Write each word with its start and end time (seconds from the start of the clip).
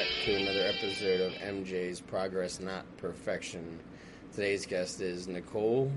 back 0.00 0.08
to 0.24 0.34
another 0.34 0.62
episode 0.62 1.20
of 1.20 1.32
MJ's 1.42 2.00
Progress 2.00 2.58
Not 2.58 2.86
Perfection. 2.96 3.78
Today's 4.32 4.64
guest 4.64 5.02
is 5.02 5.28
Nicole. 5.28 5.92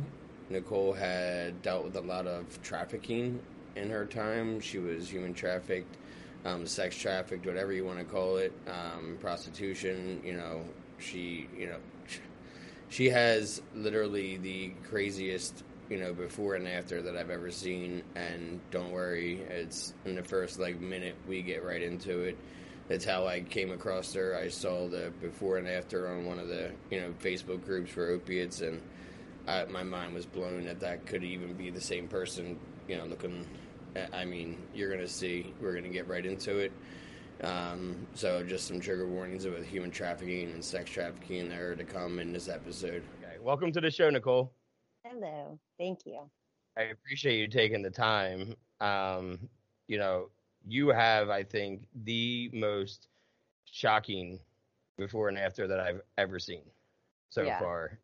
Nicole 0.49 0.91
had 0.91 1.61
dealt 1.61 1.85
with 1.85 1.95
a 1.95 2.01
lot 2.01 2.27
of 2.27 2.61
trafficking 2.61 3.39
in 3.77 3.89
her 3.89 4.05
time. 4.05 4.59
She 4.59 4.77
was 4.77 5.07
human 5.07 5.33
trafficked, 5.33 5.95
um, 6.43 6.67
sex 6.67 6.97
trafficked, 6.97 7.45
whatever 7.45 7.71
you 7.71 7.85
want 7.85 7.97
to 7.97 8.03
call 8.03 8.35
it, 8.35 8.51
um, 8.67 9.17
prostitution. 9.21 10.21
You 10.25 10.33
know, 10.33 10.65
she, 10.99 11.47
you 11.57 11.67
know, 11.67 11.77
she 12.89 13.09
has 13.09 13.61
literally 13.73 14.35
the 14.35 14.73
craziest, 14.89 15.63
you 15.89 15.97
know, 15.97 16.13
before 16.13 16.55
and 16.55 16.67
after 16.67 17.01
that 17.03 17.15
I've 17.15 17.29
ever 17.29 17.51
seen. 17.51 18.03
And 18.15 18.59
don't 18.69 18.91
worry, 18.91 19.39
it's 19.49 19.93
in 20.03 20.15
the 20.15 20.23
first 20.23 20.59
like 20.59 20.81
minute 20.81 21.15
we 21.25 21.41
get 21.41 21.63
right 21.63 21.81
into 21.81 22.19
it. 22.23 22.37
That's 22.87 23.05
how 23.05 23.25
I 23.27 23.41
came 23.41 23.71
across 23.71 24.13
her. 24.13 24.35
I 24.35 24.49
saw 24.49 24.87
the 24.87 25.11
before 25.21 25.57
and 25.57 25.67
after 25.67 26.09
on 26.09 26.25
one 26.25 26.39
of 26.39 26.47
the 26.47 26.71
you 26.89 26.99
know 26.99 27.13
Facebook 27.21 27.63
groups 27.65 27.91
for 27.91 28.09
opiates, 28.09 28.61
and 28.61 28.81
I, 29.47 29.65
my 29.65 29.83
mind 29.83 30.13
was 30.13 30.25
blown 30.25 30.65
that 30.65 30.79
that 30.81 31.05
could 31.05 31.23
even 31.23 31.53
be 31.53 31.69
the 31.69 31.81
same 31.81 32.07
person. 32.07 32.59
You 32.87 32.97
know, 32.97 33.05
looking. 33.05 33.45
I 34.11 34.25
mean, 34.25 34.57
you're 34.73 34.89
gonna 34.89 35.07
see. 35.07 35.53
We're 35.61 35.75
gonna 35.75 35.89
get 35.89 36.07
right 36.07 36.25
into 36.25 36.57
it. 36.57 36.71
Um, 37.41 38.07
so, 38.13 38.43
just 38.43 38.67
some 38.67 38.79
trigger 38.79 39.07
warnings 39.07 39.45
about 39.45 39.63
human 39.63 39.91
trafficking 39.91 40.51
and 40.51 40.63
sex 40.63 40.89
trafficking 40.89 41.49
that 41.49 41.59
are 41.59 41.75
to 41.75 41.83
come 41.83 42.19
in 42.19 42.33
this 42.33 42.49
episode. 42.49 43.03
Okay, 43.21 43.37
welcome 43.39 43.71
to 43.71 43.81
the 43.81 43.91
show, 43.91 44.09
Nicole. 44.09 44.53
Hello, 45.05 45.59
thank 45.77 46.05
you. 46.05 46.29
I 46.77 46.83
appreciate 46.83 47.37
you 47.39 47.47
taking 47.47 47.81
the 47.81 47.91
time. 47.91 48.55
Um, 48.81 49.49
you 49.87 49.97
know, 49.97 50.29
you 50.67 50.89
have, 50.89 51.29
I 51.29 51.43
think, 51.43 51.87
the 52.03 52.49
most 52.53 53.07
shocking 53.65 54.39
before 54.97 55.29
and 55.29 55.37
after 55.37 55.67
that 55.67 55.79
I've 55.79 56.01
ever 56.17 56.39
seen 56.39 56.63
so 57.29 57.43
yeah. 57.43 57.59
far. 57.59 57.97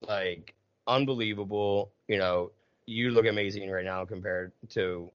Like, 0.00 0.54
unbelievable. 0.86 1.90
You 2.06 2.18
know, 2.18 2.52
you 2.86 3.10
look 3.10 3.26
amazing 3.26 3.70
right 3.70 3.84
now 3.84 4.04
compared 4.04 4.52
to, 4.70 5.10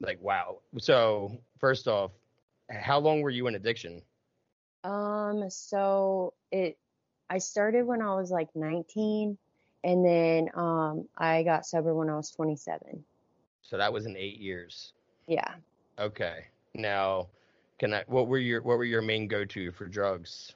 like, 0.00 0.20
wow. 0.22 0.58
So, 0.78 1.38
first 1.58 1.88
off, 1.88 2.12
how 2.70 2.98
long 2.98 3.20
were 3.20 3.30
you 3.30 3.46
in 3.48 3.54
addiction? 3.54 4.02
Um, 4.84 5.50
so 5.50 6.32
it, 6.50 6.78
I 7.28 7.38
started 7.38 7.86
when 7.86 8.00
I 8.00 8.14
was 8.14 8.30
like 8.30 8.48
19, 8.54 9.36
and 9.84 10.04
then 10.04 10.48
um, 10.54 11.08
I 11.18 11.42
got 11.42 11.66
sober 11.66 11.94
when 11.94 12.08
I 12.08 12.16
was 12.16 12.30
27. 12.30 13.04
So 13.62 13.76
that 13.76 13.92
was 13.92 14.06
in 14.06 14.16
eight 14.16 14.38
years. 14.38 14.92
Yeah. 15.26 15.54
Okay. 16.00 16.46
Now, 16.74 17.28
can 17.78 17.92
I? 17.92 18.04
What 18.06 18.26
were 18.26 18.38
your 18.38 18.62
What 18.62 18.78
were 18.78 18.84
your 18.84 19.02
main 19.02 19.28
go 19.28 19.44
to 19.44 19.70
for 19.72 19.86
drugs? 19.86 20.52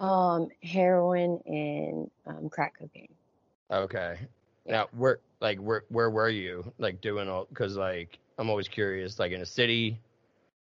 Um, 0.00 0.48
heroin 0.62 1.40
and 1.46 2.10
um, 2.26 2.48
crack 2.50 2.74
cocaine. 2.78 3.08
Okay. 3.70 4.18
Yeah. 4.66 4.72
Now, 4.72 4.88
where 4.92 5.20
like 5.40 5.58
where 5.58 5.84
where 5.88 6.10
were 6.10 6.28
you 6.28 6.70
like 6.78 7.00
doing 7.00 7.28
all? 7.28 7.46
Because 7.48 7.76
like 7.76 8.18
I'm 8.38 8.50
always 8.50 8.68
curious. 8.68 9.18
Like 9.18 9.32
in 9.32 9.40
a 9.40 9.46
city. 9.46 9.98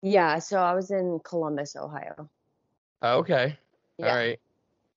Yeah. 0.01 0.39
So 0.39 0.59
I 0.59 0.73
was 0.73 0.91
in 0.91 1.19
Columbus, 1.23 1.75
Ohio. 1.75 2.29
Oh, 3.01 3.17
okay. 3.17 3.57
Yeah. 3.97 4.09
All 4.09 4.15
right. 4.15 4.39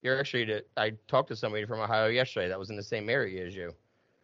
You're 0.02 0.20
actually. 0.20 0.62
I 0.76 0.92
talked 1.08 1.28
to 1.28 1.36
somebody 1.36 1.64
from 1.64 1.80
Ohio 1.80 2.06
yesterday 2.06 2.48
that 2.48 2.58
was 2.58 2.70
in 2.70 2.76
the 2.76 2.82
same 2.82 3.10
area 3.10 3.44
as 3.46 3.56
you. 3.56 3.74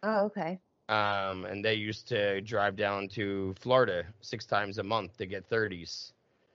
Oh, 0.03 0.25
okay. 0.25 0.59
Um, 0.91 1.45
and 1.45 1.63
they 1.63 1.75
used 1.75 2.09
to 2.09 2.41
drive 2.41 2.75
down 2.75 3.07
to 3.09 3.55
Florida 3.57 4.03
six 4.19 4.45
times 4.45 4.77
a 4.77 4.83
month 4.83 5.17
to 5.17 5.25
get 5.25 5.49
30s. 5.49 6.11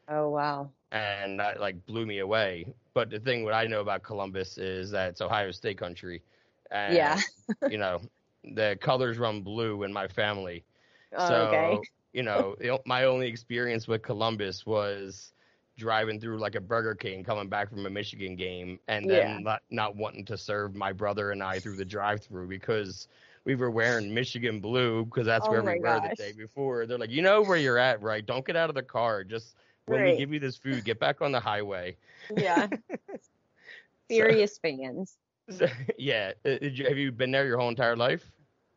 Oh 0.08 0.28
wow! 0.28 0.70
And 0.92 1.40
that 1.40 1.58
like 1.58 1.84
blew 1.86 2.04
me 2.04 2.18
away. 2.18 2.66
But 2.92 3.08
the 3.08 3.18
thing 3.18 3.44
what 3.44 3.54
I 3.54 3.64
know 3.64 3.80
about 3.80 4.02
Columbus 4.02 4.58
is 4.58 4.90
that 4.90 5.08
it's 5.08 5.22
Ohio 5.22 5.50
State 5.52 5.78
country. 5.78 6.22
And, 6.70 6.94
yeah. 6.94 7.18
you 7.70 7.78
know, 7.78 8.00
the 8.44 8.76
colors 8.80 9.16
run 9.16 9.40
blue 9.40 9.84
in 9.84 9.92
my 9.92 10.06
family. 10.06 10.64
Oh, 11.16 11.28
so 11.28 11.34
okay. 11.34 11.80
you 12.12 12.22
know, 12.22 12.56
my 12.84 13.04
only 13.04 13.28
experience 13.28 13.88
with 13.88 14.02
Columbus 14.02 14.66
was 14.66 15.32
driving 15.78 16.20
through 16.20 16.38
like 16.38 16.56
a 16.56 16.60
Burger 16.60 16.94
King 16.94 17.24
coming 17.24 17.48
back 17.48 17.70
from 17.70 17.86
a 17.86 17.90
Michigan 17.90 18.36
game 18.36 18.78
and 18.88 19.08
then 19.08 19.28
yeah. 19.28 19.38
not, 19.38 19.62
not 19.70 19.96
wanting 19.96 20.24
to 20.26 20.36
serve 20.36 20.74
my 20.74 20.92
brother 20.92 21.32
and 21.32 21.42
I 21.42 21.58
through 21.58 21.76
the 21.76 21.84
drive 21.84 22.22
through 22.22 22.48
because 22.48 23.08
we 23.46 23.54
were 23.54 23.70
wearing 23.70 24.12
Michigan 24.12 24.60
blue 24.60 25.04
because 25.04 25.24
that's 25.24 25.46
oh 25.46 25.52
where 25.52 25.62
we 25.62 25.78
gosh. 25.78 26.02
were 26.02 26.08
the 26.08 26.14
day 26.16 26.32
before. 26.32 26.84
They're 26.84 26.98
like, 26.98 27.10
you 27.10 27.22
know 27.22 27.42
where 27.42 27.56
you're 27.56 27.78
at, 27.78 28.02
right? 28.02 28.26
Don't 28.26 28.44
get 28.44 28.56
out 28.56 28.68
of 28.68 28.74
the 28.74 28.82
car. 28.82 29.22
Just 29.22 29.54
when 29.86 30.00
right. 30.00 30.12
we 30.12 30.18
give 30.18 30.32
you 30.32 30.40
this 30.40 30.56
food, 30.56 30.84
get 30.84 30.98
back 30.98 31.22
on 31.22 31.30
the 31.30 31.38
highway. 31.38 31.96
Yeah. 32.36 32.66
Serious 34.10 34.56
so, 34.56 34.60
fans. 34.62 35.16
So, 35.48 35.68
yeah. 35.96 36.32
Uh, 36.44 36.56
you, 36.60 36.86
have 36.86 36.98
you 36.98 37.12
been 37.12 37.30
there 37.30 37.46
your 37.46 37.56
whole 37.56 37.68
entire 37.68 37.94
life? 37.94 38.28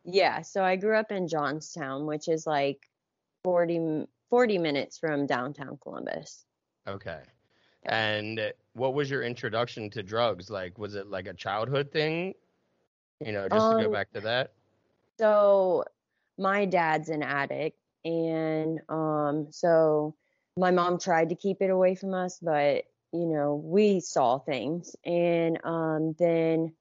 Yeah. 0.06 0.44
So 0.44 0.64
I 0.64 0.76
grew 0.76 0.96
up 0.96 1.12
in 1.12 1.28
Johnstown, 1.28 2.06
which 2.06 2.28
is 2.28 2.46
like 2.46 2.88
40, 3.44 4.06
40 4.30 4.58
minutes 4.60 5.00
from 5.00 5.26
downtown 5.26 5.80
Columbus. 5.82 6.46
Okay. 6.88 7.22
And 7.86 8.54
what 8.74 8.94
was 8.94 9.10
your 9.10 9.24
introduction 9.24 9.90
to 9.90 10.04
drugs? 10.04 10.52
Like, 10.52 10.78
was 10.78 10.94
it 10.94 11.08
like 11.08 11.26
a 11.26 11.34
childhood 11.34 11.92
thing? 11.92 12.36
You 13.20 13.32
know, 13.32 13.50
just 13.50 13.66
um, 13.66 13.78
to 13.78 13.84
go 13.86 13.90
um, 13.90 13.94
back 13.94 14.14
to 14.14 14.22
that. 14.22 14.52
So 15.20 15.84
my 16.38 16.66
dad's 16.66 17.10
an 17.10 17.22
addict 17.22 17.78
and 18.06 18.80
um 18.88 19.48
so 19.52 20.16
my 20.56 20.72
mom 20.72 20.98
tried 20.98 21.30
to 21.30 21.36
keep 21.36 21.62
it 21.62 21.70
away 21.70 21.96
from 21.96 22.14
us 22.14 22.40
but 22.42 22.86
you 23.12 23.26
know 23.26 23.56
we 23.56 24.00
saw 24.00 24.40
things 24.40 24.96
and 25.04 25.60
um 25.66 26.16
then 26.18 26.72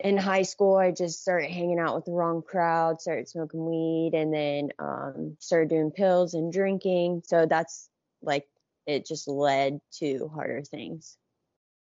in 0.00 0.16
high 0.16 0.42
school 0.42 0.76
i 0.76 0.90
just 0.90 1.20
started 1.20 1.50
hanging 1.50 1.78
out 1.78 1.94
with 1.94 2.06
the 2.06 2.12
wrong 2.12 2.42
crowd 2.42 2.98
started 3.00 3.28
smoking 3.28 3.66
weed 3.66 4.12
and 4.14 4.32
then 4.32 4.70
um 4.78 5.36
started 5.38 5.68
doing 5.68 5.90
pills 5.90 6.32
and 6.32 6.50
drinking. 6.52 7.22
So 7.26 7.44
that's 7.44 7.90
like 8.22 8.46
it 8.86 9.06
just 9.06 9.28
led 9.28 9.80
to 9.98 10.30
harder 10.34 10.62
things. 10.62 11.18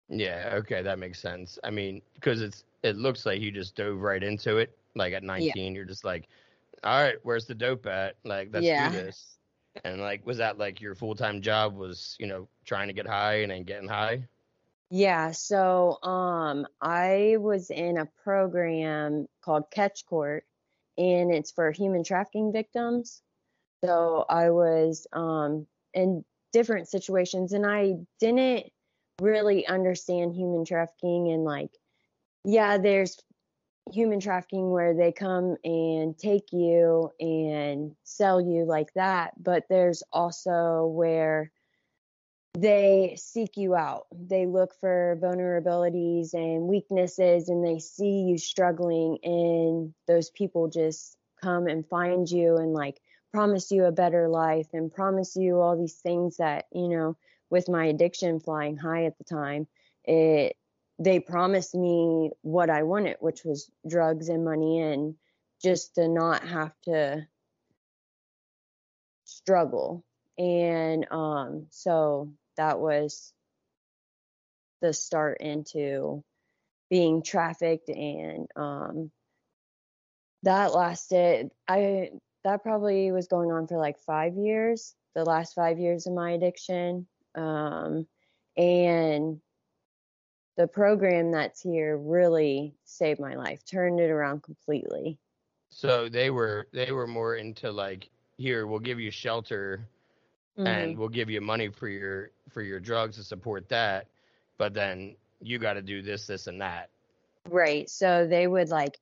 Yeah 0.09 0.53
okay 0.53 0.81
that 0.81 0.97
makes 0.97 1.19
sense. 1.19 1.59
I 1.63 1.69
mean 1.69 2.01
because 2.15 2.41
it's 2.41 2.63
it 2.81 2.97
looks 2.97 3.27
like 3.27 3.41
you 3.41 3.51
just 3.51 3.75
dove 3.75 3.99
right 3.99 4.23
into 4.23 4.57
it 4.57 4.75
like 4.95 5.13
at 5.13 5.23
19, 5.23 5.51
yeah. 5.55 5.71
you're 5.71 5.85
just 5.85 6.05
like, 6.05 6.27
all 6.83 7.01
right, 7.01 7.15
where's 7.23 7.45
the 7.45 7.55
dope 7.55 7.85
at? 7.85 8.15
Like, 8.23 8.49
let's 8.51 8.65
yeah. 8.65 8.89
do 8.89 8.97
this. 8.97 9.37
And 9.83 10.01
like, 10.01 10.25
was 10.25 10.37
that 10.37 10.57
like 10.57 10.81
your 10.81 10.95
full 10.95 11.15
time 11.15 11.41
job? 11.41 11.75
Was 11.75 12.15
you 12.19 12.27
know 12.27 12.47
trying 12.65 12.87
to 12.87 12.93
get 12.93 13.07
high 13.07 13.41
and 13.41 13.51
then 13.51 13.63
getting 13.63 13.87
high? 13.87 14.27
Yeah. 14.91 15.31
So, 15.31 15.97
um, 16.03 16.67
I 16.79 17.37
was 17.39 17.71
in 17.71 17.97
a 17.97 18.05
program 18.23 19.27
called 19.41 19.71
Catch 19.71 20.05
Court, 20.05 20.45
and 20.97 21.33
it's 21.33 21.51
for 21.51 21.71
human 21.71 22.03
trafficking 22.03 22.51
victims. 22.51 23.23
So 23.83 24.25
I 24.29 24.51
was 24.51 25.07
um 25.11 25.65
in 25.93 26.23
different 26.51 26.87
situations, 26.87 27.53
and 27.53 27.65
I 27.65 27.95
didn't 28.19 28.71
really 29.21 29.65
understand 29.65 30.33
human 30.33 30.65
trafficking 30.65 31.31
and 31.31 31.43
like 31.43 31.71
yeah, 32.45 32.77
there's 32.77 33.21
human 33.91 34.19
trafficking 34.19 34.71
where 34.71 34.93
they 34.93 35.11
come 35.11 35.57
and 35.63 36.17
take 36.17 36.51
you 36.51 37.11
and 37.19 37.95
sell 38.03 38.39
you 38.39 38.65
like 38.65 38.93
that 38.93 39.31
but 39.41 39.65
there's 39.69 40.03
also 40.11 40.85
where 40.87 41.51
they 42.55 43.15
seek 43.17 43.57
you 43.57 43.75
out. 43.75 44.05
They 44.11 44.45
look 44.45 44.75
for 44.79 45.17
vulnerabilities 45.21 46.33
and 46.33 46.67
weaknesses 46.67 47.49
and 47.49 47.65
they 47.65 47.79
see 47.79 48.21
you 48.21 48.37
struggling 48.37 49.17
and 49.23 49.93
those 50.07 50.29
people 50.29 50.67
just 50.67 51.17
come 51.41 51.67
and 51.67 51.87
find 51.87 52.29
you 52.29 52.57
and 52.57 52.73
like 52.73 53.01
promise 53.31 53.71
you 53.71 53.85
a 53.85 53.91
better 53.91 54.29
life 54.29 54.67
and 54.73 54.93
promise 54.93 55.35
you 55.35 55.59
all 55.59 55.75
these 55.75 55.95
things 55.95 56.37
that 56.37 56.65
you 56.71 56.87
know 56.87 57.17
with 57.49 57.67
my 57.67 57.85
addiction 57.85 58.39
flying 58.39 58.77
high 58.77 59.05
at 59.05 59.17
the 59.17 59.23
time 59.23 59.67
it 60.05 60.55
they 60.99 61.19
promised 61.19 61.75
me 61.75 62.31
what 62.41 62.69
I 62.69 62.83
wanted, 62.83 63.17
which 63.19 63.43
was 63.43 63.69
drugs 63.87 64.29
and 64.29 64.45
money, 64.45 64.81
and 64.81 65.15
just 65.61 65.95
to 65.95 66.07
not 66.07 66.47
have 66.47 66.73
to 66.83 67.27
struggle. 69.25 70.03
And 70.37 71.05
um, 71.11 71.67
so 71.69 72.31
that 72.57 72.79
was 72.79 73.33
the 74.81 74.93
start 74.93 75.39
into 75.41 76.23
being 76.89 77.23
trafficked, 77.23 77.89
and 77.89 78.47
um, 78.55 79.11
that 80.43 80.73
lasted. 80.73 81.51
I 81.67 82.11
that 82.43 82.61
probably 82.61 83.11
was 83.11 83.27
going 83.27 83.51
on 83.51 83.67
for 83.67 83.77
like 83.77 83.97
five 83.99 84.35
years, 84.35 84.93
the 85.15 85.23
last 85.23 85.53
five 85.53 85.79
years 85.79 86.07
of 86.07 86.13
my 86.13 86.31
addiction. 86.31 87.07
Um, 87.35 88.05
and 88.57 89.39
the 90.55 90.67
program 90.67 91.31
that's 91.31 91.61
here 91.61 91.97
really 91.97 92.75
saved 92.83 93.19
my 93.19 93.35
life, 93.35 93.65
turned 93.65 93.99
it 93.99 94.09
around 94.09 94.43
completely. 94.43 95.17
So 95.69 96.07
they 96.09 96.29
were 96.29 96.67
they 96.71 96.91
were 96.91 97.07
more 97.07 97.35
into 97.35 97.71
like 97.71 98.09
here 98.37 98.67
we'll 98.67 98.79
give 98.79 98.99
you 98.99 99.11
shelter 99.11 99.87
Mhm. 100.57 100.67
and 100.67 100.97
we'll 100.97 101.09
give 101.09 101.29
you 101.29 101.41
money 101.41 101.69
for 101.69 101.87
your 101.87 102.29
for 102.49 102.61
your 102.61 102.79
drugs 102.79 103.15
to 103.17 103.23
support 103.23 103.67
that, 103.69 104.07
but 104.57 104.73
then 104.73 105.15
you 105.41 105.57
got 105.57 105.73
to 105.73 105.81
do 105.81 106.01
this, 106.01 106.27
this, 106.27 106.47
and 106.47 106.61
that. 106.61 106.89
Right. 107.49 107.89
So 107.89 108.27
they 108.27 108.47
would 108.47 108.69
like 108.69 108.99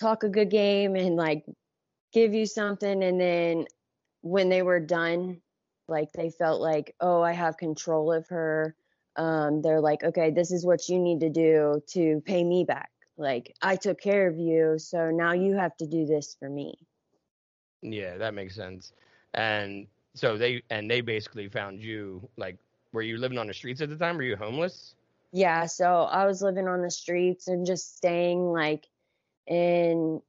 talk 0.00 0.24
a 0.24 0.28
good 0.28 0.50
game 0.50 0.96
and 0.96 1.16
like 1.16 1.44
give 2.12 2.34
you 2.34 2.46
something. 2.46 3.02
And 3.02 3.20
then 3.20 3.66
when 4.22 4.48
they 4.48 4.62
were 4.62 4.80
done, 4.80 5.40
like 5.86 6.12
they 6.12 6.30
felt 6.30 6.60
like, 6.60 6.94
oh, 7.00 7.22
I 7.22 7.32
have 7.32 7.56
control 7.56 8.12
of 8.12 8.26
her. 8.28 8.74
Um, 9.16 9.62
they're 9.62 9.80
like, 9.80 10.02
okay, 10.02 10.30
this 10.30 10.50
is 10.50 10.64
what 10.64 10.88
you 10.88 10.98
need 10.98 11.20
to 11.20 11.30
do 11.30 11.82
to 11.88 12.22
pay 12.24 12.42
me 12.42 12.64
back. 12.64 12.90
Like 13.16 13.54
I 13.60 13.76
took 13.76 14.00
care 14.00 14.26
of 14.28 14.38
you. 14.38 14.78
So 14.78 15.10
now 15.10 15.32
you 15.32 15.54
have 15.54 15.76
to 15.78 15.86
do 15.86 16.06
this 16.06 16.36
for 16.38 16.48
me. 16.48 16.74
Yeah, 17.82 18.16
that 18.16 18.34
makes 18.34 18.54
sense. 18.54 18.92
And 19.34 19.86
so 20.14 20.36
they 20.36 20.62
and 20.70 20.90
they 20.90 21.00
basically 21.00 21.48
found 21.48 21.82
you 21.82 22.28
like 22.36 22.56
were 22.92 23.02
you 23.02 23.18
living 23.18 23.38
on 23.38 23.46
the 23.46 23.54
streets 23.54 23.80
at 23.80 23.88
the 23.88 23.96
time? 23.96 24.16
Were 24.16 24.22
you 24.22 24.36
homeless? 24.36 24.94
Yeah. 25.32 25.66
So 25.66 26.02
I 26.02 26.26
was 26.26 26.42
living 26.42 26.68
on 26.68 26.82
the 26.82 26.90
streets 26.90 27.48
and 27.48 27.66
just 27.66 27.96
staying 27.96 28.52
like 28.52 28.86
in 29.46 30.20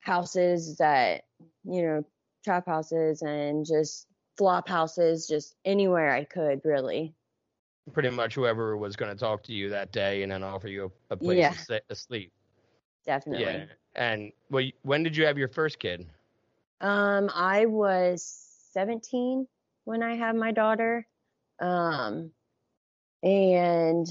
houses 0.00 0.78
that, 0.78 1.24
you 1.64 1.82
know, 1.82 2.04
trap 2.44 2.66
houses 2.66 3.22
and 3.22 3.64
just 3.64 4.06
flop 4.36 4.68
houses, 4.68 5.28
just 5.28 5.54
anywhere 5.64 6.12
I 6.12 6.24
could, 6.24 6.62
really. 6.64 7.14
Pretty 7.92 8.10
much 8.10 8.34
whoever 8.34 8.76
was 8.76 8.94
going 8.94 9.12
to 9.12 9.18
talk 9.18 9.42
to 9.44 9.52
you 9.52 9.68
that 9.70 9.90
day 9.92 10.22
and 10.22 10.30
then 10.30 10.42
offer 10.42 10.68
you 10.68 10.92
a, 11.10 11.14
a 11.14 11.16
place 11.16 11.38
Yeah. 11.38 11.52
to, 11.52 11.58
sit, 11.58 11.88
to 11.88 11.94
sleep. 11.96 12.32
Definitely. 13.04 13.44
Yeah. 13.44 13.64
And 13.94 14.32
well, 14.50 14.64
when 14.82 15.02
did 15.02 15.16
you 15.16 15.26
have 15.26 15.36
your 15.36 15.48
first 15.48 15.78
kid? 15.78 16.06
Um, 16.80 17.30
I 17.34 17.66
was 17.66 18.22
17 18.72 19.46
when 19.84 20.02
I 20.02 20.14
had 20.14 20.36
my 20.36 20.52
daughter. 20.52 21.06
Um, 21.60 22.30
and 23.22 24.06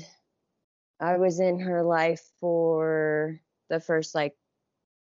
I 1.00 1.18
was 1.18 1.40
in 1.40 1.60
her 1.60 1.84
life 1.84 2.22
for 2.40 3.40
the 3.70 3.80
first 3.80 4.14
like 4.14 4.36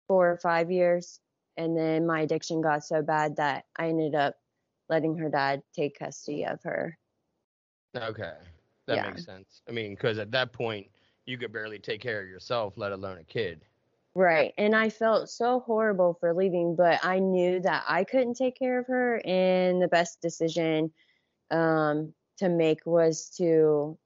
four 0.08 0.32
or 0.32 0.38
five 0.38 0.72
years. 0.72 1.20
And 1.58 1.78
then 1.78 2.06
my 2.06 2.22
addiction 2.22 2.62
got 2.62 2.84
so 2.86 3.02
bad 3.02 3.36
that 3.36 3.66
I 3.76 3.90
ended 3.90 4.16
up 4.16 4.36
letting 4.88 5.18
her 5.18 5.30
dad 5.30 5.62
take 5.74 6.00
custody 6.00 6.46
of 6.46 6.62
her. 6.64 6.98
Okay, 7.96 8.34
that 8.90 8.98
Yeah. 8.98 9.10
makes 9.12 9.26
sense. 9.26 9.62
I 9.68 9.72
mean, 9.72 9.96
because 9.96 10.18
at 10.18 10.32
that 10.32 10.52
point 10.52 10.88
you 11.26 11.38
could 11.38 11.54
barely 11.54 11.80
take 11.80 12.02
care 12.02 12.22
of 12.22 12.28
yourself, 12.28 12.74
let 12.78 12.92
alone 12.92 13.18
a 13.20 13.24
kid. 13.24 13.62
Right. 14.16 14.54
And 14.58 14.76
I 14.76 14.90
felt 14.90 15.30
so 15.30 15.62
horrible 15.62 16.18
for 16.20 16.34
leaving, 16.34 16.76
but 16.76 17.00
I 17.04 17.20
knew 17.20 17.60
that 17.62 17.84
I 17.88 18.04
couldn't 18.04 18.34
take 18.36 18.58
care 18.58 18.80
of 18.80 18.88
her. 18.88 19.22
And 19.26 19.82
the 19.82 19.88
best 19.88 20.22
decision 20.22 20.92
um, 21.52 22.14
to 22.38 22.50
make 22.50 22.86
was 22.86 23.30
to 23.38 23.98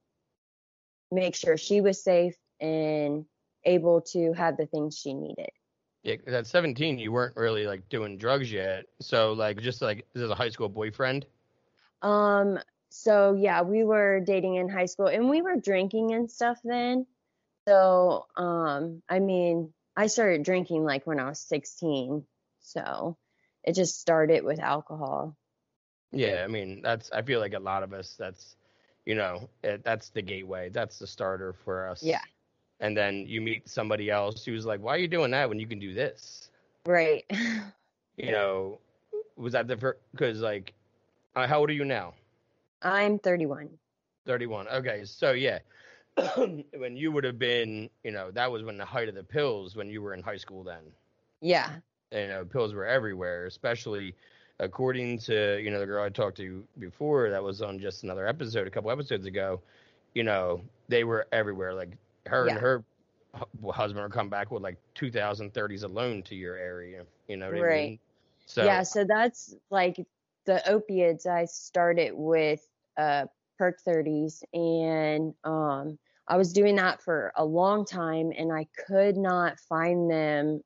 make 1.12 1.35
sure 1.35 1.57
she 1.57 1.81
was 1.81 2.03
safe 2.03 2.35
and 2.59 3.25
able 3.63 4.01
to 4.01 4.33
have 4.33 4.57
the 4.57 4.65
things 4.65 4.97
she 4.97 5.13
needed. 5.13 5.50
Yeah, 6.03 6.15
at 6.27 6.45
17, 6.45 7.00
you 7.00 7.13
weren't 7.13 7.38
really 7.38 7.65
like 7.65 7.88
doing 7.88 8.18
drugs 8.18 8.51
yet. 8.51 8.85
So 9.00 9.31
like, 9.31 9.62
just 9.62 9.81
like 9.81 10.06
this 10.13 10.24
is 10.24 10.30
a 10.30 10.35
high 10.35 10.50
school 10.50 10.68
boyfriend. 10.68 11.25
Um, 12.01 12.59
so 12.95 13.34
yeah, 13.34 13.63
we 13.63 13.84
were 13.84 14.19
dating 14.19 14.56
in 14.56 14.69
high 14.69 14.86
school 14.86 15.07
and 15.07 15.28
we 15.28 15.42
were 15.42 15.56
drinking 15.56 16.13
and 16.13 16.30
stuff 16.30 16.60
then. 16.63 17.07
So, 17.68 18.28
um, 18.38 19.01
I 19.10 19.18
mean, 19.18 19.74
I 19.98 20.06
started 20.06 20.44
drinking 20.44 20.84
like 20.84 21.07
when 21.07 21.19
I 21.19 21.28
was 21.28 21.40
16. 21.40 22.24
So 22.62 23.18
it 23.63 23.74
just 23.74 24.00
started 24.00 24.44
with 24.44 24.60
alcohol. 24.60 25.36
Yeah, 26.12 26.44
I 26.44 26.48
mean, 26.48 26.81
that's 26.84 27.12
I 27.12 27.24
feel 27.24 27.40
like 27.40 27.56
a 27.56 27.60
lot 27.60 27.81
of 27.81 27.94
us. 27.94 28.16
That's 28.19 28.56
you 29.06 29.16
know, 29.16 29.50
it, 29.63 29.84
that's 29.84 30.10
the 30.10 30.22
gateway. 30.22 30.69
That's 30.69 31.00
the 31.00 31.07
starter 31.07 31.54
for 31.66 31.90
us. 31.90 32.04
Yeah. 32.04 32.22
And 32.80 32.95
then 32.95 33.25
you 33.28 33.42
meet 33.42 33.68
somebody 33.68 34.12
else 34.12 34.45
who's 34.45 34.68
like, 34.68 34.81
"Why 34.81 34.94
are 34.94 35.00
you 35.00 35.07
doing 35.07 35.31
that 35.31 35.50
when 35.50 35.60
you 35.60 35.66
can 35.66 35.80
do 35.80 35.95
this?" 35.95 36.51
Right. 36.86 37.25
You 38.16 38.31
know, 38.31 38.80
was 39.36 39.54
that 39.54 39.68
the 39.68 39.78
first? 39.78 39.98
Because 40.12 40.40
like, 40.42 40.74
uh, 41.36 41.48
how 41.48 41.62
old 41.62 41.72
are 41.72 41.74
you 41.74 41.86
now? 41.86 42.13
I'm 42.83 43.19
31. 43.19 43.80
31. 44.25 44.68
Okay, 44.68 45.03
so 45.06 45.31
yeah, 45.31 45.59
when 46.38 46.95
you 46.95 47.12
would 47.12 47.24
have 47.24 47.39
been, 47.39 47.89
you 48.03 48.12
know, 48.12 48.31
that 48.31 48.51
was 48.51 48.63
when 48.63 48.77
the 48.77 48.85
height 48.85 49.09
of 49.09 49.15
the 49.15 49.24
pills 49.24 49.75
when 49.75 49.89
you 49.89 50.01
were 50.01 50.13
in 50.13 50.21
high 50.21 50.38
school. 50.38 50.63
Then, 50.63 50.83
Yeah. 51.41 51.81
you 52.12 52.27
know, 52.27 52.45
pills 52.45 52.74
were 52.74 52.85
everywhere, 52.85 53.45
especially 53.45 54.15
according 54.59 55.18
to 55.18 55.59
you 55.62 55.71
know 55.71 55.80
the 55.80 55.85
girl 55.85 56.03
I 56.03 56.09
talked 56.09 56.38
to 56.38 56.63
before 56.80 57.30
that 57.30 57.44
was 57.44 57.62
on 57.62 57.80
just 57.80 58.03
another 58.03 58.27
episode 58.27 58.68
a 58.68 58.71
couple 58.71 58.91
episodes 58.91 59.25
ago. 59.25 59.62
You 60.13 60.24
know, 60.24 60.62
they 60.89 61.03
were 61.03 61.27
everywhere. 61.31 61.74
Like 61.74 61.97
her 62.27 62.47
Yeah. 62.47 62.53
and 62.56 62.59
her 62.59 62.83
husband 63.71 64.03
would 64.03 64.12
come 64.12 64.30
back 64.30 64.51
with 64.51 64.63
like 64.63 64.77
2030s 64.95 65.83
alone 65.83 66.24
to 66.24 66.35
your 66.35 66.57
area. 66.57 67.06
You 67.27 67.38
know 67.38 67.47
what 67.47 67.57
I 67.57 67.62
Right. 67.62 67.63
mean? 67.63 68.00
So 68.45 68.63
yeah, 68.65 68.83
so 68.83 69.03
that's 69.06 69.56
like 69.69 70.06
the 70.45 70.68
opiates 70.69 71.25
I 71.25 71.45
started 71.45 72.13
with 72.15 72.65
uh 72.98 73.25
perk 73.57 73.80
30s 73.88 74.44
and 74.54 75.34
um 75.44 75.98
I 76.28 76.38
was 76.38 76.54
doing 76.54 76.75
that 76.78 77.01
for 77.01 77.34
a 77.36 77.45
long 77.45 77.86
time 77.86 78.31
and 78.38 78.51
I 78.51 78.68
could 78.88 79.18
not 79.18 79.60
find 79.60 80.10
them 80.10 80.62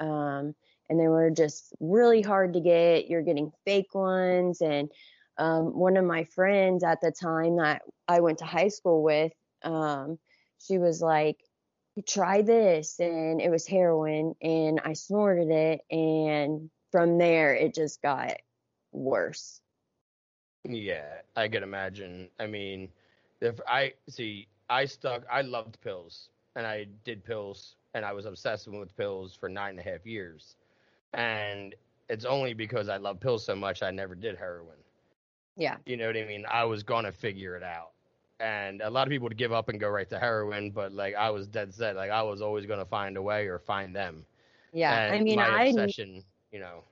um 0.00 0.54
and 0.88 1.00
they 1.00 1.08
were 1.08 1.30
just 1.30 1.72
really 1.80 2.20
hard 2.22 2.52
to 2.54 2.60
get. 2.60 3.08
You're 3.08 3.22
getting 3.22 3.52
fake 3.64 3.94
ones 3.94 4.60
and 4.60 4.90
um 5.38 5.76
one 5.78 5.96
of 5.96 6.04
my 6.04 6.24
friends 6.24 6.84
at 6.84 7.00
the 7.00 7.10
time 7.12 7.56
that 7.56 7.82
I 8.08 8.20
went 8.20 8.38
to 8.38 8.44
high 8.44 8.68
school 8.68 9.02
with 9.02 9.32
um 9.64 10.18
she 10.58 10.78
was 10.78 11.00
like 11.00 11.38
try 12.06 12.42
this 12.42 13.00
and 13.00 13.40
it 13.40 13.50
was 13.50 13.66
heroin 13.66 14.34
and 14.42 14.80
I 14.84 14.94
snorted 14.94 15.50
it 15.50 15.80
and 15.90 16.70
from 16.90 17.18
there 17.18 17.54
it 17.54 17.74
just 17.74 18.02
got 18.02 18.34
worse. 18.92 19.61
Yeah, 20.64 21.20
I 21.36 21.48
can 21.48 21.62
imagine. 21.62 22.28
I 22.38 22.46
mean, 22.46 22.88
if 23.40 23.60
I 23.66 23.92
see, 24.08 24.48
I 24.68 24.84
stuck. 24.84 25.24
I 25.30 25.42
loved 25.42 25.80
pills, 25.80 26.30
and 26.54 26.66
I 26.66 26.84
did 27.04 27.24
pills, 27.24 27.76
and 27.94 28.04
I 28.04 28.12
was 28.12 28.26
obsessed 28.26 28.68
with 28.68 28.96
pills 28.96 29.34
for 29.34 29.48
nine 29.48 29.70
and 29.70 29.80
a 29.80 29.82
half 29.82 30.06
years. 30.06 30.56
And 31.12 31.74
it's 32.08 32.24
only 32.24 32.54
because 32.54 32.88
I 32.88 32.96
love 32.96 33.20
pills 33.20 33.44
so 33.44 33.54
much 33.56 33.82
I 33.82 33.90
never 33.90 34.14
did 34.14 34.36
heroin. 34.36 34.78
Yeah. 35.56 35.76
You 35.86 35.96
know 35.96 36.06
what 36.06 36.16
I 36.16 36.24
mean? 36.24 36.44
I 36.48 36.64
was 36.64 36.82
gonna 36.82 37.12
figure 37.12 37.56
it 37.56 37.62
out. 37.62 37.92
And 38.40 38.80
a 38.82 38.90
lot 38.90 39.06
of 39.06 39.10
people 39.10 39.24
would 39.28 39.36
give 39.36 39.52
up 39.52 39.68
and 39.68 39.78
go 39.80 39.88
right 39.88 40.08
to 40.10 40.18
heroin, 40.18 40.70
but 40.70 40.92
like 40.92 41.14
I 41.14 41.30
was 41.30 41.46
dead 41.46 41.72
set. 41.72 41.96
Like 41.96 42.10
I 42.10 42.22
was 42.22 42.40
always 42.42 42.66
gonna 42.66 42.84
find 42.84 43.16
a 43.16 43.22
way 43.22 43.46
or 43.48 43.58
find 43.58 43.94
them. 43.94 44.26
Yeah. 44.72 45.06
I 45.08 45.18
And 45.18 45.20
mean, 45.20 45.40
my 45.40 45.48
I 45.48 45.64
obsession, 45.64 46.24
you 46.50 46.60
know. 46.60 46.84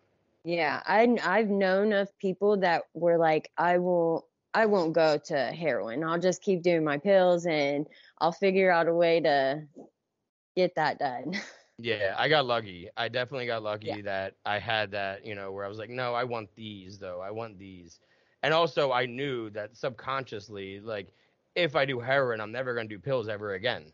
Yeah, 0.45 0.83
I 0.87 1.19
I've 1.23 1.49
known 1.49 1.93
of 1.93 2.17
people 2.19 2.59
that 2.61 2.85
were 2.95 3.19
like 3.19 3.53
I 3.57 3.79
will 3.79 4.29
I 4.55 4.67
won't 4.67 4.95
go 4.95 5.19
to 5.27 5.37
heroin. 5.53 6.03
I'll 6.05 6.19
just 6.19 6.43
keep 6.43 6.63
doing 6.63 6.85
my 6.85 6.99
pills 6.99 7.47
and 7.47 7.87
I'll 8.19 8.33
figure 8.33 8.71
out 8.71 8.89
a 8.89 8.95
way 8.95 9.21
to 9.21 9.69
get 10.57 10.75
that 10.77 10.99
done. 10.99 11.35
Yeah, 11.79 12.15
I 12.19 12.29
got 12.29 12.45
lucky. 12.45 12.91
I 12.97 13.09
definitely 13.09 13.47
got 13.47 13.63
lucky 13.63 14.03
Yeah. 14.03 14.03
that 14.03 14.37
I 14.45 14.59
had 14.59 14.91
that, 14.91 15.25
you 15.25 15.35
know, 15.35 15.51
where 15.53 15.65
I 15.65 15.69
was 15.69 15.79
like, 15.79 15.89
no, 15.91 16.15
I 16.15 16.25
want 16.25 16.55
these 16.55 16.99
though. 16.99 17.21
I 17.21 17.31
want 17.31 17.59
these. 17.59 18.01
And 18.43 18.53
also 18.53 18.93
I 18.93 19.07
knew 19.07 19.51
that 19.51 19.77
subconsciously, 19.77 20.81
like, 20.81 21.15
if 21.55 21.75
I 21.77 21.87
do 21.87 22.01
heroin, 22.01 22.41
I'm 22.41 22.53
never 22.53 22.75
gonna 22.75 22.89
do 22.89 22.99
pills 22.99 23.29
ever 23.29 23.55
again. 23.55 23.93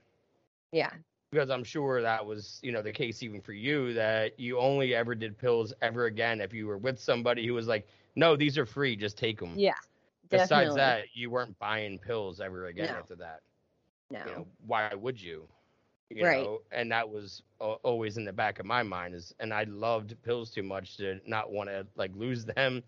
yeah. 0.72 0.96
Because 1.30 1.50
I'm 1.50 1.64
sure 1.64 2.00
that 2.02 2.24
was, 2.24 2.60
you 2.62 2.72
know, 2.72 2.82
the 2.82 2.92
case 2.92 3.22
even 3.22 3.40
for 3.40 3.52
you, 3.52 3.92
that 3.94 4.38
you 4.38 4.58
only 4.58 4.94
ever 4.94 5.14
did 5.14 5.36
pills 5.38 5.72
ever 5.82 6.06
again 6.06 6.40
if 6.40 6.52
you 6.52 6.66
were 6.66 6.78
with 6.78 6.98
somebody 6.98 7.46
who 7.46 7.54
was 7.54 7.66
like, 7.66 7.86
No, 8.16 8.36
these 8.36 8.56
are 8.58 8.66
free, 8.66 8.96
just 8.96 9.18
take 9.18 9.38
them. 9.40 9.56
Yeah. 9.56 9.74
Besides 10.30 10.74
that, 10.76 11.06
you 11.14 11.30
weren't 11.30 11.58
buying 11.58 11.98
pills 11.98 12.40
ever 12.40 12.66
again 12.66 12.90
No. 12.90 12.94
after 12.94 13.16
that 13.16 13.40
No. 14.10 14.24
you 14.24 14.32
know 14.32 14.46
why 14.66 14.94
would 14.94 15.20
you 15.20 15.48
you 16.10 16.24
Right. 16.24 16.36
know 16.36 16.62
and 16.70 16.90
that 16.90 17.08
was 17.08 17.42
always 17.58 18.16
in 18.16 18.24
the 18.24 18.32
back 18.32 18.58
of 18.58 18.66
my 18.66 18.82
mind 18.82 19.14
is 19.14 19.34
and 19.40 19.52
i 19.52 19.64
loved 19.64 20.14
pills 20.22 20.50
too 20.50 20.62
much 20.62 20.96
to 20.96 21.20
not 21.26 21.50
want 21.52 21.68
to 21.68 21.86
like 21.96 22.14
lose 22.14 22.44
them 22.44 22.82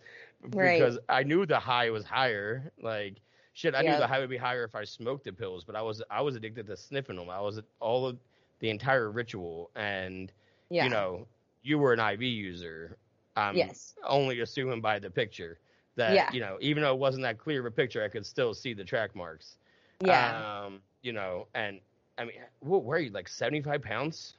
Right. 0.52 0.80
because 0.80 0.98
i 1.08 1.22
knew 1.22 1.44
the 1.46 1.58
high 1.58 1.90
was 1.90 2.04
higher 2.04 2.72
like 2.82 3.20
shit 3.58 3.74
i 3.74 3.82
knew 3.82 3.96
the 3.96 4.06
high 4.06 4.20
would 4.20 4.30
be 4.30 4.36
higher 4.36 4.64
if 4.64 4.74
i 4.74 4.84
smoked 4.84 5.24
the 5.24 5.32
pills 5.32 5.64
but 5.64 5.74
i 5.74 5.82
was 5.82 6.02
i 6.10 6.20
was 6.20 6.36
addicted 6.36 6.66
to 6.66 6.76
sniffing 6.76 7.16
them 7.16 7.28
i 7.28 7.40
was 7.40 7.60
all 7.80 8.06
of 8.06 8.16
the 8.60 8.70
entire 8.70 9.10
ritual 9.10 9.70
and 9.74 10.32
yeah. 10.70 10.84
you 10.84 10.90
know 10.90 11.26
you 11.62 11.78
were 11.78 11.92
an 11.92 12.00
iv 12.00 12.22
user 12.22 12.96
i'm 13.36 13.56
yes. 13.56 13.94
only 14.06 14.40
assuming 14.40 14.80
by 14.80 14.98
the 14.98 15.10
picture 15.10 15.58
that 15.96 16.14
Yeah. 16.14 16.30
you 16.32 16.40
know 16.40 16.56
even 16.60 16.82
though 16.82 16.92
it 16.92 16.98
wasn't 16.98 17.22
that 17.24 17.38
clear 17.38 17.60
of 17.60 17.66
a 17.66 17.70
picture 17.70 18.04
i 18.04 18.08
could 18.08 18.24
still 18.24 18.54
see 18.54 18.74
the 18.74 18.84
track 18.84 19.16
marks 19.16 19.56
Yeah. 20.04 20.62
um, 20.64 20.80
you 21.02 21.12
know, 21.12 21.46
and 21.54 21.80
I 22.18 22.24
mean, 22.24 22.34
what 22.60 22.84
were 22.84 22.98
you 22.98 23.10
like 23.10 23.28
seventy 23.28 23.62
five 23.62 23.82
pounds? 23.82 24.34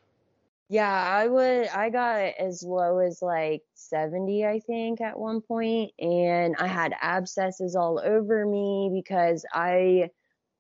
Yeah, 0.71 0.87
I 0.91 1.27
would 1.27 1.67
I 1.69 1.89
got 1.89 2.19
as 2.39 2.61
low 2.61 2.99
as 2.99 3.23
like 3.23 3.63
70 3.73 4.45
I 4.45 4.59
think 4.59 5.01
at 5.01 5.17
one 5.17 5.41
point 5.41 5.93
and 5.99 6.55
I 6.59 6.67
had 6.67 6.93
abscesses 7.01 7.75
all 7.75 7.99
over 7.99 8.45
me 8.45 8.91
because 8.93 9.45
I 9.51 10.11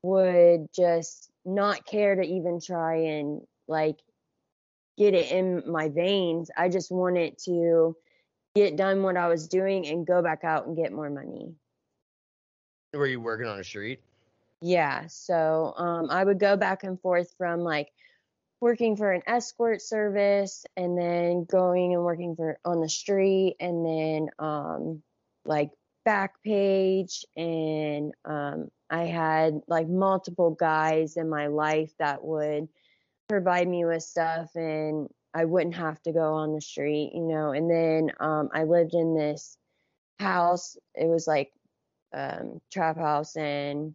would 0.01 0.73
just 0.73 1.29
not 1.45 1.85
care 1.85 2.15
to 2.15 2.23
even 2.23 2.59
try 2.59 2.95
and 2.95 3.41
like 3.67 3.99
get 4.97 5.13
it 5.13 5.31
in 5.31 5.63
my 5.67 5.89
veins. 5.89 6.49
I 6.57 6.69
just 6.69 6.91
wanted 6.91 7.37
to 7.45 7.95
get 8.55 8.77
done 8.77 9.03
what 9.03 9.15
I 9.15 9.27
was 9.27 9.47
doing 9.47 9.85
and 9.87 10.07
go 10.07 10.23
back 10.23 10.43
out 10.43 10.65
and 10.65 10.75
get 10.75 10.91
more 10.91 11.11
money. 11.11 11.53
Were 12.93 13.05
you 13.05 13.21
working 13.21 13.45
on 13.45 13.59
the 13.59 13.63
street? 13.63 14.01
Yeah, 14.61 15.05
so 15.05 15.75
um 15.77 16.09
I 16.09 16.23
would 16.23 16.39
go 16.39 16.57
back 16.57 16.83
and 16.83 16.99
forth 16.99 17.31
from 17.37 17.59
like 17.59 17.89
working 18.61 18.97
for 18.97 19.11
an 19.11 19.21
escort 19.25 19.81
service 19.81 20.65
and 20.75 20.97
then 20.97 21.45
going 21.45 21.93
and 21.93 22.03
working 22.03 22.35
for 22.35 22.59
on 22.65 22.81
the 22.81 22.89
street 22.89 23.55
and 23.59 23.85
then 23.85 24.29
um 24.39 25.01
like 25.45 25.71
Backpage 26.07 27.23
and 27.37 28.13
um 28.25 28.69
I 28.89 29.03
had 29.03 29.61
like 29.67 29.87
multiple 29.87 30.51
guys 30.51 31.17
in 31.17 31.29
my 31.29 31.47
life 31.47 31.91
that 31.99 32.23
would 32.23 32.67
provide 33.27 33.67
me 33.67 33.85
with 33.85 34.03
stuff 34.03 34.49
and 34.55 35.07
I 35.33 35.45
wouldn't 35.45 35.75
have 35.75 36.01
to 36.03 36.11
go 36.11 36.33
on 36.33 36.55
the 36.55 36.61
street, 36.61 37.11
you 37.13 37.27
know. 37.27 37.51
And 37.51 37.69
then 37.69 38.11
um 38.19 38.49
I 38.53 38.63
lived 38.63 38.93
in 38.93 39.15
this 39.15 39.57
house. 40.19 40.77
It 40.95 41.05
was 41.05 41.27
like 41.27 41.51
um 42.13 42.59
trap 42.71 42.97
house 42.97 43.35
and 43.35 43.93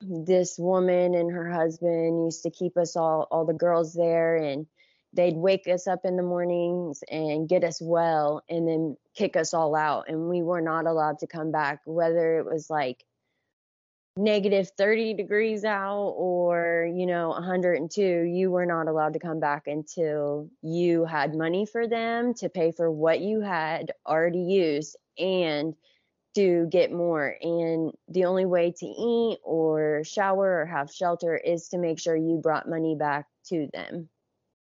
this 0.00 0.58
woman 0.58 1.14
and 1.14 1.32
her 1.32 1.50
husband 1.50 2.24
used 2.24 2.42
to 2.42 2.50
keep 2.50 2.76
us 2.76 2.96
all 2.96 3.26
all 3.30 3.44
the 3.44 3.54
girls 3.54 3.94
there 3.94 4.36
and 4.36 4.66
they'd 5.12 5.36
wake 5.36 5.66
us 5.66 5.86
up 5.86 6.00
in 6.04 6.16
the 6.16 6.22
mornings 6.22 7.02
and 7.10 7.48
get 7.48 7.64
us 7.64 7.80
well 7.80 8.42
and 8.48 8.68
then 8.68 8.96
kick 9.14 9.34
us 9.36 9.54
all 9.54 9.74
out. 9.74 10.08
And 10.08 10.28
we 10.28 10.42
were 10.42 10.60
not 10.60 10.86
allowed 10.86 11.20
to 11.20 11.26
come 11.26 11.50
back 11.50 11.80
whether 11.86 12.38
it 12.38 12.44
was 12.44 12.68
like 12.68 13.04
negative 14.18 14.70
30 14.78 15.14
degrees 15.14 15.62
out 15.64 16.14
or 16.16 16.90
you 16.94 17.04
know 17.04 17.28
102 17.28 18.00
you 18.02 18.50
were 18.50 18.64
not 18.64 18.88
allowed 18.88 19.12
to 19.12 19.18
come 19.18 19.40
back 19.40 19.66
until 19.66 20.48
you 20.62 21.04
had 21.04 21.34
money 21.34 21.66
for 21.66 21.86
them 21.86 22.32
to 22.32 22.48
pay 22.48 22.72
for 22.72 22.90
what 22.90 23.20
you 23.20 23.40
had 23.40 23.92
already 24.06 24.40
used. 24.40 24.96
And 25.18 25.74
to 26.36 26.66
get 26.70 26.92
more. 26.92 27.36
And 27.40 27.92
the 28.08 28.24
only 28.24 28.44
way 28.44 28.72
to 28.78 28.86
eat 28.86 29.38
or 29.42 30.02
shower 30.04 30.60
or 30.60 30.66
have 30.66 30.90
shelter 30.90 31.36
is 31.36 31.68
to 31.68 31.78
make 31.78 31.98
sure 31.98 32.16
you 32.16 32.40
brought 32.42 32.68
money 32.68 32.94
back 32.94 33.26
to 33.48 33.68
them. 33.72 34.08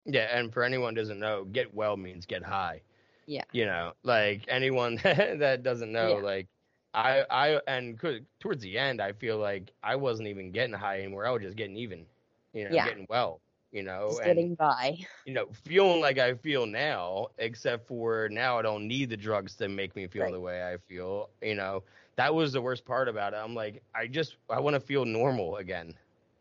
Yeah, 0.06 0.38
and 0.38 0.54
for 0.54 0.64
anyone 0.64 0.94
doesn't 0.94 1.20
know, 1.20 1.46
get 1.46 1.74
well 1.74 1.98
means 1.98 2.26
get 2.26 2.44
high. 2.44 2.82
Yeah. 3.26 3.44
You 3.52 3.66
know, 3.66 3.94
like 4.04 4.46
anyone 4.48 4.96
that 5.04 5.64
doesn't 5.64 5.92
know, 5.92 6.18
yeah. 6.18 6.24
like 6.24 6.48
I 6.94 7.24
I 7.30 7.62
and 7.68 8.00
towards 8.40 8.62
the 8.64 8.78
end, 8.78 9.02
I 9.02 9.14
feel 9.14 9.38
like 9.38 9.72
I 9.82 9.96
wasn't 9.96 10.28
even 10.28 10.52
getting 10.52 10.74
high 10.74 11.00
anymore. 11.00 11.26
I 11.26 11.32
was 11.32 11.42
just 11.42 11.58
getting 11.58 11.78
even. 11.78 12.06
You 12.54 12.66
know, 12.66 12.76
yeah. 12.76 12.86
getting 12.86 13.08
well 13.10 13.42
you 13.74 13.82
know, 13.82 14.10
Just 14.10 14.22
and, 14.22 14.28
getting 14.28 14.56
by. 14.56 15.00
You 15.26 15.34
know, 15.34 15.48
feeling 15.66 16.00
like 16.00 16.20
I 16.20 16.36
feel 16.36 16.66
now, 16.66 17.28
except 17.40 17.88
for 17.88 18.30
now 18.30 18.60
I 18.60 18.62
don't 18.62 18.88
need 18.88 19.10
the 19.10 19.18
drugs 19.18 19.56
to 19.56 19.68
make 19.68 19.96
me 19.96 20.06
feel 20.08 20.24
right. 20.24 20.32
the 20.32 20.40
way 20.40 20.64
I 20.64 20.78
feel. 20.78 21.30
You 21.42 21.56
know, 21.56 21.84
that 22.16 22.34
was 22.34 22.54
the 22.54 22.62
worst 22.62 22.86
part 22.86 23.10
about 23.10 23.34
it. 23.34 23.38
I'm 23.38 23.56
like, 23.56 23.82
I 23.96 24.08
just 24.08 24.38
I 24.50 24.60
want 24.60 24.76
to 24.76 24.80
feel 24.80 25.06
normal 25.06 25.58
again. 25.58 25.94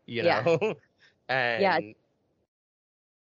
You 0.05 0.23
know, 0.23 0.57
yeah. 0.61 0.73
and 1.29 1.61
yeah. 1.61 1.79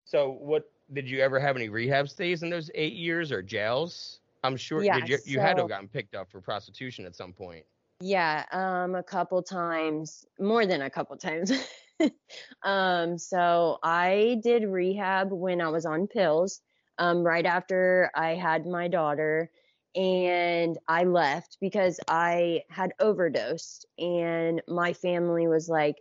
So, 0.04 0.30
what 0.40 0.70
did 0.92 1.08
you 1.08 1.20
ever 1.20 1.40
have 1.40 1.56
any 1.56 1.70
rehab 1.70 2.08
stays 2.08 2.42
in 2.42 2.50
those 2.50 2.70
eight 2.74 2.92
years 2.92 3.32
or 3.32 3.42
jails? 3.42 4.20
I'm 4.42 4.56
sure 4.56 4.82
yeah, 4.82 4.98
you, 4.98 5.18
you 5.24 5.36
so, 5.36 5.40
had 5.40 5.54
to 5.54 5.62
have 5.62 5.70
gotten 5.70 5.88
picked 5.88 6.14
up 6.14 6.30
for 6.30 6.40
prostitution 6.40 7.06
at 7.06 7.16
some 7.16 7.32
point. 7.32 7.64
Yeah, 8.00 8.44
um, 8.52 8.96
a 8.96 9.02
couple 9.02 9.42
times, 9.42 10.26
more 10.38 10.66
than 10.66 10.82
a 10.82 10.90
couple 10.90 11.16
times. 11.16 11.50
um, 12.62 13.18
so 13.18 13.78
I 13.82 14.40
did 14.42 14.64
rehab 14.64 15.30
when 15.32 15.60
I 15.60 15.68
was 15.68 15.86
on 15.86 16.06
pills, 16.06 16.60
um, 16.98 17.22
right 17.24 17.46
after 17.46 18.10
I 18.14 18.34
had 18.34 18.66
my 18.66 18.88
daughter, 18.88 19.50
and 19.94 20.76
I 20.88 21.04
left 21.04 21.58
because 21.60 22.00
I 22.08 22.62
had 22.70 22.92
overdosed, 23.00 23.86
and 23.98 24.62
my 24.68 24.92
family 24.92 25.46
was 25.48 25.68
like, 25.68 25.96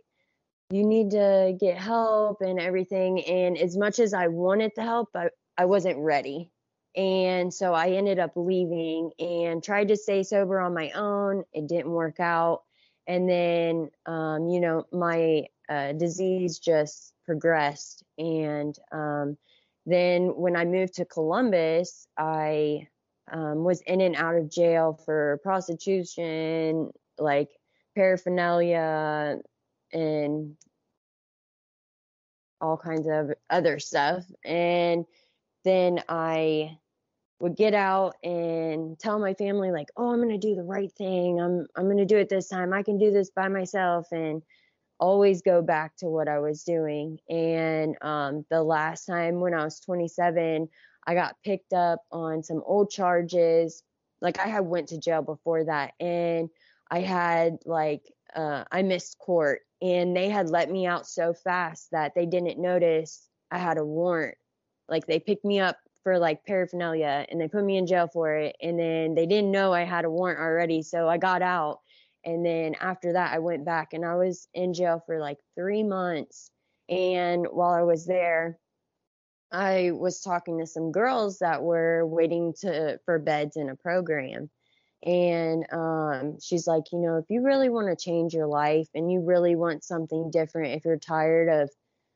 "You 0.70 0.86
need 0.86 1.12
to 1.12 1.56
get 1.60 1.78
help 1.78 2.40
and 2.42 2.60
everything." 2.60 3.24
And 3.26 3.58
as 3.58 3.76
much 3.76 3.98
as 4.00 4.14
I 4.14 4.28
wanted 4.28 4.72
the 4.76 4.82
help, 4.82 5.10
I 5.14 5.30
I 5.58 5.66
wasn't 5.66 5.98
ready. 6.00 6.50
And 6.96 7.52
so 7.54 7.74
I 7.74 7.90
ended 7.90 8.18
up 8.20 8.32
leaving 8.36 9.12
and 9.18 9.62
tried 9.64 9.88
to 9.88 9.96
stay 9.96 10.22
sober 10.24 10.60
on 10.60 10.74
my 10.74 10.90
own. 10.92 11.44
It 11.52 11.66
didn't 11.68 11.92
work 11.92 12.20
out. 12.20 12.62
And 13.06 13.28
then, 13.28 13.90
um, 14.06 14.48
you 14.48 14.60
know, 14.60 14.84
my 14.92 15.46
uh, 15.68 15.92
disease 15.92 16.58
just 16.58 17.12
progressed. 17.24 18.02
And 18.18 18.76
um, 18.92 19.36
then 19.86 20.34
when 20.36 20.56
I 20.56 20.64
moved 20.64 20.94
to 20.94 21.04
Columbus, 21.04 22.06
I 22.16 22.88
um, 23.32 23.64
was 23.64 23.80
in 23.82 24.00
and 24.00 24.16
out 24.16 24.36
of 24.36 24.50
jail 24.50 25.00
for 25.04 25.40
prostitution, 25.42 26.90
like 27.18 27.48
paraphernalia, 27.94 29.38
and 29.92 30.56
all 32.60 32.76
kinds 32.76 33.06
of 33.06 33.32
other 33.50 33.78
stuff. 33.78 34.24
And 34.44 35.04
then 35.64 36.02
I 36.08 36.78
would 37.40 37.56
get 37.56 37.74
out 37.74 38.16
and 38.22 38.98
tell 38.98 39.18
my 39.18 39.34
family 39.34 39.70
like, 39.70 39.88
"Oh, 39.96 40.10
I'm 40.10 40.18
going 40.18 40.28
to 40.28 40.38
do 40.38 40.54
the 40.54 40.62
right 40.62 40.92
thing. 40.92 41.40
I'm 41.40 41.66
I'm 41.76 41.84
going 41.84 41.98
to 41.98 42.04
do 42.04 42.16
it 42.16 42.28
this 42.28 42.48
time. 42.48 42.72
I 42.72 42.82
can 42.82 42.98
do 42.98 43.10
this 43.10 43.30
by 43.30 43.48
myself." 43.48 44.06
And 44.12 44.42
always 45.04 45.42
go 45.42 45.60
back 45.60 45.94
to 45.98 46.06
what 46.06 46.28
I 46.28 46.38
was 46.38 46.64
doing. 46.64 47.18
And 47.28 47.94
um, 48.00 48.46
the 48.48 48.62
last 48.62 49.04
time 49.04 49.38
when 49.40 49.52
I 49.52 49.62
was 49.62 49.78
27, 49.80 50.66
I 51.06 51.14
got 51.14 51.36
picked 51.44 51.74
up 51.74 52.00
on 52.10 52.42
some 52.42 52.62
old 52.64 52.88
charges. 52.90 53.82
Like 54.22 54.40
I 54.40 54.46
had 54.46 54.64
went 54.64 54.88
to 54.88 54.98
jail 54.98 55.20
before 55.20 55.64
that, 55.64 55.92
and 56.00 56.48
I 56.90 57.00
had 57.00 57.58
like 57.66 58.02
uh, 58.34 58.64
I 58.72 58.80
missed 58.80 59.18
court, 59.18 59.60
and 59.82 60.16
they 60.16 60.30
had 60.30 60.48
let 60.48 60.70
me 60.70 60.86
out 60.86 61.06
so 61.06 61.34
fast 61.34 61.90
that 61.92 62.14
they 62.14 62.24
didn't 62.24 62.58
notice 62.58 63.28
I 63.50 63.58
had 63.58 63.76
a 63.76 63.84
warrant. 63.84 64.38
Like 64.88 65.06
they 65.06 65.20
picked 65.20 65.44
me 65.44 65.60
up 65.60 65.76
for 66.02 66.18
like 66.18 66.46
paraphernalia, 66.46 67.26
and 67.28 67.38
they 67.38 67.48
put 67.48 67.64
me 67.64 67.76
in 67.76 67.86
jail 67.86 68.08
for 68.10 68.34
it, 68.34 68.56
and 68.62 68.78
then 68.78 69.14
they 69.14 69.26
didn't 69.26 69.50
know 69.50 69.74
I 69.74 69.84
had 69.84 70.06
a 70.06 70.10
warrant 70.10 70.40
already, 70.40 70.80
so 70.80 71.06
I 71.06 71.18
got 71.18 71.42
out 71.42 71.80
and 72.24 72.44
then 72.44 72.74
after 72.80 73.12
that, 73.12 73.32
I 73.32 73.38
went 73.38 73.64
back 73.64 73.92
and 73.92 74.04
I 74.04 74.16
was 74.16 74.48
in 74.54 74.74
jail 74.74 75.02
for 75.06 75.18
like 75.18 75.38
three 75.56 75.82
months. 75.82 76.50
And 76.88 77.46
while 77.50 77.72
I 77.72 77.82
was 77.82 78.06
there, 78.06 78.58
I 79.52 79.92
was 79.92 80.20
talking 80.20 80.58
to 80.58 80.66
some 80.66 80.90
girls 80.90 81.38
that 81.38 81.62
were 81.62 82.06
waiting 82.06 82.54
to 82.60 82.98
for 83.04 83.18
beds 83.18 83.56
in 83.56 83.68
a 83.68 83.76
program. 83.76 84.50
And 85.04 85.66
um, 85.70 86.38
she's 86.40 86.66
like, 86.66 86.84
you 86.92 86.98
know, 86.98 87.18
if 87.18 87.26
you 87.28 87.42
really 87.42 87.68
want 87.68 87.88
to 87.88 88.04
change 88.04 88.32
your 88.32 88.46
life 88.46 88.88
and 88.94 89.12
you 89.12 89.20
really 89.20 89.54
want 89.54 89.84
something 89.84 90.30
different, 90.30 90.74
if 90.74 90.84
you're 90.84 90.96
tired 90.96 91.48
of 91.48 91.70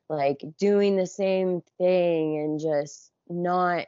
like 0.09 0.43
doing 0.57 0.95
the 0.95 1.05
same 1.05 1.61
thing 1.77 2.37
and 2.39 2.59
just 2.59 3.11
not 3.29 3.85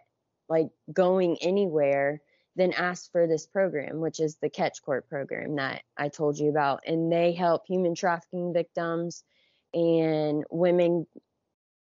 like 0.48 0.70
going 0.94 1.38
anywhere, 1.42 2.22
then 2.56 2.74
ask 2.74 3.12
for 3.12 3.28
this 3.28 3.46
program, 3.46 4.00
which 4.00 4.20
is 4.20 4.38
the 4.38 4.50
Catch 4.50 4.82
Court 4.82 5.08
program 5.08 5.56
that 5.56 5.84
I 5.98 6.10
told 6.10 6.38
you 6.38 6.50
about. 6.50 6.82
And 6.86 7.12
they 7.12 7.32
help 7.32 7.66
human 7.66 7.96
trafficking 7.96 8.54
victims 8.54 9.24
and 9.74 10.44
women 10.50 11.08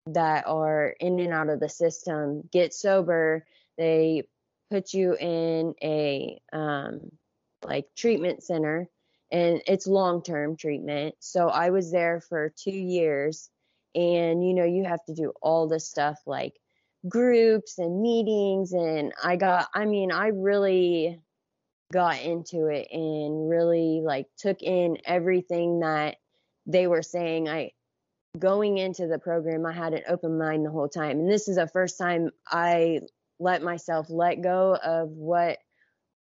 that 0.06 0.46
are 0.46 0.94
in 1.00 1.18
and 1.18 1.32
out 1.32 1.48
of 1.48 1.60
the 1.60 1.68
system 1.68 2.48
get 2.52 2.72
sober. 2.72 3.44
They 3.76 4.28
put 4.70 4.92
you 4.92 5.16
in 5.16 5.74
a 5.82 6.40
um, 6.52 7.10
like 7.64 7.86
treatment 7.96 8.42
center 8.42 8.88
and 9.32 9.62
it's 9.66 9.86
long 9.86 10.22
term 10.22 10.56
treatment. 10.56 11.16
So 11.18 11.48
I 11.48 11.70
was 11.70 11.90
there 11.90 12.20
for 12.20 12.52
two 12.56 12.70
years 12.70 13.50
and 13.94 14.46
you 14.46 14.54
know, 14.54 14.64
you 14.64 14.84
have 14.84 15.04
to 15.06 15.14
do 15.14 15.32
all 15.42 15.68
this 15.68 15.88
stuff 15.88 16.20
like 16.26 16.54
groups 17.08 17.78
and 17.78 18.00
meetings 18.00 18.72
and 18.72 19.12
I 19.22 19.36
got 19.36 19.68
I 19.74 19.84
mean 19.84 20.10
I 20.10 20.28
really 20.28 21.20
got 21.92 22.20
into 22.20 22.66
it 22.66 22.88
and 22.90 23.48
really 23.48 24.00
like 24.02 24.26
took 24.38 24.62
in 24.62 24.98
everything 25.04 25.80
that 25.80 26.16
they 26.66 26.86
were 26.86 27.02
saying. 27.02 27.48
I 27.48 27.72
going 28.38 28.78
into 28.78 29.06
the 29.06 29.18
program 29.18 29.66
I 29.66 29.72
had 29.72 29.92
an 29.92 30.02
open 30.08 30.38
mind 30.38 30.64
the 30.64 30.70
whole 30.70 30.88
time 30.88 31.20
and 31.20 31.30
this 31.30 31.46
is 31.46 31.56
the 31.56 31.68
first 31.68 31.98
time 31.98 32.30
I 32.48 33.00
let 33.38 33.62
myself 33.62 34.06
let 34.08 34.42
go 34.42 34.74
of 34.74 35.10
what 35.10 35.58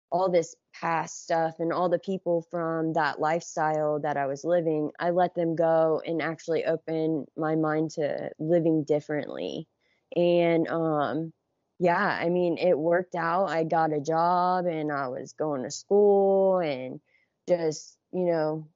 all 0.09 0.29
this 0.31 0.55
past 0.73 1.23
stuff 1.23 1.55
and 1.59 1.73
all 1.73 1.89
the 1.89 1.99
people 1.99 2.45
from 2.49 2.93
that 2.93 3.19
lifestyle 3.19 3.99
that 3.99 4.15
I 4.15 4.27
was 4.27 4.45
living 4.45 4.91
I 4.99 5.09
let 5.09 5.35
them 5.35 5.55
go 5.55 6.01
and 6.05 6.21
actually 6.21 6.63
open 6.65 7.25
my 7.35 7.55
mind 7.55 7.91
to 7.91 8.29
living 8.39 8.85
differently 8.85 9.67
And 10.15 10.67
um 10.67 11.33
yeah, 11.79 12.17
I 12.21 12.29
mean, 12.29 12.57
it 12.57 12.77
worked 12.77 13.15
out. 13.15 13.49
I 13.49 13.63
got 13.63 13.93
a 13.93 14.01
job 14.01 14.65
and 14.65 14.91
I 14.91 15.09
was 15.09 15.33
going 15.33 15.63
to 15.63 15.71
school 15.71 16.57
and 16.59 16.99
just, 17.47 17.97
you 18.11 18.25
know, 18.25 18.67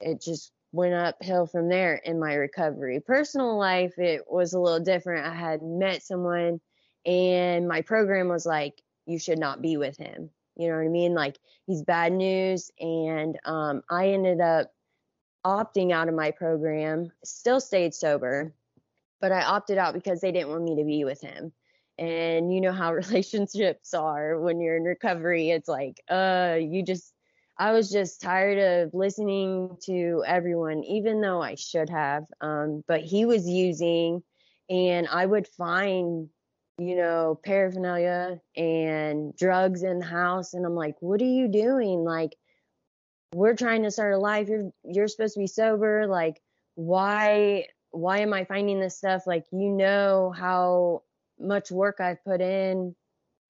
it 0.00 0.20
just 0.20 0.50
went 0.72 0.94
uphill 0.94 1.46
from 1.46 1.68
there 1.68 1.94
in 1.94 2.18
my 2.18 2.34
recovery. 2.34 3.00
Personal 3.00 3.56
life, 3.56 3.98
it 3.98 4.22
was 4.28 4.54
a 4.54 4.58
little 4.60 4.80
different. 4.80 5.26
I 5.26 5.34
had 5.34 5.62
met 5.62 6.02
someone 6.02 6.60
and 7.06 7.68
my 7.68 7.82
program 7.82 8.28
was 8.28 8.46
like, 8.46 8.82
you 9.06 9.18
should 9.18 9.38
not 9.38 9.62
be 9.62 9.76
with 9.76 9.96
him. 9.96 10.30
You 10.56 10.68
know 10.68 10.76
what 10.76 10.84
I 10.84 10.88
mean? 10.88 11.14
Like 11.14 11.38
he's 11.66 11.82
bad 11.82 12.12
news. 12.12 12.70
And 12.80 13.38
um, 13.44 13.82
I 13.88 14.08
ended 14.10 14.40
up 14.40 14.72
opting 15.44 15.92
out 15.92 16.08
of 16.08 16.14
my 16.14 16.32
program, 16.32 17.10
still 17.24 17.60
stayed 17.60 17.94
sober, 17.94 18.52
but 19.20 19.32
I 19.32 19.42
opted 19.42 19.78
out 19.78 19.94
because 19.94 20.20
they 20.20 20.32
didn't 20.32 20.50
want 20.50 20.64
me 20.64 20.76
to 20.76 20.84
be 20.84 21.04
with 21.04 21.20
him. 21.20 21.52
And 21.98 22.52
you 22.52 22.60
know 22.60 22.72
how 22.72 22.92
relationships 22.94 23.94
are 23.94 24.38
when 24.40 24.60
you're 24.60 24.76
in 24.76 24.84
recovery. 24.84 25.50
It's 25.50 25.68
like, 25.68 26.00
uh, 26.08 26.56
you 26.60 26.82
just 26.82 27.12
I 27.60 27.72
was 27.72 27.90
just 27.90 28.22
tired 28.22 28.58
of 28.58 28.94
listening 28.94 29.76
to 29.84 30.24
everyone, 30.26 30.82
even 30.84 31.20
though 31.20 31.42
I 31.42 31.56
should 31.56 31.90
have. 31.90 32.24
Um, 32.40 32.82
but 32.88 33.02
he 33.02 33.26
was 33.26 33.46
using, 33.46 34.22
and 34.70 35.06
I 35.06 35.26
would 35.26 35.46
find, 35.46 36.30
you 36.78 36.96
know, 36.96 37.38
paraphernalia 37.44 38.40
and 38.56 39.36
drugs 39.36 39.82
in 39.82 39.98
the 39.98 40.06
house, 40.06 40.54
and 40.54 40.64
I'm 40.64 40.74
like, 40.74 40.94
"What 41.00 41.20
are 41.20 41.24
you 41.26 41.48
doing? 41.48 42.02
Like, 42.02 42.34
we're 43.34 43.56
trying 43.56 43.82
to 43.82 43.90
start 43.90 44.14
a 44.14 44.18
life. 44.18 44.48
You're 44.48 44.70
you're 44.84 45.08
supposed 45.08 45.34
to 45.34 45.40
be 45.40 45.46
sober. 45.46 46.06
Like, 46.06 46.40
why 46.76 47.66
why 47.90 48.20
am 48.20 48.32
I 48.32 48.44
finding 48.44 48.80
this 48.80 48.96
stuff? 48.96 49.26
Like, 49.26 49.44
you 49.52 49.70
know 49.70 50.32
how 50.36 51.02
much 51.40 51.70
work 51.70 52.00
I've 52.00 52.22
put 52.24 52.40
in. 52.40 52.94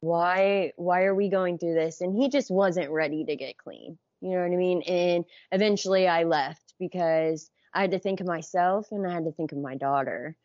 Why 0.00 0.72
why 0.76 1.04
are 1.04 1.14
we 1.14 1.28
going 1.28 1.58
through 1.58 1.74
this? 1.74 2.00
And 2.00 2.16
he 2.16 2.28
just 2.30 2.50
wasn't 2.50 2.90
ready 2.90 3.24
to 3.24 3.36
get 3.36 3.58
clean. 3.58 3.98
You 4.20 4.30
know 4.30 4.42
what 4.42 4.52
i 4.52 4.56
mean? 4.56 4.82
And 4.82 5.24
eventually 5.52 6.08
i 6.08 6.24
left 6.24 6.74
because 6.78 7.50
i 7.74 7.82
had 7.82 7.90
to 7.92 7.98
think 7.98 8.20
of 8.20 8.26
myself 8.26 8.88
and 8.92 9.06
i 9.06 9.12
had 9.12 9.24
to 9.24 9.32
think 9.32 9.52
of 9.52 9.58
my 9.58 9.76
daughter. 9.76 10.36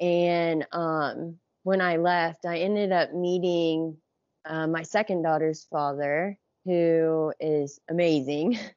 And 0.00 0.66
um 0.72 1.38
when 1.62 1.80
i 1.80 1.96
left 1.96 2.46
i 2.46 2.58
ended 2.58 2.92
up 2.92 3.12
meeting 3.12 3.96
uh, 4.44 4.66
my 4.66 4.82
second 4.82 5.22
daughter's 5.22 5.64
father 5.70 6.38
who 6.64 7.32
is 7.40 7.80
amazing. 7.88 8.58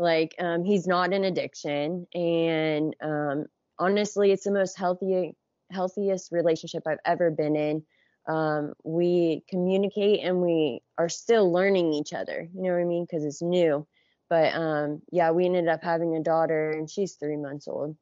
Like 0.00 0.36
um 0.38 0.62
he's 0.62 0.86
not 0.86 1.12
an 1.12 1.24
addiction. 1.24 2.06
And 2.14 2.94
um 3.02 3.46
honestly 3.78 4.32
it's 4.32 4.44
the 4.44 4.50
most 4.50 4.78
healthy 4.78 5.34
healthiest 5.70 6.32
relationship 6.32 6.82
i've 6.86 6.98
ever 7.04 7.30
been 7.30 7.56
in 7.56 7.82
um, 8.28 8.74
we 8.84 9.42
communicate 9.48 10.20
and 10.22 10.42
we 10.42 10.82
are 10.98 11.08
still 11.08 11.50
learning 11.50 11.94
each 11.94 12.12
other. 12.12 12.46
You 12.54 12.62
know 12.62 12.74
what 12.74 12.80
I 12.80 12.84
mean? 12.84 13.04
Because 13.04 13.24
it's 13.24 13.40
new. 13.40 13.86
But 14.28 14.54
um, 14.54 15.00
yeah, 15.10 15.30
we 15.30 15.46
ended 15.46 15.66
up 15.68 15.82
having 15.82 16.14
a 16.14 16.22
daughter, 16.22 16.70
and 16.70 16.88
she's 16.88 17.14
three 17.14 17.38
months 17.38 17.66
old. 17.66 17.96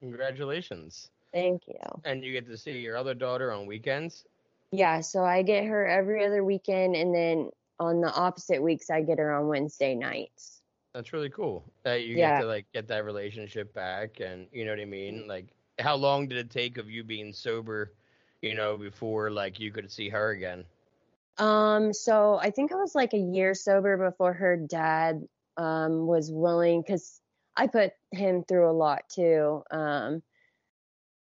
Congratulations. 0.00 1.10
Thank 1.32 1.62
you. 1.66 1.80
And 2.04 2.22
you 2.22 2.32
get 2.32 2.46
to 2.48 2.58
see 2.58 2.78
your 2.78 2.98
other 2.98 3.14
daughter 3.14 3.50
on 3.50 3.64
weekends? 3.64 4.24
Yeah, 4.72 5.00
so 5.00 5.24
I 5.24 5.42
get 5.42 5.64
her 5.64 5.86
every 5.86 6.24
other 6.26 6.44
weekend, 6.44 6.94
and 6.96 7.14
then 7.14 7.50
on 7.78 8.02
the 8.02 8.12
opposite 8.12 8.62
weeks, 8.62 8.90
I 8.90 9.00
get 9.00 9.18
her 9.18 9.32
on 9.32 9.48
Wednesday 9.48 9.94
nights. 9.94 10.59
That's 10.94 11.12
really 11.12 11.30
cool 11.30 11.64
that 11.84 12.02
you 12.04 12.16
yeah. 12.16 12.38
get 12.38 12.40
to 12.42 12.46
like 12.46 12.66
get 12.72 12.88
that 12.88 13.04
relationship 13.04 13.72
back, 13.74 14.20
and 14.20 14.46
you 14.52 14.64
know 14.64 14.72
what 14.72 14.80
I 14.80 14.86
mean. 14.86 15.26
Like, 15.28 15.46
how 15.78 15.94
long 15.94 16.26
did 16.28 16.38
it 16.38 16.50
take 16.50 16.78
of 16.78 16.90
you 16.90 17.04
being 17.04 17.32
sober 17.32 17.92
you 18.42 18.54
know, 18.54 18.76
before 18.76 19.30
like 19.30 19.60
you 19.60 19.70
could 19.70 19.90
see 19.90 20.08
her 20.08 20.30
again? 20.30 20.64
Um, 21.38 21.92
so 21.92 22.38
I 22.40 22.50
think 22.50 22.72
I 22.72 22.76
was 22.76 22.94
like 22.94 23.14
a 23.14 23.18
year 23.18 23.54
sober 23.54 24.10
before 24.10 24.32
her 24.32 24.56
dad 24.56 25.26
um 25.56 26.06
was 26.06 26.30
willing 26.30 26.80
because 26.80 27.20
I 27.56 27.66
put 27.66 27.92
him 28.12 28.44
through 28.44 28.70
a 28.70 28.72
lot 28.72 29.02
too. 29.08 29.62
Um 29.70 30.22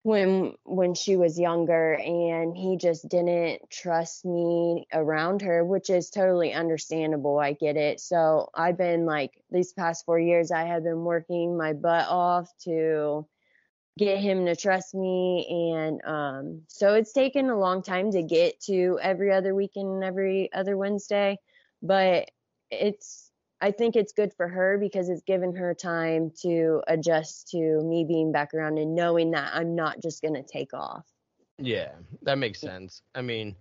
when 0.08 0.54
when 0.64 0.94
she 0.94 1.16
was 1.16 1.38
younger 1.38 1.92
and 1.92 2.56
he 2.56 2.78
just 2.78 3.06
didn't 3.06 3.68
trust 3.70 4.24
me 4.24 4.86
around 4.90 5.42
her 5.42 5.62
which 5.62 5.90
is 5.90 6.08
totally 6.08 6.54
understandable 6.54 7.38
i 7.38 7.52
get 7.52 7.76
it. 7.76 8.00
So 8.00 8.48
i've 8.54 8.78
been 8.78 9.04
like 9.04 9.32
these 9.50 9.74
past 9.74 10.06
four 10.06 10.18
years 10.18 10.50
i 10.50 10.64
have 10.64 10.82
been 10.82 11.04
working 11.04 11.58
my 11.58 11.74
butt 11.74 12.06
off 12.08 12.50
to 12.64 13.26
get 13.98 14.18
him 14.18 14.46
to 14.46 14.56
trust 14.56 14.94
me 14.94 15.74
and 15.76 16.00
um, 16.06 16.62
so 16.68 16.94
it's 16.94 17.12
taken 17.12 17.50
a 17.50 17.58
long 17.58 17.82
time 17.82 18.10
to 18.12 18.22
get 18.22 18.58
to 18.62 18.98
every 19.02 19.30
other 19.30 19.54
weekend 19.54 19.88
and 19.88 20.04
every 20.04 20.50
other 20.54 20.74
wednesday 20.74 21.38
but 21.82 22.30
it's 22.70 23.27
i 23.60 23.70
think 23.70 23.96
it's 23.96 24.12
good 24.12 24.32
for 24.34 24.48
her 24.48 24.78
because 24.78 25.08
it's 25.08 25.22
given 25.22 25.54
her 25.54 25.74
time 25.74 26.30
to 26.30 26.82
adjust 26.88 27.48
to 27.48 27.80
me 27.82 28.04
being 28.04 28.32
back 28.32 28.54
around 28.54 28.78
and 28.78 28.94
knowing 28.94 29.30
that 29.30 29.50
i'm 29.54 29.74
not 29.74 30.00
just 30.02 30.22
going 30.22 30.34
to 30.34 30.42
take 30.42 30.72
off. 30.74 31.06
Yeah 31.58 31.90
that 32.22 32.38
makes 32.38 32.60
sense. 32.60 33.02
I 33.14 33.22
mean 33.22 33.56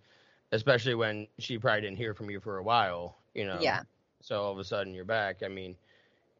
especially 0.52 0.96
when 0.96 1.28
she 1.40 1.58
probably 1.58 1.82
didn't 1.82 1.98
hear 1.98 2.14
from 2.14 2.30
you 2.30 2.40
for 2.40 2.58
a 2.58 2.64
while 2.64 3.18
you 3.34 3.46
know? 3.46 3.60
Yeah. 3.62 3.82
So 4.22 4.42
all 4.42 4.52
of 4.52 4.60
a 4.60 4.64
sudden 4.64 4.94
you're 4.94 5.06
back 5.06 5.44
i 5.44 5.48
mean 5.48 5.76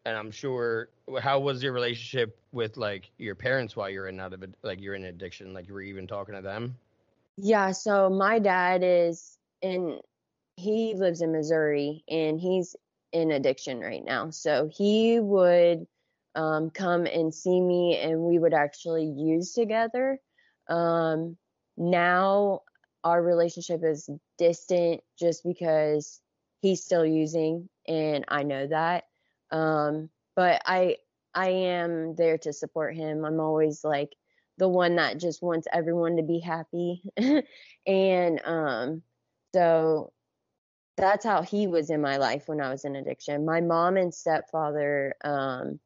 and 0.08 0.16
I'm 0.16 0.32
sure 0.32 0.88
how 1.20 1.38
was 1.38 1.62
your 1.62 1.74
relationship 1.74 2.40
with 2.54 2.78
like 2.78 3.12
your 3.18 3.36
parents 3.36 3.76
while 3.76 3.90
you're 3.90 4.08
in 4.08 4.22
out 4.22 4.32
of 4.32 4.42
like 4.64 4.80
you're 4.80 4.96
in 4.96 5.04
addiction 5.04 5.54
like 5.54 5.68
you 5.68 5.74
were 5.74 5.82
even 5.82 6.08
talking 6.08 6.34
to 6.34 6.42
them? 6.42 6.78
Yeah 7.36 7.72
so 7.72 8.10
my 8.10 8.40
dad 8.40 8.84
is 8.84 9.38
in 9.62 10.00
he 10.56 10.94
lives 10.96 11.22
in 11.22 11.34
Missouri 11.34 12.06
and 12.10 12.40
he's 12.40 12.74
in 13.12 13.32
addiction 13.32 13.80
right 13.80 14.04
now 14.04 14.30
so 14.30 14.70
he 14.72 15.20
would 15.20 15.86
um, 16.36 16.70
come 16.70 17.06
and 17.06 17.34
see 17.34 17.60
me 17.60 17.98
and 17.98 18.20
we 18.20 18.38
would 18.38 18.54
actually 18.54 19.06
use 19.06 19.54
together 19.54 20.20
um, 20.70 21.38
now 21.78 22.62
our 23.04 23.22
relationship 23.22 23.82
is 23.84 24.10
distant 24.38 25.02
just 25.18 25.44
because 25.44 26.22
he's 26.62 26.84
still 26.84 27.06
using 27.06 27.70
and 27.88 28.26
I 28.28 28.44
know 28.44 28.68
that 28.68 29.06
um, 29.52 30.10
but 30.36 30.62
I 30.66 30.98
I 31.34 31.50
am 31.50 32.16
there 32.16 32.38
to 32.40 32.52
support 32.52 32.96
him. 32.96 33.24
I'm 33.24 33.40
always 33.40 33.84
like 33.84 34.16
the 34.58 34.68
one 34.68 34.96
that 34.96 35.20
just 35.20 35.44
wants 35.44 35.68
everyone 35.72 36.18
to 36.18 36.24
be 36.24 36.40
happy. 36.40 37.04
and 37.88 38.42
um, 38.44 39.04
so 39.54 40.12
that's 40.98 41.24
how 41.24 41.44
he 41.44 41.68
was 41.68 41.90
in 41.90 42.02
my 42.02 42.18
life 42.18 42.48
when 42.48 42.60
I 42.60 42.70
was 42.72 42.84
in 42.84 42.96
addiction. 42.96 43.46
My 43.46 43.62
mom 43.62 43.98
and 43.98 44.14
stepfather 44.14 45.16
um, 45.24 45.80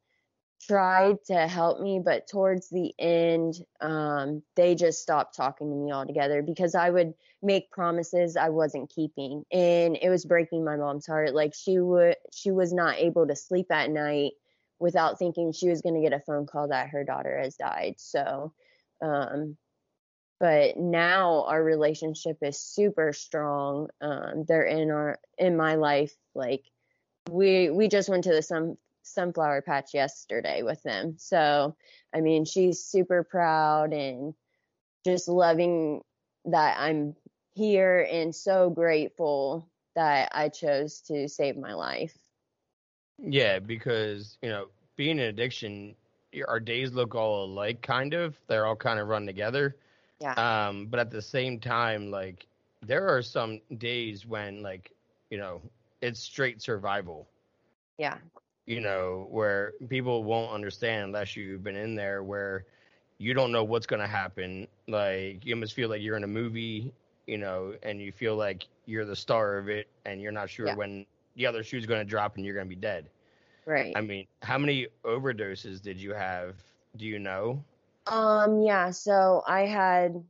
tried 0.66 1.18
to 1.26 1.46
help 1.46 1.80
me, 1.80 2.00
but 2.04 2.26
towards 2.26 2.68
the 2.70 2.94
end, 2.98 3.54
um, 3.80 4.42
they 4.56 4.74
just 4.74 5.02
stopped 5.02 5.36
talking 5.36 5.68
to 5.70 5.76
me 5.76 5.92
altogether 5.92 6.42
because 6.42 6.74
I 6.74 6.90
would 6.90 7.14
make 7.42 7.70
promises 7.70 8.36
I 8.36 8.48
wasn't 8.48 8.90
keeping, 8.90 9.44
and 9.52 9.98
it 10.00 10.08
was 10.08 10.24
breaking 10.24 10.64
my 10.64 10.76
mom's 10.76 11.06
heart. 11.06 11.34
Like 11.34 11.52
she 11.54 11.78
would, 11.78 12.16
she 12.32 12.50
was 12.50 12.72
not 12.72 12.96
able 12.96 13.26
to 13.26 13.36
sleep 13.36 13.66
at 13.70 13.90
night 13.90 14.32
without 14.78 15.18
thinking 15.18 15.52
she 15.52 15.68
was 15.68 15.82
going 15.82 15.94
to 15.94 16.00
get 16.00 16.18
a 16.18 16.24
phone 16.24 16.46
call 16.46 16.68
that 16.68 16.88
her 16.88 17.04
daughter 17.04 17.38
has 17.38 17.56
died. 17.56 17.94
So, 17.98 18.52
um, 19.00 19.56
but 20.42 20.76
now 20.76 21.44
our 21.44 21.62
relationship 21.62 22.38
is 22.42 22.58
super 22.58 23.12
strong. 23.12 23.88
Um, 24.00 24.44
they're 24.48 24.64
in 24.64 24.90
our 24.90 25.20
in 25.38 25.56
my 25.56 25.76
life 25.76 26.12
like 26.34 26.64
we 27.30 27.70
we 27.70 27.86
just 27.86 28.08
went 28.08 28.24
to 28.24 28.32
the 28.32 28.42
sun 28.42 28.76
sunflower 29.02 29.62
patch 29.62 29.94
yesterday 29.94 30.64
with 30.64 30.82
them. 30.82 31.14
So, 31.16 31.76
I 32.12 32.22
mean, 32.22 32.44
she's 32.44 32.84
super 32.84 33.22
proud 33.22 33.92
and 33.92 34.34
just 35.06 35.28
loving 35.28 36.02
that 36.46 36.76
I'm 36.76 37.14
here 37.54 38.04
and 38.10 38.34
so 38.34 38.68
grateful 38.68 39.70
that 39.94 40.32
I 40.34 40.48
chose 40.48 41.02
to 41.02 41.28
save 41.28 41.56
my 41.56 41.74
life. 41.74 42.16
Yeah, 43.16 43.60
because, 43.60 44.38
you 44.42 44.48
know, 44.48 44.66
being 44.96 45.20
an 45.20 45.26
addiction, 45.26 45.94
our 46.48 46.58
days 46.58 46.90
look 46.90 47.14
all 47.14 47.44
alike, 47.44 47.80
kind 47.80 48.12
of. 48.12 48.36
They're 48.48 48.66
all 48.66 48.74
kind 48.74 48.98
of 48.98 49.06
run 49.06 49.24
together. 49.24 49.76
Yeah. 50.22 50.34
Um, 50.68 50.86
but 50.86 51.00
at 51.00 51.10
the 51.10 51.22
same 51.22 51.58
time, 51.58 52.10
like, 52.10 52.46
there 52.80 53.08
are 53.08 53.22
some 53.22 53.60
days 53.78 54.24
when, 54.26 54.62
like, 54.62 54.92
you 55.30 55.38
know, 55.38 55.60
it's 56.00 56.20
straight 56.20 56.62
survival. 56.62 57.28
Yeah 57.98 58.18
you 58.66 58.80
know, 58.80 59.26
where 59.30 59.72
people 59.88 60.24
won't 60.24 60.52
understand 60.52 61.06
unless 61.06 61.36
you've 61.36 61.64
been 61.64 61.76
in 61.76 61.94
there 61.94 62.22
where 62.22 62.64
you 63.18 63.34
don't 63.34 63.52
know 63.52 63.64
what's 63.64 63.86
going 63.86 64.00
to 64.00 64.06
happen. 64.06 64.66
Like 64.88 65.44
you 65.44 65.54
almost 65.54 65.74
feel 65.74 65.88
like 65.88 66.02
you're 66.02 66.16
in 66.16 66.24
a 66.24 66.28
movie, 66.28 66.92
you 67.26 67.38
know, 67.38 67.74
and 67.82 68.00
you 68.00 68.12
feel 68.12 68.36
like 68.36 68.66
you're 68.86 69.04
the 69.04 69.16
star 69.16 69.58
of 69.58 69.68
it 69.68 69.88
and 70.04 70.20
you're 70.20 70.32
not 70.32 70.48
sure 70.48 70.66
yeah. 70.66 70.74
when 70.74 71.06
the 71.36 71.46
other 71.46 71.62
shoe's 71.62 71.86
going 71.86 72.00
to 72.00 72.08
drop 72.08 72.36
and 72.36 72.44
you're 72.44 72.54
going 72.54 72.66
to 72.66 72.74
be 72.74 72.80
dead. 72.80 73.08
Right. 73.66 73.92
I 73.96 74.00
mean, 74.00 74.26
how 74.42 74.58
many 74.58 74.88
overdoses 75.04 75.80
did 75.80 75.98
you 76.00 76.12
have? 76.14 76.56
Do 76.96 77.06
you 77.06 77.18
know? 77.18 77.62
Um, 78.06 78.60
yeah, 78.62 78.90
so 78.90 79.42
I 79.46 79.66
had 79.66 80.22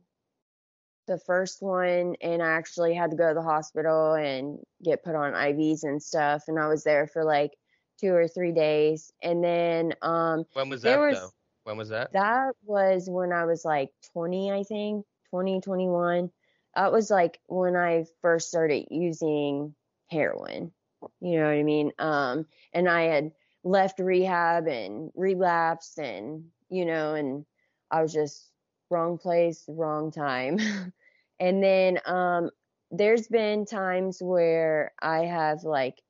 the 1.07 1.17
first 1.17 1.61
one 1.61 2.15
and 2.21 2.41
I 2.41 2.51
actually 2.51 2.93
had 2.93 3.11
to 3.11 3.17
go 3.17 3.29
to 3.29 3.33
the 3.33 3.41
hospital 3.41 4.13
and 4.13 4.59
get 4.83 5.03
put 5.03 5.15
on 5.15 5.33
IVs 5.33 5.83
and 5.83 6.01
stuff 6.01 6.43
and 6.47 6.59
I 6.59 6.67
was 6.67 6.83
there 6.83 7.07
for 7.07 7.23
like 7.23 7.51
two 7.99 8.13
or 8.13 8.27
three 8.27 8.51
days 8.51 9.11
and 9.21 9.43
then 9.43 9.93
um 10.01 10.45
when 10.53 10.69
was 10.69 10.81
that 10.83 10.99
was, 10.99 11.17
though? 11.17 11.29
When 11.65 11.77
was 11.77 11.89
that? 11.89 12.13
That 12.13 12.55
was 12.63 13.09
when 13.09 13.31
I 13.31 13.45
was 13.45 13.63
like 13.65 13.89
20, 14.13 14.51
I 14.51 14.63
think, 14.63 15.05
20, 15.29 15.61
21. 15.61 16.31
That 16.75 16.91
was 16.91 17.09
like 17.09 17.39
when 17.47 17.75
I 17.75 18.05
first 18.21 18.47
started 18.47 18.87
using 18.89 19.75
heroin. 20.09 20.71
You 21.19 21.39
know 21.39 21.45
what 21.45 21.51
I 21.51 21.63
mean? 21.63 21.91
Um 21.99 22.45
and 22.73 22.87
I 22.87 23.03
had 23.03 23.31
left 23.65 23.99
rehab 23.99 24.67
and 24.67 25.11
relapsed 25.15 25.97
and 25.97 26.45
you 26.69 26.85
know 26.85 27.13
and 27.13 27.45
I 27.93 28.01
was 28.01 28.11
just 28.11 28.49
wrong 28.89 29.19
place, 29.19 29.63
wrong 29.67 30.11
time. 30.11 30.57
and 31.39 31.63
then 31.63 31.99
um, 32.05 32.49
there's 32.89 33.27
been 33.27 33.65
times 33.65 34.17
where 34.19 34.93
I 34.99 35.25
have 35.25 35.63
like 35.63 36.01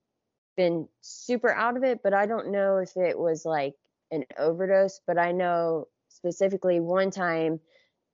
been 0.56 0.88
super 1.02 1.52
out 1.52 1.76
of 1.76 1.84
it, 1.84 2.00
but 2.02 2.14
I 2.14 2.26
don't 2.26 2.52
know 2.52 2.78
if 2.78 2.96
it 2.96 3.20
was 3.20 3.44
like 3.44 3.76
an 4.12 4.24
overdose. 4.38 5.02
But 5.06 5.18
I 5.18 5.34
know 5.34 5.88
specifically 6.08 6.80
one 6.80 7.12
time, 7.12 7.60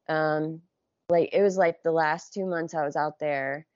um, 0.08 0.62
like 1.10 1.30
it 1.32 1.44
was 1.44 1.56
like 1.56 1.84
the 1.84 1.92
last 1.92 2.34
two 2.34 2.48
months 2.48 2.74
I 2.74 2.86
was 2.86 2.96
out 2.96 3.20
there. 3.20 3.68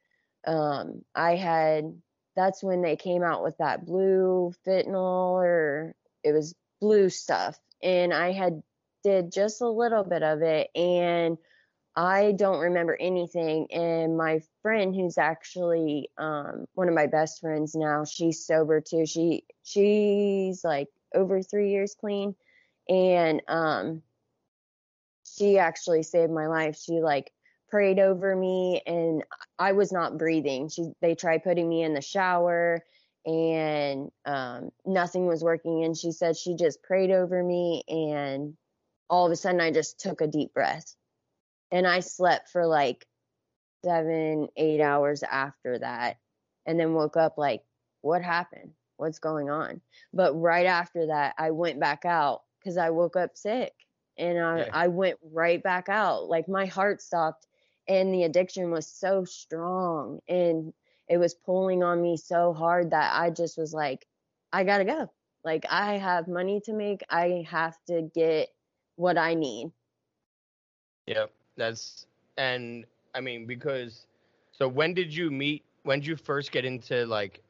Um, 0.48 1.04
I 1.14 1.36
had 1.36 2.02
that's 2.36 2.64
when 2.64 2.82
they 2.82 2.96
came 2.96 3.22
out 3.22 3.44
with 3.44 3.58
that 3.60 3.86
blue 3.86 4.54
fentanyl 4.66 5.34
or 5.34 5.96
it 6.24 6.32
was 6.32 6.56
blue 6.82 7.10
stuff, 7.10 7.60
and 7.84 8.12
I 8.12 8.32
had 8.32 8.64
did 9.04 9.32
just 9.32 9.62
a 9.62 9.68
little 9.68 10.04
bit 10.04 10.24
of 10.24 10.42
it 10.42 10.70
and 10.76 11.38
I 11.96 12.32
don't 12.32 12.60
remember 12.60 12.98
anything. 13.00 13.68
And 13.72 14.18
my 14.18 14.42
friend, 14.62 14.96
who's 14.96 15.18
actually 15.18 16.10
um, 16.18 16.66
one 16.74 16.88
of 16.88 16.96
my 16.96 17.08
best 17.08 17.40
friends 17.40 17.76
now, 17.76 18.04
she's 18.04 18.46
sober 18.46 18.82
too. 18.82 19.06
She 19.06 19.46
she's 19.64 20.64
like 20.64 20.88
over 21.14 21.42
three 21.44 21.70
years 21.72 21.96
clean, 22.00 22.36
and 22.90 23.42
um, 23.48 24.02
she 25.24 25.58
actually 25.60 26.04
saved 26.04 26.32
my 26.32 26.48
life. 26.48 26.78
She 26.78 27.02
like 27.02 27.32
prayed 27.70 28.00
over 28.00 28.36
me, 28.36 28.82
and 28.88 29.24
I 29.60 29.74
was 29.74 29.92
not 29.92 30.18
breathing. 30.18 30.70
She 30.70 30.92
they 31.02 31.16
tried 31.16 31.44
putting 31.44 31.70
me 31.70 31.84
in 31.84 31.94
the 31.94 32.02
shower, 32.02 32.84
and 33.26 34.10
um, 34.26 34.72
nothing 34.86 35.28
was 35.28 35.44
working. 35.44 35.84
And 35.84 35.96
she 35.96 36.12
said 36.12 36.38
she 36.38 36.56
just 36.56 36.82
prayed 36.82 37.12
over 37.12 37.44
me, 37.44 37.84
and 37.88 38.58
all 39.10 39.26
of 39.26 39.32
a 39.32 39.36
sudden 39.36 39.62
I 39.62 39.72
just 39.72 40.00
took 40.00 40.22
a 40.22 40.28
deep 40.28 40.54
breath 40.54 40.96
and 41.72 41.88
I 41.88 42.02
slept 42.02 42.50
for 42.50 42.66
like 42.66 43.06
seven, 43.84 44.48
eight 44.56 44.82
hours 44.82 45.24
after 45.24 45.80
that 45.80 46.18
and 46.66 46.80
then 46.80 46.94
woke 46.94 47.18
up 47.18 47.38
like, 47.38 47.64
what 48.02 48.22
happened? 48.22 48.72
What's 48.98 49.20
going 49.20 49.50
on? 49.50 49.82
But 50.14 50.34
right 50.34 50.66
after 50.66 51.08
that, 51.08 51.36
I 51.38 51.52
went 51.52 51.80
back 51.80 52.06
out 52.06 52.42
because 52.60 52.78
I 52.78 52.92
woke 52.92 53.16
up 53.16 53.36
sick 53.36 53.74
and 54.18 54.40
I, 54.40 54.60
yeah. 54.60 54.70
I 54.72 54.88
went 54.88 55.18
right 55.32 55.62
back 55.62 55.90
out. 55.90 56.30
Like 56.30 56.48
my 56.48 56.66
heart 56.66 57.02
stopped 57.02 57.48
and 57.88 58.14
the 58.14 58.24
addiction 58.24 58.72
was 58.72 58.88
so 58.88 59.26
strong 59.26 60.20
and 60.28 60.74
it 61.10 61.18
was 61.18 61.34
pulling 61.34 61.84
on 61.84 62.02
me 62.02 62.18
so 62.18 62.54
hard 62.54 62.92
that 62.92 63.12
I 63.14 63.30
just 63.30 63.58
was 63.58 63.74
like, 63.74 64.06
I 64.52 64.64
gotta 64.64 64.86
go. 64.86 65.12
Like 65.44 65.66
I 65.70 65.98
have 65.98 66.28
money 66.28 66.62
to 66.66 66.74
make. 66.74 67.02
I 67.10 67.46
have 67.50 67.76
to 67.88 68.10
get 68.14 68.50
what 68.96 69.18
I 69.18 69.34
need. 69.34 69.72
Yep, 71.08 71.32
that's 71.58 72.06
and 72.38 72.86
I 73.14 73.22
mean 73.22 73.46
because 73.46 74.08
so 74.52 74.68
when 74.68 74.94
did 74.94 75.14
you 75.14 75.32
meet? 75.32 75.64
When 75.84 76.00
did 76.00 76.08
you 76.08 76.16
first 76.16 76.52
get 76.52 76.66
into 76.66 77.06
like 77.06 77.42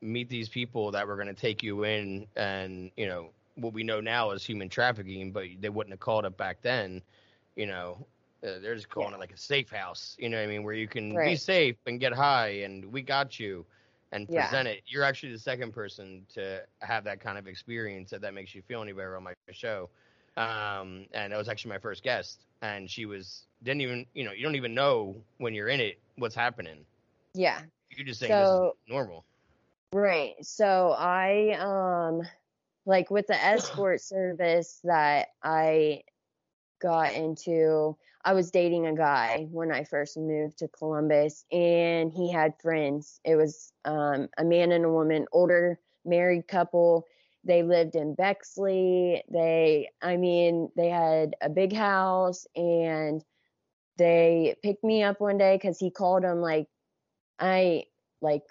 meet 0.00 0.28
these 0.28 0.48
people 0.48 0.90
that 0.92 1.06
were 1.06 1.14
going 1.14 1.28
to 1.28 1.34
take 1.34 1.62
you 1.62 1.84
in 1.84 2.26
and 2.36 2.90
you 2.96 3.06
know 3.06 3.30
what 3.56 3.72
we 3.72 3.82
know 3.82 4.00
now 4.00 4.30
is 4.30 4.44
human 4.44 4.68
trafficking, 4.68 5.30
but 5.30 5.44
they 5.60 5.68
wouldn't 5.68 5.92
have 5.92 6.00
called 6.00 6.24
it 6.24 6.36
back 6.36 6.62
then. 6.62 7.02
You 7.54 7.66
know, 7.66 8.06
uh, 8.42 8.58
they're 8.62 8.74
just 8.74 8.88
calling 8.88 9.10
yeah. 9.10 9.16
it 9.16 9.20
like 9.20 9.32
a 9.32 9.36
safe 9.36 9.70
house. 9.70 10.16
You 10.18 10.30
know 10.30 10.38
what 10.38 10.44
I 10.44 10.46
mean? 10.46 10.62
Where 10.62 10.74
you 10.74 10.88
can 10.88 11.14
right. 11.14 11.30
be 11.30 11.36
safe 11.36 11.76
and 11.86 12.00
get 12.00 12.14
high, 12.14 12.62
and 12.62 12.90
we 12.90 13.02
got 13.02 13.38
you, 13.38 13.66
and 14.10 14.26
present 14.26 14.66
yeah. 14.66 14.74
it. 14.74 14.82
You're 14.86 15.04
actually 15.04 15.32
the 15.32 15.38
second 15.38 15.72
person 15.72 16.24
to 16.34 16.62
have 16.80 17.04
that 17.04 17.20
kind 17.20 17.36
of 17.36 17.46
experience. 17.46 18.12
If 18.14 18.22
that 18.22 18.32
makes 18.32 18.54
you 18.54 18.62
feel 18.62 18.80
any 18.80 18.92
better 18.92 19.16
on 19.16 19.24
my 19.24 19.34
show 19.50 19.90
um, 20.36 21.06
and 21.12 21.32
that 21.32 21.36
was 21.36 21.48
actually 21.48 21.70
my 21.70 21.78
first 21.78 22.02
guest. 22.02 22.40
And 22.62 22.88
she 22.88 23.06
was 23.06 23.46
didn't 23.62 23.80
even 23.80 24.06
you 24.14 24.24
know 24.24 24.32
you 24.32 24.42
don't 24.42 24.54
even 24.54 24.74
know 24.74 25.16
when 25.38 25.54
you're 25.54 25.68
in 25.68 25.80
it 25.80 25.98
what's 26.16 26.34
happening. 26.34 26.84
Yeah. 27.34 27.60
you're 27.90 28.06
just 28.06 28.20
saying 28.20 28.32
so, 28.32 28.38
this 28.38 28.72
is 28.72 28.92
normal. 28.92 29.24
Right. 29.92 30.34
So 30.42 30.94
I 30.96 31.56
um 31.58 32.22
like 32.86 33.10
with 33.10 33.26
the 33.26 33.42
escort 33.42 34.00
service 34.02 34.80
that 34.84 35.28
I 35.42 36.02
got 36.80 37.12
into, 37.14 37.96
I 38.24 38.32
was 38.32 38.50
dating 38.50 38.86
a 38.86 38.94
guy 38.94 39.46
when 39.50 39.72
I 39.72 39.84
first 39.84 40.16
moved 40.16 40.58
to 40.58 40.68
Columbus 40.68 41.44
and 41.52 42.12
he 42.12 42.30
had 42.30 42.54
friends. 42.60 43.20
It 43.24 43.36
was 43.36 43.72
um 43.84 44.28
a 44.38 44.44
man 44.44 44.72
and 44.72 44.84
a 44.84 44.90
woman, 44.90 45.26
older 45.32 45.78
married 46.04 46.48
couple 46.48 47.06
they 47.44 47.62
lived 47.62 47.94
in 47.94 48.14
Bexley. 48.14 49.22
They, 49.30 49.90
I 50.00 50.16
mean, 50.16 50.70
they 50.76 50.88
had 50.88 51.34
a 51.40 51.48
big 51.48 51.72
house 51.72 52.46
and 52.54 53.24
they 53.98 54.56
picked 54.62 54.84
me 54.84 55.02
up 55.02 55.20
one 55.20 55.38
day 55.38 55.56
because 55.56 55.78
he 55.78 55.90
called 55.90 56.22
them 56.22 56.40
like, 56.40 56.68
I, 57.38 57.84
like, 58.20 58.44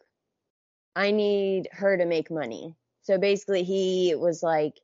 I 0.95 1.11
need 1.11 1.69
her 1.71 1.97
to 1.97 2.05
make 2.05 2.29
money. 2.29 2.75
So 3.03 3.17
basically, 3.17 3.63
he 3.63 4.13
was 4.15 4.43
like 4.43 4.79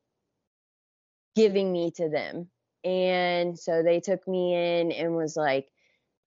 giving 1.36 1.70
me 1.70 1.90
to 1.92 2.08
them. 2.08 2.48
And 2.84 3.58
so 3.58 3.82
they 3.82 4.00
took 4.00 4.26
me 4.26 4.54
in 4.54 4.92
and 4.92 5.14
was 5.14 5.36
like, 5.36 5.68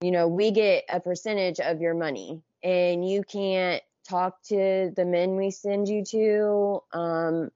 you 0.02 0.12
know, 0.12 0.28
we 0.28 0.52
get 0.52 0.86
a 0.90 1.00
percentage 1.00 1.60
of 1.60 1.82
your 1.82 1.94
money 1.94 2.42
and 2.64 3.08
you 3.08 3.24
can't 3.24 3.82
talk 4.08 4.42
to 4.44 4.92
the 4.96 5.06
men 5.06 5.36
we 5.36 5.52
send 5.52 5.88
you 5.88 6.04
to. 6.06 6.82
Um, 6.98 7.52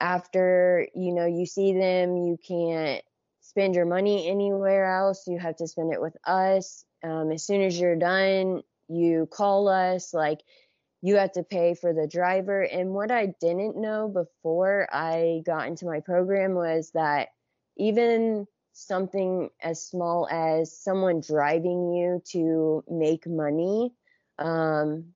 after 0.00 0.86
you 0.94 1.12
know 1.12 1.26
you 1.26 1.46
see 1.46 1.72
them 1.72 2.16
you 2.16 2.38
can't 2.46 3.02
spend 3.40 3.74
your 3.74 3.86
money 3.86 4.28
anywhere 4.28 4.84
else. 4.98 5.26
You 5.26 5.38
have 5.38 5.56
to 5.56 5.66
spend 5.66 5.92
it 5.92 6.00
with 6.00 6.16
us. 6.24 6.84
Um, 7.02 7.32
as 7.32 7.44
soon 7.44 7.62
as 7.62 7.78
you're 7.78 7.96
done 7.96 8.62
you 8.90 9.28
call 9.30 9.68
us. 9.68 10.12
Like 10.12 10.40
you 11.00 11.16
have 11.16 11.32
to 11.32 11.42
pay 11.42 11.74
for 11.74 11.94
the 11.94 12.06
driver. 12.06 12.62
And 12.62 12.90
what 12.90 13.10
i 13.10 13.26
didn't 13.40 13.80
know 13.80 14.08
before 14.08 14.88
i 14.92 15.42
got 15.46 15.68
into 15.68 15.86
my 15.86 16.00
program 16.00 16.54
was 16.54 16.90
that 16.94 17.28
even 17.76 18.46
something 18.72 19.48
as 19.62 19.86
small 19.86 20.28
as 20.30 20.76
someone 20.76 21.20
driving 21.20 21.92
you 21.92 22.22
to 22.32 22.84
make 22.88 23.26
money 23.26 23.92
um, 24.38 25.06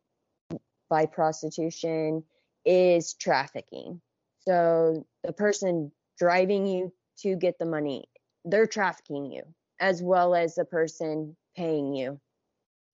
by 0.88 1.06
prostitution 1.06 2.24
is 2.64 3.14
trafficking 3.14 4.00
so 4.46 5.06
the 5.22 5.32
person 5.32 5.92
driving 6.18 6.66
you 6.66 6.92
to 7.18 7.36
get 7.36 7.58
the 7.58 7.66
money, 7.66 8.04
they're 8.44 8.66
trafficking 8.66 9.30
you 9.30 9.42
as 9.80 10.02
well 10.02 10.34
as 10.34 10.54
the 10.54 10.64
person 10.64 11.36
paying 11.56 11.94
you 11.94 12.20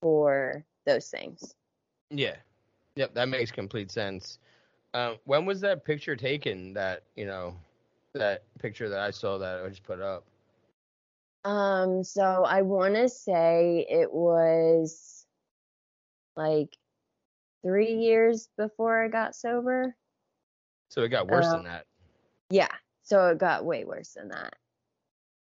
for 0.00 0.64
those 0.86 1.08
things. 1.08 1.54
Yeah. 2.10 2.36
Yep, 2.96 3.14
that 3.14 3.28
makes 3.28 3.50
complete 3.50 3.90
sense. 3.90 4.38
Um, 4.94 5.16
when 5.24 5.46
was 5.46 5.60
that 5.60 5.84
picture 5.84 6.16
taken 6.16 6.72
that, 6.74 7.04
you 7.16 7.26
know, 7.26 7.54
that 8.14 8.42
picture 8.58 8.88
that 8.88 8.98
I 8.98 9.10
saw 9.10 9.38
that 9.38 9.62
I 9.64 9.68
just 9.68 9.84
put 9.84 10.00
up? 10.00 10.24
Um, 11.44 12.04
so 12.04 12.44
I 12.44 12.62
want 12.62 12.94
to 12.96 13.08
say 13.08 13.86
it 13.88 14.12
was 14.12 15.24
like 16.36 16.76
three 17.64 17.94
years 17.94 18.48
before 18.58 19.02
I 19.02 19.08
got 19.08 19.34
sober. 19.34 19.94
So 20.90 21.02
it 21.02 21.08
got 21.08 21.28
worse 21.28 21.46
uh, 21.46 21.56
than 21.56 21.64
that. 21.64 21.86
Yeah. 22.50 22.68
So 23.04 23.28
it 23.28 23.38
got 23.38 23.64
way 23.64 23.84
worse 23.84 24.12
than 24.14 24.28
that. 24.28 24.56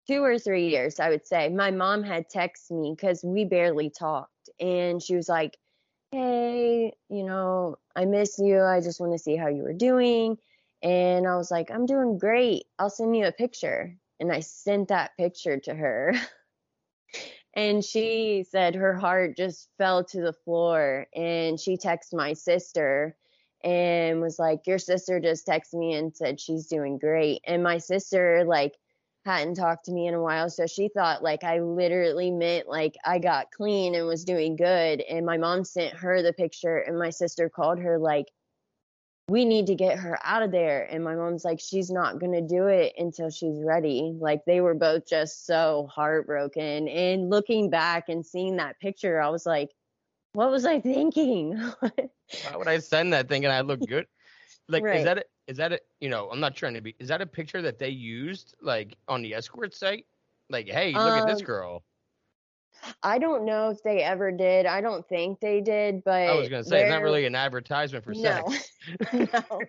Two 0.08 0.22
or 0.22 0.38
three 0.38 0.68
years, 0.68 1.00
I 1.00 1.10
would 1.10 1.26
say. 1.26 1.48
My 1.48 1.70
mom 1.70 2.02
had 2.02 2.28
texted 2.28 2.72
me 2.72 2.94
because 2.94 3.22
we 3.24 3.44
barely 3.44 3.88
talked. 3.88 4.50
And 4.60 5.02
she 5.02 5.14
was 5.14 5.28
like, 5.28 5.56
Hey, 6.10 6.92
you 7.08 7.22
know, 7.22 7.76
I 7.94 8.04
miss 8.04 8.38
you. 8.38 8.62
I 8.62 8.80
just 8.80 9.00
want 9.00 9.12
to 9.12 9.18
see 9.18 9.36
how 9.36 9.48
you 9.48 9.62
were 9.62 9.74
doing. 9.74 10.38
And 10.82 11.26
I 11.26 11.36
was 11.36 11.50
like, 11.50 11.70
I'm 11.70 11.86
doing 11.86 12.18
great. 12.18 12.64
I'll 12.78 12.90
send 12.90 13.16
you 13.16 13.26
a 13.26 13.32
picture. 13.32 13.96
And 14.18 14.32
I 14.32 14.40
sent 14.40 14.88
that 14.88 15.16
picture 15.16 15.58
to 15.60 15.74
her. 15.74 16.14
and 17.54 17.84
she 17.84 18.44
said 18.50 18.74
her 18.74 18.94
heart 18.94 19.36
just 19.36 19.68
fell 19.78 20.04
to 20.04 20.20
the 20.20 20.32
floor. 20.32 21.06
And 21.14 21.60
she 21.60 21.76
texted 21.76 22.14
my 22.14 22.32
sister 22.32 23.16
and 23.64 24.20
was 24.20 24.38
like, 24.38 24.66
Your 24.66 24.78
sister 24.78 25.20
just 25.20 25.46
texted 25.46 25.74
me 25.74 25.94
and 25.94 26.16
said 26.16 26.40
she's 26.40 26.66
doing 26.66 26.98
great. 26.98 27.40
And 27.46 27.62
my 27.62 27.78
sister, 27.78 28.44
like, 28.46 28.74
hadn't 29.24 29.56
talked 29.56 29.84
to 29.84 29.92
me 29.92 30.06
in 30.06 30.14
a 30.14 30.22
while. 30.22 30.48
So 30.48 30.66
she 30.66 30.88
thought 30.88 31.22
like 31.22 31.44
I 31.44 31.60
literally 31.60 32.30
meant 32.30 32.68
like 32.68 32.96
I 33.04 33.18
got 33.18 33.50
clean 33.50 33.94
and 33.94 34.06
was 34.06 34.24
doing 34.24 34.56
good. 34.56 35.02
And 35.02 35.26
my 35.26 35.36
mom 35.36 35.64
sent 35.64 35.94
her 35.94 36.22
the 36.22 36.32
picture, 36.32 36.78
and 36.78 36.98
my 36.98 37.10
sister 37.10 37.48
called 37.48 37.78
her 37.80 37.98
like, 37.98 38.26
we 39.28 39.44
need 39.44 39.66
to 39.66 39.74
get 39.74 39.98
her 39.98 40.18
out 40.24 40.42
of 40.42 40.50
there. 40.50 40.88
And 40.90 41.04
my 41.04 41.14
mom's 41.14 41.44
like, 41.44 41.60
she's 41.60 41.90
not 41.90 42.18
going 42.18 42.32
to 42.32 42.40
do 42.40 42.66
it 42.68 42.94
until 42.96 43.28
she's 43.28 43.62
ready. 43.62 44.14
Like 44.18 44.46
they 44.46 44.62
were 44.62 44.74
both 44.74 45.06
just 45.06 45.44
so 45.44 45.86
heartbroken. 45.94 46.88
And 46.88 47.28
looking 47.28 47.68
back 47.68 48.08
and 48.08 48.24
seeing 48.24 48.56
that 48.56 48.80
picture, 48.80 49.20
I 49.20 49.28
was 49.28 49.44
like, 49.44 49.68
what 50.32 50.50
was 50.50 50.64
I 50.66 50.80
thinking? 50.80 51.58
Why 52.40 52.56
would 52.56 52.68
I 52.68 52.78
send 52.78 53.12
that 53.12 53.28
thinking 53.28 53.50
I 53.50 53.60
look 53.62 53.84
good? 53.86 54.06
Like, 54.68 54.84
Right. 54.84 54.94
is 54.94 55.04
that 55.04 55.18
a, 55.18 55.24
is 55.46 55.56
that 55.58 55.72
a, 55.72 55.80
you 56.00 56.08
know, 56.08 56.30
I'm 56.30 56.40
not 56.40 56.56
trying 56.56 56.74
to 56.74 56.80
be, 56.80 56.94
is 56.98 57.08
that 57.08 57.20
a 57.20 57.26
picture 57.26 57.62
that 57.62 57.78
they 57.78 57.90
used 57.90 58.54
like 58.60 58.96
on 59.08 59.22
the 59.22 59.34
escort 59.34 59.74
site? 59.74 60.06
Like, 60.50 60.68
hey, 60.68 60.98
look 60.98 61.16
at 61.16 61.26
this 61.26 61.40
Um, 61.40 61.46
girl. 61.46 61.84
I 63.02 63.18
don't 63.18 63.44
know 63.44 63.70
if 63.70 63.82
they 63.82 64.02
ever 64.02 64.30
did. 64.30 64.66
I 64.66 64.80
don't 64.80 65.06
think 65.08 65.40
they 65.40 65.60
did, 65.60 66.04
but 66.04 66.28
I 66.28 66.34
was 66.34 66.48
gonna 66.48 66.64
say 66.64 66.80
it's 66.80 66.88
not 66.88 67.02
really 67.02 67.26
an 67.26 67.34
advertisement 67.34 68.04
for 68.04 68.14
no, 68.14 68.44
sex. 68.44 68.72
no, 69.12 69.68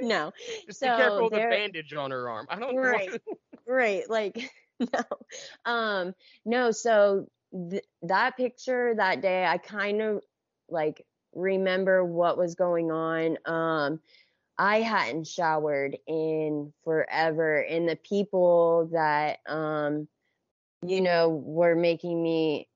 no. 0.00 0.32
Just 0.66 0.80
be 0.82 0.90
careful 0.92 1.24
with 1.24 1.34
the 1.34 1.40
bandage 1.40 1.92
on 1.94 2.10
her 2.10 2.28
arm. 2.28 2.46
I 2.50 2.56
don't 2.58 2.76
Right. 2.76 3.10
want 3.10 3.22
right 3.66 4.08
like 4.08 4.50
no 4.80 5.04
um 5.64 6.14
no 6.44 6.70
so 6.70 7.26
th- 7.70 7.84
that 8.02 8.36
picture 8.36 8.94
that 8.94 9.20
day 9.20 9.44
i 9.44 9.58
kind 9.58 10.00
of 10.00 10.22
like 10.68 11.04
remember 11.34 12.04
what 12.04 12.38
was 12.38 12.54
going 12.54 12.90
on 12.90 13.36
um 13.46 14.00
i 14.58 14.80
hadn't 14.80 15.26
showered 15.26 15.96
in 16.06 16.72
forever 16.84 17.60
and 17.60 17.88
the 17.88 17.96
people 17.96 18.88
that 18.92 19.38
um 19.46 20.06
you 20.86 21.00
know 21.00 21.28
were 21.28 21.74
making 21.74 22.22
me 22.22 22.68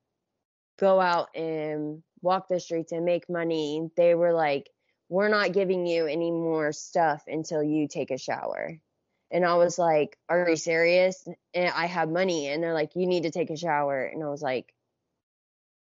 go 0.78 1.00
out 1.00 1.28
and 1.36 2.02
walk 2.22 2.48
the 2.48 2.58
streets 2.60 2.92
and 2.92 3.04
make 3.04 3.28
money 3.28 3.88
they 3.96 4.14
were 4.14 4.32
like 4.32 4.70
we're 5.08 5.28
not 5.28 5.52
giving 5.52 5.86
you 5.86 6.06
any 6.06 6.30
more 6.30 6.72
stuff 6.72 7.22
until 7.28 7.62
you 7.62 7.86
take 7.86 8.10
a 8.10 8.18
shower 8.18 8.78
and 9.34 9.44
I 9.44 9.56
was 9.56 9.78
like, 9.78 10.16
Are 10.28 10.48
you 10.48 10.56
serious? 10.56 11.26
And 11.52 11.68
I 11.74 11.86
have 11.86 12.08
money. 12.08 12.48
And 12.48 12.62
they're 12.62 12.72
like, 12.72 12.92
You 12.94 13.06
need 13.06 13.24
to 13.24 13.32
take 13.32 13.50
a 13.50 13.56
shower. 13.56 14.04
And 14.04 14.22
I 14.22 14.28
was 14.28 14.40
like, 14.40 14.72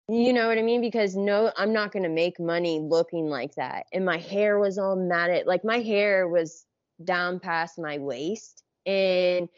You 0.08 0.32
know 0.32 0.48
what 0.48 0.58
I 0.58 0.62
mean? 0.62 0.80
Because 0.80 1.14
no, 1.14 1.52
I'm 1.54 1.74
not 1.74 1.92
going 1.92 2.04
to 2.04 2.08
make 2.08 2.40
money 2.40 2.80
looking 2.80 3.26
like 3.26 3.54
that. 3.56 3.84
And 3.92 4.04
my 4.04 4.16
hair 4.16 4.58
was 4.58 4.78
all 4.78 4.96
matted. 4.96 5.46
Like 5.46 5.62
my 5.62 5.80
hair 5.80 6.26
was 6.26 6.64
down 7.04 7.38
past 7.38 7.78
my 7.78 7.98
waist. 7.98 8.64
And 8.86 9.50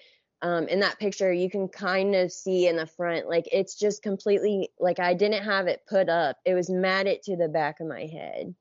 um, 0.42 0.66
in 0.66 0.80
that 0.80 0.98
picture, 0.98 1.32
you 1.32 1.48
can 1.48 1.68
kind 1.68 2.16
of 2.16 2.32
see 2.32 2.66
in 2.66 2.76
the 2.76 2.86
front, 2.86 3.28
like 3.28 3.48
it's 3.52 3.78
just 3.78 4.02
completely 4.02 4.70
like 4.80 4.98
I 4.98 5.14
didn't 5.14 5.44
have 5.44 5.68
it 5.68 5.86
put 5.88 6.08
up. 6.08 6.38
It 6.44 6.54
was 6.54 6.68
matted 6.68 7.22
to 7.22 7.36
the 7.36 7.48
back 7.48 7.78
of 7.78 7.86
my 7.86 8.06
head. 8.06 8.54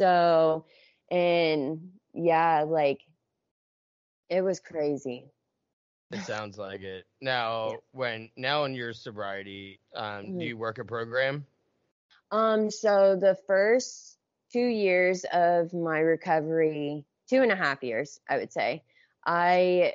So, 0.00 0.66
and 1.10 1.92
yeah, 2.14 2.64
like 2.68 3.00
it 4.30 4.42
was 4.42 4.60
crazy. 4.60 5.32
It 6.12 6.22
sounds 6.22 6.58
like 6.58 6.82
it. 6.82 7.06
Now, 7.20 7.80
when 7.92 8.30
now 8.36 8.64
in 8.64 8.74
your 8.74 8.92
sobriety, 8.92 9.80
um, 9.94 10.32
Mhm. 10.32 10.38
do 10.38 10.44
you 10.46 10.56
work 10.58 10.78
a 10.78 10.84
program? 10.84 11.46
Um, 12.30 12.70
so 12.70 13.16
the 13.16 13.36
first 13.46 14.18
two 14.52 14.66
years 14.66 15.24
of 15.32 15.72
my 15.72 15.98
recovery, 16.00 17.06
two 17.28 17.42
and 17.42 17.52
a 17.52 17.56
half 17.56 17.82
years, 17.82 18.20
I 18.28 18.38
would 18.38 18.52
say, 18.52 18.84
I 19.26 19.94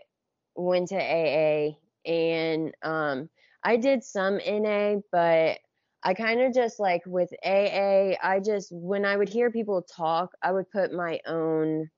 went 0.55 0.89
to 0.89 0.95
AA 1.01 1.79
and 2.05 2.73
um 2.83 3.29
I 3.63 3.77
did 3.77 4.03
some 4.03 4.39
NA, 4.43 5.01
but 5.11 5.59
I 6.03 6.13
kind 6.13 6.41
of 6.41 6.53
just 6.53 6.79
like 6.79 7.03
with 7.05 7.31
AA, 7.43 8.17
I 8.21 8.39
just 8.39 8.71
when 8.71 9.05
I 9.05 9.15
would 9.17 9.29
hear 9.29 9.51
people 9.51 9.81
talk, 9.83 10.33
I 10.41 10.51
would 10.51 10.69
put 10.71 10.93
my 10.93 11.19
own 11.27 11.89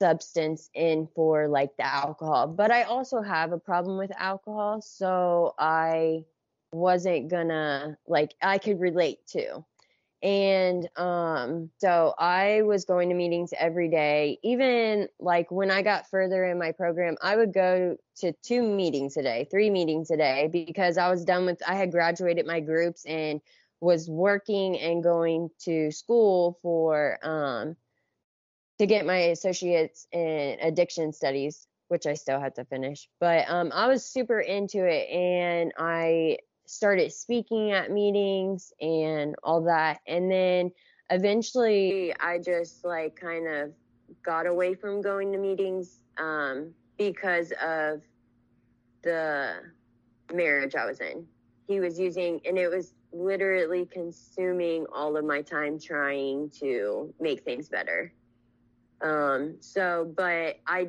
substance 0.00 0.70
in 0.74 1.08
for 1.14 1.48
like 1.48 1.76
the 1.76 1.86
alcohol. 1.86 2.48
But 2.48 2.70
I 2.70 2.84
also 2.84 3.22
have 3.22 3.52
a 3.52 3.58
problem 3.58 3.98
with 3.98 4.10
alcohol, 4.16 4.80
so 4.82 5.54
I 5.58 6.24
wasn't 6.72 7.28
gonna 7.28 7.98
like 8.06 8.34
I 8.42 8.58
could 8.58 8.80
relate 8.80 9.26
to. 9.28 9.64
And 10.22 10.88
um 10.96 11.70
so 11.78 12.14
I 12.18 12.62
was 12.62 12.84
going 12.84 13.08
to 13.08 13.14
meetings 13.14 13.52
every 13.58 13.88
day. 13.88 14.38
Even 14.42 15.08
like 15.18 15.50
when 15.50 15.70
I 15.70 15.82
got 15.82 16.10
further 16.10 16.44
in 16.44 16.58
my 16.58 16.72
program, 16.72 17.16
I 17.22 17.36
would 17.36 17.54
go 17.54 17.96
to 18.16 18.32
two 18.42 18.62
meetings 18.62 19.16
a 19.16 19.22
day, 19.22 19.48
three 19.50 19.70
meetings 19.70 20.10
a 20.10 20.16
day 20.16 20.48
because 20.52 20.98
I 20.98 21.10
was 21.10 21.24
done 21.24 21.46
with 21.46 21.62
I 21.66 21.74
had 21.74 21.90
graduated 21.90 22.46
my 22.46 22.60
groups 22.60 23.04
and 23.06 23.40
was 23.80 24.10
working 24.10 24.78
and 24.78 25.02
going 25.02 25.50
to 25.60 25.90
school 25.90 26.58
for 26.62 27.18
um 27.22 27.76
to 28.80 28.86
get 28.86 29.04
my 29.04 29.18
associates 29.18 30.06
in 30.10 30.56
addiction 30.62 31.12
studies, 31.12 31.68
which 31.88 32.06
I 32.06 32.14
still 32.14 32.40
had 32.40 32.54
to 32.54 32.64
finish. 32.64 33.10
But 33.20 33.44
um, 33.46 33.70
I 33.74 33.88
was 33.88 34.02
super 34.02 34.40
into 34.40 34.86
it, 34.86 35.06
and 35.10 35.70
I 35.76 36.38
started 36.64 37.12
speaking 37.12 37.72
at 37.72 37.90
meetings 37.90 38.72
and 38.80 39.34
all 39.42 39.64
that. 39.64 40.00
And 40.06 40.32
then 40.32 40.70
eventually, 41.10 42.14
I 42.18 42.38
just 42.38 42.82
like 42.82 43.16
kind 43.16 43.46
of 43.48 43.72
got 44.24 44.46
away 44.46 44.72
from 44.72 45.02
going 45.02 45.30
to 45.32 45.38
meetings 45.38 46.00
um, 46.16 46.72
because 46.96 47.52
of 47.62 48.00
the 49.02 49.56
marriage 50.32 50.74
I 50.74 50.86
was 50.86 51.00
in. 51.00 51.26
He 51.68 51.80
was 51.80 51.98
using, 51.98 52.40
and 52.46 52.56
it 52.56 52.68
was 52.68 52.94
literally 53.12 53.84
consuming 53.84 54.86
all 54.90 55.18
of 55.18 55.26
my 55.26 55.42
time 55.42 55.78
trying 55.78 56.48
to 56.60 57.12
make 57.20 57.44
things 57.44 57.68
better. 57.68 58.14
Um, 59.02 59.56
so, 59.60 60.12
but 60.16 60.58
I 60.66 60.88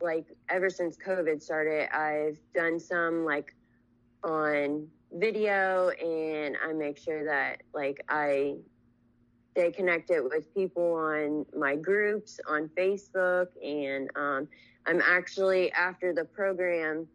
like 0.00 0.26
ever 0.48 0.70
since 0.70 0.96
COVID 0.96 1.42
started, 1.42 1.94
I've 1.94 2.38
done 2.54 2.78
some 2.78 3.24
like 3.24 3.54
on 4.22 4.86
video 5.12 5.90
and 5.90 6.56
I 6.62 6.72
make 6.72 6.98
sure 6.98 7.24
that 7.24 7.62
like 7.72 8.04
I 8.08 8.56
stay 9.52 9.72
connected 9.72 10.22
with 10.22 10.52
people 10.54 10.94
on 10.94 11.46
my 11.58 11.74
groups 11.74 12.38
on 12.46 12.68
Facebook 12.76 13.46
and 13.64 14.10
um, 14.14 14.48
I'm 14.86 15.00
actually 15.00 15.72
after 15.72 16.12
the 16.12 16.24
program 16.24 17.06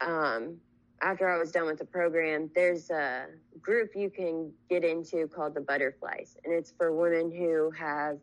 um, 0.00 0.56
after 1.02 1.28
I 1.28 1.36
was 1.36 1.50
done 1.50 1.66
with 1.66 1.78
the 1.78 1.84
program, 1.84 2.48
there's 2.54 2.90
a 2.90 3.26
group 3.60 3.90
you 3.94 4.08
can 4.08 4.52
get 4.70 4.84
into 4.84 5.26
called 5.26 5.54
the 5.54 5.60
Butterflies, 5.60 6.36
and 6.44 6.54
it's 6.54 6.72
for 6.76 6.92
women 6.92 7.30
who 7.30 7.70
have 7.72 8.18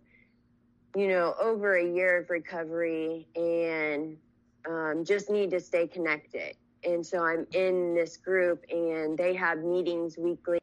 you 0.95 1.07
know, 1.07 1.35
over 1.39 1.77
a 1.77 1.85
year 1.85 2.17
of 2.19 2.29
recovery 2.29 3.27
and 3.35 4.17
um, 4.67 5.03
just 5.05 5.29
need 5.29 5.51
to 5.51 5.59
stay 5.59 5.87
connected. 5.87 6.55
And 6.83 7.05
so 7.05 7.23
I'm 7.23 7.45
in 7.53 7.93
this 7.93 8.17
group 8.17 8.65
and 8.69 9.17
they 9.17 9.33
have 9.35 9.59
meetings 9.59 10.17
weekly. 10.17 10.59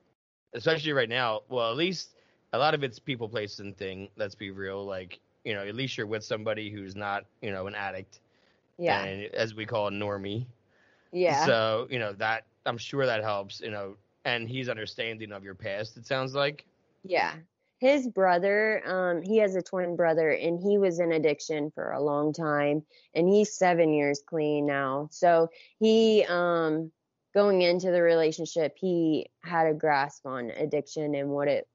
Especially 0.54 0.92
right 0.92 1.08
now. 1.08 1.42
Well, 1.48 1.70
at 1.70 1.76
least 1.76 2.16
a 2.52 2.58
lot 2.58 2.74
of 2.74 2.82
it's 2.82 2.98
people, 2.98 3.28
place, 3.28 3.58
and 3.58 3.76
thing. 3.76 4.08
Let's 4.16 4.34
be 4.34 4.50
real. 4.50 4.84
Like, 4.84 5.20
you 5.44 5.54
know, 5.54 5.62
at 5.66 5.74
least 5.74 5.96
you're 5.96 6.06
with 6.06 6.24
somebody 6.24 6.70
who's 6.70 6.96
not, 6.96 7.26
you 7.42 7.50
know, 7.52 7.66
an 7.66 7.74
addict. 7.74 8.20
Yeah. 8.78 9.04
And 9.04 9.34
as 9.34 9.54
we 9.54 9.66
call 9.66 9.88
a 9.88 9.90
normie. 9.90 10.46
yeah. 11.12 11.44
So, 11.46 11.86
you 11.90 11.98
know, 11.98 12.12
that 12.14 12.46
I'm 12.64 12.78
sure 12.78 13.06
that 13.06 13.22
helps, 13.22 13.60
you 13.60 13.70
know, 13.70 13.96
and 14.24 14.48
he's 14.48 14.68
understanding 14.68 15.32
of 15.32 15.44
your 15.44 15.54
past, 15.54 15.96
it 15.96 16.06
sounds 16.06 16.34
like. 16.34 16.64
yeah. 17.04 17.34
His 17.78 18.08
brother, 18.08 18.82
um, 18.86 19.22
he 19.22 19.38
has 19.38 19.54
a 19.54 19.62
twin 19.62 19.96
brother 19.96 20.30
and 20.30 20.58
he 20.58 20.78
was 20.78 20.98
in 20.98 21.12
addiction 21.12 21.70
for 21.74 21.92
a 21.92 22.02
long 22.02 22.32
time 22.32 22.84
and 23.14 23.28
he's 23.28 23.56
seven 23.56 23.92
years 23.92 24.22
clean 24.26 24.66
now. 24.66 25.08
So 25.10 25.50
he, 25.78 26.24
um, 26.28 26.90
going 27.34 27.60
into 27.60 27.90
the 27.90 28.00
relationship, 28.00 28.76
he 28.78 29.26
had 29.42 29.66
a 29.66 29.74
grasp 29.74 30.24
on 30.24 30.50
addiction 30.50 31.14
and 31.14 31.28
what 31.28 31.48
it 31.48 31.68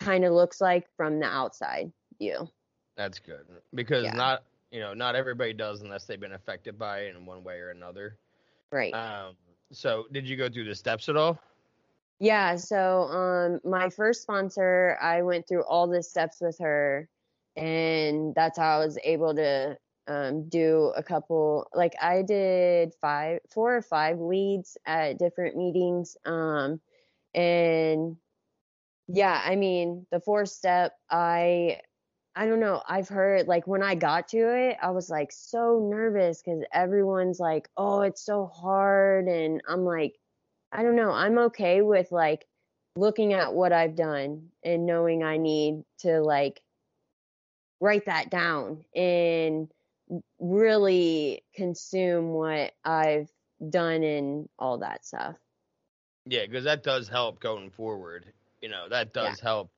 kind 0.00 0.24
of 0.24 0.32
looks 0.32 0.62
like 0.62 0.86
from 0.96 1.20
the 1.20 1.26
outside 1.26 1.92
view. 2.18 2.48
That's 2.96 3.18
good. 3.18 3.44
Because 3.74 4.04
Yeah. 4.04 4.14
not, 4.14 4.44
you 4.70 4.80
know, 4.80 4.94
not 4.94 5.14
everybody 5.14 5.52
does 5.52 5.82
unless 5.82 6.06
they've 6.06 6.18
been 6.18 6.32
affected 6.32 6.78
by 6.78 7.00
it 7.00 7.16
in 7.16 7.26
one 7.26 7.44
way 7.44 7.58
or 7.58 7.70
another. 7.70 8.16
Right. 8.72 8.94
Um, 8.94 9.36
so 9.72 10.06
did 10.10 10.26
you 10.26 10.36
go 10.36 10.48
through 10.48 10.64
the 10.64 10.74
steps 10.74 11.10
at 11.10 11.16
all? 11.16 11.38
Yeah, 12.20 12.56
so 12.56 13.02
um 13.02 13.60
my 13.64 13.90
first 13.90 14.22
sponsor, 14.22 14.98
I 15.00 15.22
went 15.22 15.46
through 15.48 15.64
all 15.64 15.86
the 15.86 16.02
steps 16.02 16.38
with 16.40 16.58
her 16.58 17.08
and 17.56 18.34
that's 18.34 18.58
how 18.58 18.80
I 18.80 18.84
was 18.84 18.98
able 19.04 19.34
to 19.36 19.78
um 20.08 20.48
do 20.48 20.92
a 20.96 21.02
couple 21.02 21.68
like 21.74 21.94
I 22.02 22.22
did 22.22 22.94
five 23.00 23.40
four 23.50 23.76
or 23.76 23.82
five 23.82 24.18
leads 24.20 24.76
at 24.86 25.18
different 25.18 25.56
meetings 25.56 26.16
um 26.24 26.80
and 27.34 28.16
yeah, 29.08 29.40
I 29.44 29.56
mean, 29.56 30.06
the 30.10 30.20
fourth 30.20 30.50
step 30.50 30.92
I 31.10 31.80
I 32.36 32.46
don't 32.46 32.60
know. 32.60 32.82
I've 32.88 33.08
heard 33.08 33.48
like 33.48 33.66
when 33.66 33.82
I 33.82 33.94
got 33.96 34.28
to 34.28 34.38
it, 34.38 34.78
I 34.82 34.90
was 34.92 35.10
like 35.10 35.32
so 35.32 35.88
nervous 35.92 36.42
because 36.42 36.64
everyone's 36.72 37.40
like, 37.40 37.68
oh, 37.76 38.02
it's 38.02 38.22
so 38.24 38.46
hard. 38.46 39.26
And 39.28 39.62
I'm 39.68 39.84
like, 39.84 40.14
I 40.72 40.82
don't 40.82 40.96
know. 40.96 41.10
I'm 41.10 41.38
okay 41.38 41.82
with 41.82 42.12
like 42.12 42.46
looking 42.96 43.32
at 43.32 43.54
what 43.54 43.72
I've 43.72 43.94
done 43.94 44.48
and 44.64 44.86
knowing 44.86 45.22
I 45.22 45.36
need 45.36 45.84
to 46.00 46.20
like 46.20 46.60
write 47.80 48.06
that 48.06 48.30
down 48.30 48.84
and 48.94 49.68
really 50.40 51.42
consume 51.54 52.30
what 52.30 52.72
I've 52.84 53.30
done 53.70 54.02
and 54.02 54.48
all 54.58 54.78
that 54.78 55.04
stuff. 55.04 55.36
Yeah, 56.26 56.44
because 56.46 56.64
that 56.64 56.82
does 56.82 57.08
help 57.08 57.40
going 57.40 57.70
forward. 57.70 58.26
You 58.60 58.68
know, 58.68 58.88
that 58.88 59.12
does 59.12 59.40
help 59.40 59.70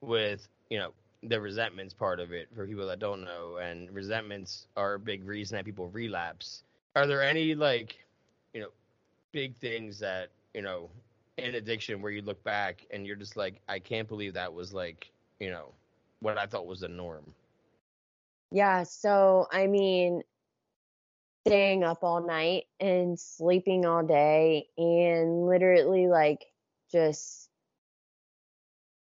with, 0.00 0.48
you 0.70 0.78
know, 0.78 0.92
the 1.24 1.40
resentments 1.40 1.92
part 1.92 2.20
of 2.20 2.32
it 2.32 2.48
for 2.54 2.66
people 2.66 2.86
that 2.86 3.00
don't 3.00 3.24
know. 3.24 3.56
And 3.56 3.90
resentments 3.90 4.68
are 4.76 4.94
a 4.94 4.98
big 4.98 5.24
reason 5.24 5.56
that 5.56 5.64
people 5.64 5.88
relapse. 5.88 6.62
Are 6.94 7.06
there 7.06 7.22
any, 7.22 7.54
like, 7.54 7.98
you 8.54 8.60
know, 8.60 8.68
big 9.32 9.56
things 9.56 9.98
that, 9.98 10.28
you 10.58 10.64
know, 10.64 10.90
in 11.36 11.54
addiction 11.54 12.02
where 12.02 12.10
you 12.10 12.20
look 12.20 12.42
back 12.42 12.84
and 12.90 13.06
you're 13.06 13.14
just 13.14 13.36
like, 13.36 13.60
I 13.68 13.78
can't 13.78 14.08
believe 14.08 14.34
that 14.34 14.52
was 14.52 14.74
like, 14.74 15.08
you 15.38 15.50
know, 15.50 15.72
what 16.18 16.36
I 16.36 16.46
thought 16.46 16.66
was 16.66 16.80
the 16.80 16.88
norm? 16.88 17.32
Yeah. 18.50 18.82
So, 18.82 19.46
I 19.52 19.68
mean, 19.68 20.22
staying 21.46 21.84
up 21.84 22.02
all 22.02 22.26
night 22.26 22.64
and 22.80 23.16
sleeping 23.20 23.86
all 23.86 24.04
day 24.04 24.66
and 24.76 25.46
literally 25.46 26.08
like 26.08 26.44
just 26.90 27.48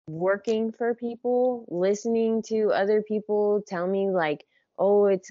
working 0.08 0.72
for 0.72 0.94
people, 0.94 1.64
listening 1.68 2.42
to 2.48 2.70
other 2.70 3.00
people 3.00 3.62
tell 3.66 3.86
me 3.86 4.10
like, 4.10 4.44
"Oh, 4.78 5.06
it's 5.06 5.30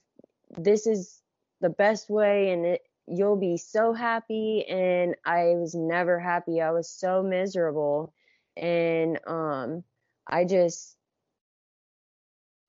this 0.57 0.87
is 0.87 1.21
the 1.61 1.69
best 1.69 2.09
way 2.09 2.49
and 2.49 2.65
it 2.65 2.81
you'll 3.09 3.37
be 3.37 3.57
so 3.57 3.93
happy." 3.93 4.65
And 4.67 5.15
I 5.25 5.55
was 5.55 5.75
never 5.75 6.19
happy. 6.19 6.61
I 6.61 6.71
was 6.71 6.89
so 6.89 7.23
miserable. 7.23 8.13
And 8.57 9.19
um 9.27 9.83
I 10.27 10.45
just 10.45 10.97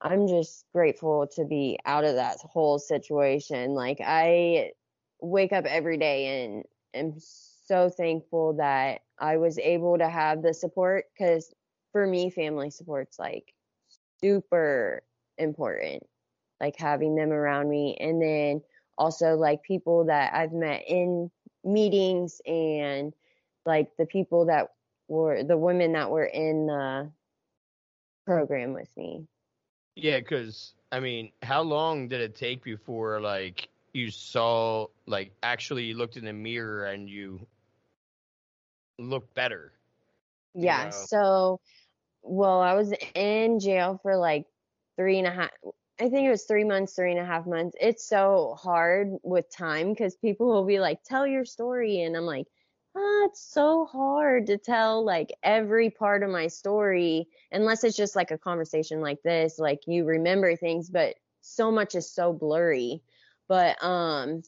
I'm 0.01 0.27
just 0.27 0.65
grateful 0.73 1.27
to 1.35 1.45
be 1.45 1.77
out 1.85 2.03
of 2.05 2.15
that 2.15 2.37
whole 2.39 2.79
situation. 2.79 3.71
Like 3.73 3.99
I 4.03 4.71
wake 5.19 5.53
up 5.53 5.65
every 5.65 5.97
day 5.97 6.45
and 6.45 6.65
am 6.93 7.13
so 7.19 7.89
thankful 7.89 8.53
that 8.53 9.01
I 9.19 9.37
was 9.37 9.59
able 9.59 9.97
to 9.99 10.09
have 10.09 10.41
the 10.41 10.53
support 10.53 11.05
cuz 11.17 11.53
for 11.91 12.07
me 12.07 12.29
family 12.31 12.71
support's 12.71 13.19
like 13.19 13.53
super 14.23 15.03
important. 15.37 16.03
Like 16.59 16.77
having 16.77 17.15
them 17.15 17.31
around 17.31 17.69
me 17.69 17.97
and 17.99 18.21
then 18.21 18.61
also 18.97 19.35
like 19.35 19.63
people 19.63 20.05
that 20.05 20.33
I've 20.33 20.53
met 20.53 20.83
in 20.87 21.31
meetings 21.63 22.41
and 22.45 23.13
like 23.65 23.89
the 23.97 24.05
people 24.05 24.45
that 24.45 24.69
were 25.07 25.43
the 25.43 25.57
women 25.57 25.93
that 25.93 26.09
were 26.09 26.25
in 26.25 26.67
the 26.67 27.11
program 28.25 28.73
with 28.73 28.89
me. 28.97 29.27
Yeah, 29.95 30.19
because 30.19 30.73
I 30.91 30.99
mean, 30.99 31.31
how 31.41 31.61
long 31.61 32.07
did 32.07 32.21
it 32.21 32.35
take 32.35 32.63
before 32.63 33.19
like 33.19 33.67
you 33.93 34.09
saw 34.09 34.87
like 35.05 35.31
actually 35.43 35.83
you 35.85 35.95
looked 35.95 36.17
in 36.17 36.25
the 36.25 36.33
mirror 36.33 36.85
and 36.85 37.09
you 37.09 37.45
looked 38.97 39.33
better? 39.33 39.73
Yeah. 40.53 40.85
know? 40.85 40.91
So, 40.91 41.59
well, 42.23 42.61
I 42.61 42.73
was 42.73 42.93
in 43.15 43.59
jail 43.59 43.99
for 44.01 44.17
like 44.17 44.45
three 44.97 45.17
and 45.17 45.27
a 45.27 45.31
half. 45.31 45.49
I 46.01 46.09
think 46.09 46.27
it 46.27 46.31
was 46.31 46.45
three 46.45 46.63
months, 46.63 46.93
three 46.95 47.11
and 47.11 47.19
a 47.19 47.25
half 47.25 47.45
months. 47.45 47.77
It's 47.79 48.03
so 48.03 48.57
hard 48.59 49.17
with 49.21 49.55
time 49.55 49.89
because 49.89 50.15
people 50.15 50.47
will 50.47 50.65
be 50.65 50.79
like, 50.79 51.03
"Tell 51.03 51.27
your 51.27 51.45
story," 51.45 52.01
and 52.01 52.17
I'm 52.17 52.25
like, 52.25 52.47
ah, 52.95 53.25
it's 53.25 53.39
so 53.41 53.85
hard 53.85 54.47
to 54.47 54.57
tell 54.57 55.03
like 55.05 55.31
every 55.43 55.91
part 55.91 56.23
of 56.23 56.29
my 56.31 56.47
story 56.47 57.27
unless 57.51 57.83
it's 57.83 57.95
just 57.95 58.15
like 58.15 58.31
a 58.31 58.37
conversation 58.37 58.99
like 59.01 59.21
this 59.23 59.59
like 59.59 59.81
you 59.87 60.05
remember 60.05 60.55
things 60.55 60.89
but 60.89 61.15
so 61.41 61.71
much 61.71 61.95
is 61.95 62.11
so 62.11 62.33
blurry 62.33 63.01
but 63.47 63.81
um 63.83 64.41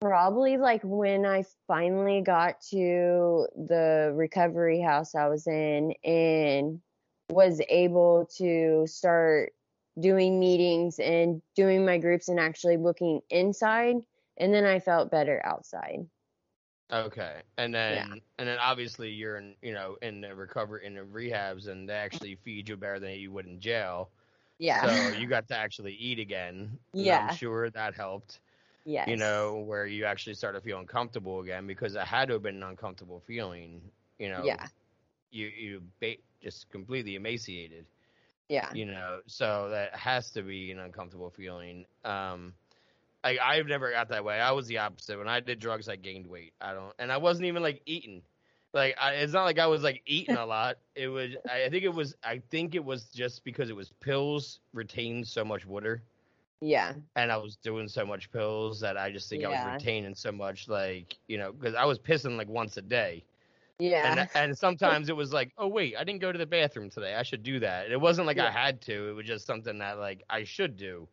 probably 0.00 0.56
like 0.56 0.80
when 0.84 1.26
i 1.26 1.44
finally 1.66 2.22
got 2.22 2.60
to 2.60 3.46
the 3.56 4.12
recovery 4.14 4.80
house 4.80 5.14
i 5.14 5.28
was 5.28 5.46
in 5.46 5.92
and 6.04 6.80
was 7.30 7.60
able 7.68 8.26
to 8.36 8.86
start 8.86 9.52
doing 10.00 10.38
meetings 10.40 10.98
and 10.98 11.42
doing 11.54 11.84
my 11.84 11.98
groups 11.98 12.28
and 12.28 12.40
actually 12.40 12.76
looking 12.76 13.20
inside 13.30 13.96
and 14.38 14.52
then 14.54 14.64
i 14.64 14.78
felt 14.78 15.10
better 15.10 15.40
outside 15.44 16.08
Okay, 16.92 17.42
and 17.56 17.74
then 17.74 18.20
and 18.38 18.48
then 18.48 18.58
obviously 18.58 19.10
you're 19.10 19.36
in 19.38 19.56
you 19.62 19.72
know 19.72 19.96
in 20.02 20.20
the 20.20 20.34
recovery 20.34 20.86
in 20.86 20.94
the 20.94 21.00
rehabs 21.00 21.66
and 21.68 21.88
they 21.88 21.94
actually 21.94 22.36
feed 22.36 22.68
you 22.68 22.76
better 22.76 23.00
than 23.00 23.12
you 23.12 23.32
would 23.32 23.46
in 23.46 23.60
jail. 23.60 24.10
yeah 24.58 24.84
So 24.84 25.10
you 25.10 25.26
got 25.28 25.48
to 25.48 25.56
actually 25.56 25.94
eat 25.94 26.18
again. 26.18 26.78
Yeah. 26.92 27.22
I'm 27.22 27.28
sure 27.28 27.70
that 27.70 27.94
helped. 27.94 28.40
yes 28.84 29.04
You 29.04 29.16
know 29.16 29.58
where 29.60 29.86
you 29.86 30.04
actually 30.06 30.34
started 30.34 30.62
feeling 30.62 30.86
comfortable 30.86 31.40
again 31.40 31.66
because 31.66 31.94
it 31.96 32.02
had 32.02 32.28
to 32.28 32.34
have 32.34 32.42
been 32.42 32.56
an 32.56 32.62
uncomfortable 32.64 33.20
feeling. 33.20 33.90
You 34.18 34.28
know. 34.30 34.58
yeah 34.58 34.68
You 35.30 35.46
you 35.48 35.82
ba- 36.00 36.22
just 36.42 36.70
completely 36.70 37.14
emaciated. 37.16 37.86
Yeah 38.48 38.70
You 38.72 38.86
know, 38.86 39.20
so 39.26 39.68
that 39.70 39.94
has 39.94 40.30
to 40.32 40.42
be 40.42 40.70
an 40.72 40.78
uncomfortable 40.78 41.30
feeling. 41.30 41.86
Um, 42.04 42.54
like 43.24 43.38
I've 43.40 43.66
never 43.66 43.90
got 43.90 44.08
that 44.08 44.24
way. 44.24 44.40
I 44.40 44.52
was 44.52 44.66
the 44.66 44.78
opposite. 44.78 45.18
When 45.18 45.28
I 45.28 45.40
did 45.40 45.58
drugs, 45.58 45.88
I 45.88 45.96
gained 45.96 46.26
weight. 46.26 46.52
I 46.60 46.72
don't, 46.74 46.92
and 46.98 47.10
I 47.12 47.16
wasn't 47.16 47.46
even 47.46 47.62
like 47.62 47.82
eating. 47.86 48.22
Like 48.72 48.96
I, 49.00 49.12
it's 49.14 49.32
not 49.32 49.44
like 49.44 49.58
I 49.58 49.66
was 49.66 49.82
like 49.82 50.02
eating 50.06 50.36
a 50.36 50.46
lot. 50.46 50.78
It 50.94 51.08
was. 51.08 51.30
I, 51.48 51.64
I 51.64 51.70
think 51.70 51.84
it 51.84 51.94
was. 51.94 52.14
I 52.22 52.40
think 52.50 52.74
it 52.74 52.84
was 52.84 53.06
just 53.06 53.44
because 53.44 53.70
it 53.70 53.76
was 53.76 53.90
pills 54.00 54.60
retained 54.72 55.26
so 55.26 55.44
much 55.44 55.66
water, 55.66 56.02
yeah 56.60 56.94
and 57.16 57.30
I 57.30 57.36
was 57.36 57.56
doing 57.56 57.88
so 57.88 58.04
much 58.04 58.30
pills 58.30 58.80
that 58.80 58.96
I 58.96 59.10
just 59.10 59.28
think 59.28 59.44
I 59.44 59.48
was 59.48 59.64
retaining 59.64 60.14
so 60.14 60.32
much. 60.32 60.68
Like 60.68 61.16
you 61.28 61.38
know, 61.38 61.52
because 61.52 61.74
I 61.74 61.84
was 61.84 61.98
pissing 61.98 62.36
like 62.36 62.48
once 62.48 62.76
a 62.76 62.82
day. 62.82 63.24
Yeah 63.78 64.14
And, 64.18 64.28
and 64.34 64.56
sometimes 64.56 65.08
it 65.08 65.16
was 65.16 65.32
like, 65.32 65.52
oh 65.58 65.68
wait, 65.68 65.94
I 65.96 66.04
didn't 66.04 66.20
go 66.20 66.32
to 66.32 66.38
the 66.38 66.46
bathroom 66.46 66.90
today. 66.90 67.14
I 67.14 67.22
should 67.22 67.42
do 67.42 67.60
that. 67.60 67.90
It 67.90 68.00
wasn't 68.00 68.26
like 68.26 68.38
I 68.38 68.50
had 68.50 68.80
to. 68.82 69.08
It 69.10 69.12
was 69.12 69.26
just 69.26 69.46
something 69.46 69.78
that 69.78 69.98
like 69.98 70.24
I 70.30 70.44
should 70.44 70.76
do. 70.76 71.08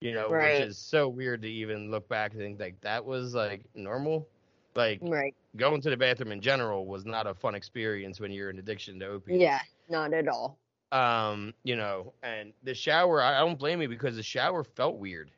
You 0.00 0.12
know, 0.14 0.30
Right. 0.30 0.42
which 0.42 0.60
is 0.60 0.78
so 0.78 1.08
weird 1.08 1.42
to 1.42 1.48
even 1.50 1.90
look 1.90 2.08
back 2.08 2.32
and 2.32 2.40
think 2.40 2.60
like 2.60 2.80
that 2.82 3.04
was 3.04 3.34
like 3.34 3.64
normal. 3.74 4.28
Like 4.74 5.02
right 5.02 5.34
going 5.56 5.80
to 5.82 5.90
the 5.90 5.96
bathroom 5.96 6.32
in 6.32 6.40
general 6.40 6.86
was 6.86 7.04
not 7.06 7.26
a 7.26 7.34
fun 7.34 7.54
experience 7.54 8.20
when 8.20 8.30
you're 8.32 8.50
in 8.50 8.58
addiction 8.58 8.98
to 9.00 9.06
opiates. 9.06 9.40
yeah 9.40 9.60
not 9.88 10.12
at 10.12 10.28
all 10.28 10.58
Um, 10.92 11.54
you 11.64 11.76
know, 11.76 12.14
and 12.22 12.52
the 12.62 12.74
shower, 12.74 13.22
I 13.22 13.36
I 13.36 13.40
don't 13.40 13.58
blame 13.58 13.82
you 13.82 13.88
because 13.88 14.16
the 14.16 14.22
shower 14.22 14.64
felt 14.64 14.96
weird. 14.98 15.30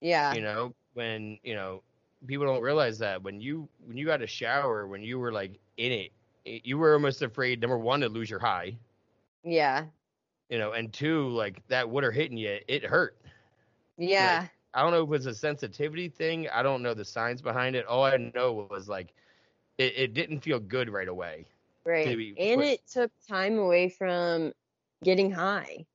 yeah 0.00 0.34
You 0.34 0.40
know, 0.40 0.74
when 0.94 1.38
you 1.42 1.54
know 1.54 1.82
people 2.26 2.46
don't 2.46 2.62
realize 2.62 2.98
that 2.98 3.22
when 3.22 3.40
you 3.40 3.68
when 3.86 3.96
you 3.96 4.06
got 4.06 4.22
a 4.22 4.26
shower 4.26 4.86
when 4.86 5.02
you 5.02 5.18
were 5.18 5.32
like 5.32 5.58
in 5.76 5.92
it, 5.92 6.12
it- 6.44 6.64
you 6.64 6.78
were 6.78 6.92
almost 6.94 7.22
afraid 7.22 7.60
number 7.60 7.78
one 7.78 8.00
to 8.00 8.08
lose 8.08 8.30
your 8.30 8.40
high, 8.40 8.76
yeah 9.44 9.84
you 10.48 10.58
know, 10.58 10.72
and 10.72 10.92
two 10.92 11.28
like 11.30 11.62
that 11.68 11.88
water 11.88 12.10
hitting 12.10 12.36
you, 12.36 12.58
it 12.68 12.84
hurt. 12.84 13.16
yeah 13.96 14.46
I 14.74 14.82
don't 14.82 14.90
know 14.92 14.98
if 15.02 15.04
it 15.04 15.10
was 15.10 15.26
a 15.26 15.34
sensitivity 15.34 16.08
thing. 16.08 16.48
I 16.48 16.62
don't 16.62 16.82
know 16.82 16.94
the 16.94 17.04
science 17.04 17.40
behind 17.40 17.76
it. 17.76 17.86
All 17.86 18.04
I 18.04 18.16
know 18.16 18.66
was 18.70 18.88
like 18.88 19.14
it, 19.78 19.92
it 19.96 20.14
didn't 20.14 20.40
feel 20.40 20.58
good 20.60 20.88
right 20.90 21.08
away. 21.08 21.46
right 21.84 22.20
and 22.38 22.60
put- 22.60 22.66
it 22.66 22.80
took 22.86 23.10
time 23.28 23.58
away 23.58 23.88
from 23.88 24.52
getting 25.04 25.30
high 25.30 25.86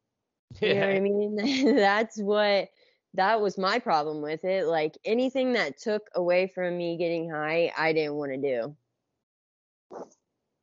you 0.61 0.73
know 0.75 0.81
what 0.87 0.95
i 0.95 0.99
mean 0.99 1.35
that's 1.75 2.19
what 2.21 2.69
that 3.13 3.39
was 3.39 3.57
my 3.57 3.79
problem 3.79 4.21
with 4.21 4.43
it 4.43 4.65
like 4.65 4.97
anything 5.05 5.53
that 5.53 5.77
took 5.77 6.09
away 6.15 6.47
from 6.47 6.77
me 6.77 6.97
getting 6.97 7.29
high 7.29 7.71
i 7.77 7.93
didn't 7.93 8.15
want 8.15 8.31
to 8.31 8.37
do 8.37 8.75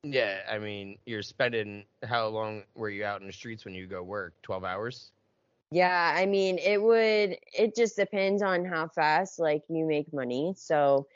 Yeah, 0.02 0.38
I 0.50 0.58
mean, 0.58 0.98
you're 1.04 1.22
spending 1.22 1.84
how 2.04 2.28
long 2.28 2.62
were 2.74 2.88
you 2.88 3.04
out 3.04 3.20
in 3.20 3.26
the 3.26 3.32
streets 3.32 3.64
when 3.66 3.74
you 3.74 3.86
go 3.86 4.02
work? 4.02 4.32
Twelve 4.42 4.64
hours. 4.64 5.12
Yeah, 5.72 6.14
I 6.16 6.26
mean, 6.26 6.58
it 6.58 6.82
would, 6.82 7.36
it 7.52 7.76
just 7.76 7.96
depends 7.96 8.42
on 8.42 8.64
how 8.64 8.88
fast 8.88 9.38
like 9.38 9.62
you 9.68 9.84
make 9.86 10.12
money. 10.12 10.54
So 10.56 11.06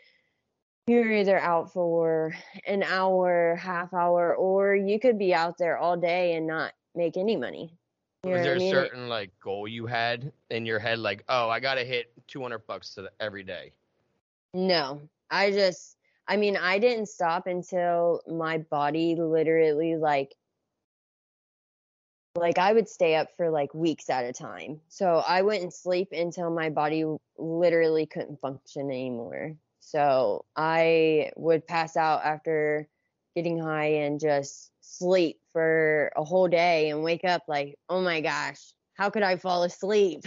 you're 0.87 1.11
either 1.11 1.39
out 1.41 1.72
for 1.72 2.35
an 2.66 2.85
hour, 2.85 3.57
half 3.57 3.93
hour, 3.93 4.37
or 4.37 4.76
you 4.76 5.01
could 5.01 5.18
be 5.18 5.35
out 5.35 5.59
there 5.59 5.76
all 5.76 5.97
day 5.97 6.35
and 6.35 6.47
not 6.47 6.72
make 6.95 7.16
any 7.16 7.37
money. 7.37 7.74
You 8.25 8.31
know 8.31 8.37
was 8.37 8.47
there 8.47 8.57
a 8.57 8.61
certain 8.61 9.09
like 9.09 9.31
goal 9.41 9.68
you 9.68 9.87
had 9.87 10.33
in 10.51 10.64
your 10.64 10.79
head, 10.79 10.99
like, 10.99 11.25
oh, 11.29 11.49
I 11.49 11.61
gotta 11.61 11.85
hit 11.85 12.12
two 12.27 12.43
hundred 12.43 12.66
bucks 12.66 12.95
to 12.95 13.11
every 13.20 13.43
day? 13.43 13.72
No, 14.55 15.03
I 15.31 15.51
just, 15.51 15.97
I 16.27 16.37
mean, 16.37 16.57
I 16.57 16.79
didn't 16.79 17.09
stop 17.09 17.47
until 17.47 18.22
my 18.27 18.59
body 18.59 19.16
literally 19.16 19.97
like 19.97 20.35
like 22.37 22.59
I 22.59 22.72
would 22.72 22.89
stay 22.89 23.14
up 23.14 23.29
for 23.37 23.51
like 23.51 23.75
weeks 23.75 24.11
at 24.11 24.25
a 24.25 24.33
time. 24.33 24.81
So 24.89 25.22
I 25.27 25.43
wouldn't 25.43 25.72
sleep 25.72 26.09
until 26.12 26.51
my 26.51 26.70
body 26.70 27.05
literally 27.39 28.07
couldn't 28.07 28.41
function 28.41 28.91
anymore. 28.91 29.55
So 29.81 30.45
I 30.57 31.31
would 31.37 31.66
pass 31.66 31.97
out 31.97 32.22
after 32.25 32.89
getting 33.37 33.59
high 33.59 33.95
and 34.03 34.18
just 34.18 34.72
sleep 34.81 35.39
for 35.55 36.12
a 36.16 36.24
whole 36.24 36.48
day 36.48 36.90
and 36.90 37.02
wake 37.02 37.24
up 37.24 37.44
like, 37.48 37.76
oh 37.88 38.02
my 38.02 38.20
gosh, 38.20 38.74
how 38.96 39.11
could 39.11 39.22
I 39.22 39.38
fall 39.38 39.64
asleep? 39.64 40.24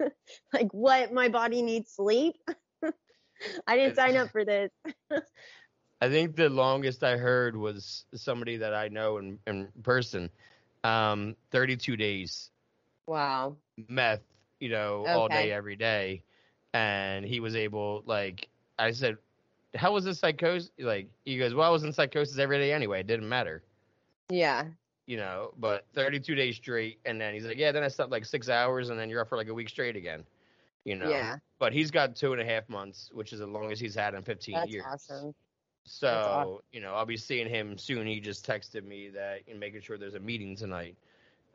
like, 0.52 0.72
what? 0.72 1.12
My 1.12 1.28
body 1.28 1.62
needs 1.62 1.92
sleep? 1.92 2.34
I 3.68 3.76
didn't 3.76 3.94
sign 3.94 4.16
up 4.16 4.30
for 4.32 4.44
this. 4.44 4.70
I 6.02 6.08
think 6.08 6.36
the 6.36 6.50
longest 6.50 7.04
I 7.04 7.16
heard 7.16 7.56
was 7.56 8.06
somebody 8.14 8.56
that 8.58 8.74
I 8.74 8.88
know 8.88 9.18
in, 9.18 9.38
in 9.46 9.68
person. 9.82 10.30
Um, 10.82 11.36
32 11.50 11.96
days. 11.96 12.50
Wow. 13.06 13.56
Meth, 13.88 14.22
you 14.60 14.70
know, 14.70 15.02
Okay. 15.02 15.12
all 15.12 15.28
day, 15.28 15.52
every 15.52 15.76
day. 15.76 16.24
And 16.72 17.24
he 17.24 17.40
was 17.40 17.56
able, 17.56 18.02
like, 18.06 18.48
I 18.78 18.92
said, 18.92 19.18
how 19.74 19.92
was 19.92 20.04
this 20.04 20.18
psychosis? 20.20 20.70
Like, 20.78 21.10
he 21.24 21.38
goes, 21.38 21.54
well, 21.54 21.66
I 21.68 21.70
was 21.70 21.84
in 21.84 21.92
psychosis 21.92 22.38
every 22.38 22.58
day 22.58 22.72
anyway. 22.72 23.00
It 23.00 23.06
didn't 23.06 23.28
matter, 23.28 23.62
Yeah. 24.30 24.66
you 25.06 25.16
know, 25.16 25.52
but 25.58 25.86
32 25.94 26.34
days 26.34 26.56
straight. 26.56 27.00
And 27.04 27.20
then 27.20 27.34
he's 27.34 27.44
like, 27.44 27.58
yeah, 27.58 27.72
then 27.72 27.82
I 27.82 27.88
slept 27.88 28.10
like 28.12 28.24
six 28.24 28.48
hours 28.48 28.90
and 28.90 28.98
then 28.98 29.10
you're 29.10 29.20
up 29.20 29.28
for 29.28 29.36
like 29.36 29.48
a 29.48 29.54
week 29.54 29.68
straight 29.68 29.96
again, 29.96 30.24
you 30.84 30.96
know. 30.96 31.08
Yeah. 31.10 31.36
But 31.58 31.72
he's 31.72 31.90
got 31.90 32.14
two 32.16 32.32
and 32.32 32.40
a 32.40 32.44
half 32.44 32.68
months, 32.68 33.10
which 33.12 33.32
is 33.32 33.40
the 33.40 33.46
longest 33.46 33.82
he's 33.82 33.94
had 33.94 34.14
in 34.14 34.22
15 34.22 34.54
That's 34.54 34.70
years. 34.70 34.84
awesome. 34.86 35.34
So, 35.84 36.08
awesome. 36.08 36.58
you 36.72 36.80
know, 36.80 36.94
I'll 36.94 37.06
be 37.06 37.16
seeing 37.16 37.48
him 37.48 37.76
soon. 37.78 38.06
He 38.06 38.20
just 38.20 38.46
texted 38.46 38.84
me 38.84 39.08
that 39.10 39.40
and 39.48 39.58
making 39.58 39.80
sure 39.82 39.98
there's 39.98 40.14
a 40.14 40.20
meeting 40.20 40.56
tonight. 40.56 40.96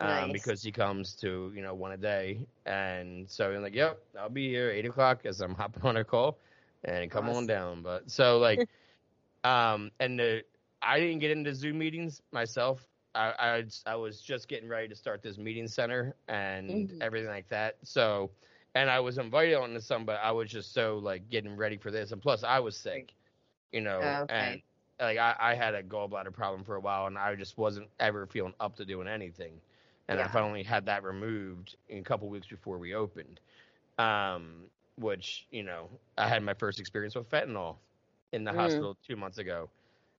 Um, 0.02 0.32
because 0.34 0.62
he 0.62 0.72
comes 0.72 1.14
to, 1.22 1.52
you 1.56 1.62
know, 1.62 1.74
one 1.74 1.94
a 1.94 1.98
day. 1.98 2.46
And 2.66 3.30
so 3.30 3.52
I'm 3.52 3.62
like, 3.62 3.74
Yep, 3.76 4.00
I'll 4.20 4.30
be 4.30 4.50
here 4.50 4.70
eight 4.70 4.86
o'clock 4.86 5.26
as 5.26 5.40
I'm 5.40 5.56
hopping 5.56 5.84
on 5.84 5.96
a 5.98 6.04
call 6.04 6.38
and 6.84 7.10
come 7.10 7.30
on 7.30 7.48
down. 7.48 7.82
But 7.82 8.12
so 8.12 8.38
like 8.40 8.68
um 9.46 9.92
and 10.00 10.20
the 10.20 10.44
I 10.86 11.00
didn't 11.00 11.20
get 11.20 11.32
into 11.32 11.54
Zoom 11.54 11.80
meetings 11.80 12.22
myself. 12.32 12.88
I, 13.16 13.34
I 13.88 13.92
I 13.92 13.96
was 13.96 14.22
just 14.22 14.48
getting 14.48 14.70
ready 14.70 14.88
to 14.90 14.96
start 14.96 15.24
this 15.24 15.38
meeting 15.38 15.68
center 15.68 16.16
and 16.28 16.94
Mhm. 16.94 17.02
everything 17.02 17.30
like 17.30 17.48
that. 17.50 17.78
So 17.84 18.32
and 18.76 18.90
I 18.90 19.00
was 19.00 19.18
invited 19.18 19.56
onto 19.56 19.80
some, 19.80 20.06
but 20.06 20.20
I 20.22 20.32
was 20.32 20.50
just 20.52 20.74
so 20.74 20.98
like 21.00 21.30
getting 21.30 21.56
ready 21.56 21.78
for 21.78 21.92
this. 21.92 22.12
And 22.12 22.22
plus 22.22 22.44
I 22.44 22.60
was 22.60 22.78
sick, 22.78 23.16
you 23.72 23.82
know, 23.82 24.18
Oh, 24.18 24.24
okay. 24.24 24.54
and 24.54 24.62
like 25.00 25.18
I, 25.18 25.36
I 25.40 25.56
had 25.56 25.76
a 25.76 25.84
gallbladder 25.84 26.34
problem 26.34 26.64
for 26.64 26.76
a 26.76 26.80
while 26.82 27.08
and 27.08 27.18
I 27.18 27.36
just 27.36 27.58
wasn't 27.58 27.90
ever 28.00 28.26
feeling 28.28 28.54
up 28.60 28.76
to 28.78 28.86
doing 28.86 29.08
anything. 29.08 29.62
And 30.08 30.20
I 30.20 30.28
finally 30.28 30.64
had 30.64 30.86
that 30.86 31.04
removed 31.04 31.76
in 31.90 32.00
a 32.00 32.04
couple 32.04 32.30
weeks 32.30 32.48
before 32.48 32.78
we 32.78 32.94
opened. 32.94 33.40
Um, 33.98 34.70
which, 34.98 35.48
you 35.52 35.64
know, 35.64 35.90
I 36.18 36.28
had 36.28 36.44
my 36.44 36.54
first 36.54 36.80
experience 36.80 37.16
with 37.16 37.30
fentanyl 37.30 37.78
in 38.32 38.44
the 38.44 38.52
Mm. 38.52 38.54
hospital 38.54 38.96
two 39.06 39.16
months 39.16 39.38
ago. 39.38 39.70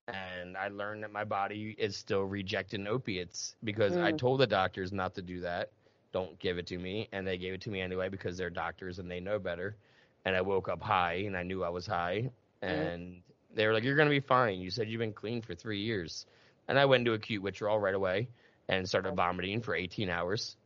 And 0.09 0.57
I 0.57 0.69
learned 0.69 1.03
that 1.05 1.13
my 1.13 1.25
body 1.25 1.75
is 1.79 1.97
still 1.97 2.23
rejecting 2.23 2.87
opiates 2.87 3.57
because 3.65 3.97
I 3.97 4.13
Mm. 4.13 4.19
told 4.19 4.41
the 4.41 4.47
doctors 4.47 4.93
not 4.93 5.15
to 5.15 5.23
do 5.23 5.41
that. 5.41 5.71
Don't 6.13 6.39
give 6.39 6.59
it 6.59 6.67
to 6.69 6.79
me. 6.79 7.09
And 7.13 7.27
they 7.27 7.39
gave 7.39 7.55
it 7.55 7.61
to 7.63 7.71
me 7.71 7.81
anyway 7.81 8.09
because 8.09 8.37
they're 8.37 8.51
doctors 8.51 8.99
and 8.99 9.11
they 9.11 9.21
know 9.21 9.39
better. 9.39 9.77
And 10.25 10.37
I 10.37 10.43
woke 10.43 10.69
up 10.69 10.83
high 10.83 11.25
and 11.27 11.37
I 11.37 11.43
knew 11.43 11.65
I 11.65 11.71
was 11.71 11.87
high. 11.87 12.31
And 12.63 13.23
they 13.55 13.67
were 13.67 13.73
like, 13.73 13.85
You're 13.85 13.97
going 13.97 14.09
to 14.09 14.15
be 14.15 14.21
fine. 14.21 14.61
You 14.61 14.71
said 14.71 14.89
you've 14.89 15.01
been 15.01 15.13
clean 15.13 15.43
for 15.43 15.55
three 15.55 15.81
years. 15.81 16.27
And 16.69 16.79
I 16.79 16.87
went 16.87 17.03
into 17.03 17.15
acute 17.15 17.43
withdrawal 17.43 17.81
right 17.81 17.95
away 17.95 18.29
and 18.69 18.89
started 18.89 19.15
vomiting 19.17 19.61
for 19.63 19.75
18 19.75 20.11
hours. 20.11 20.57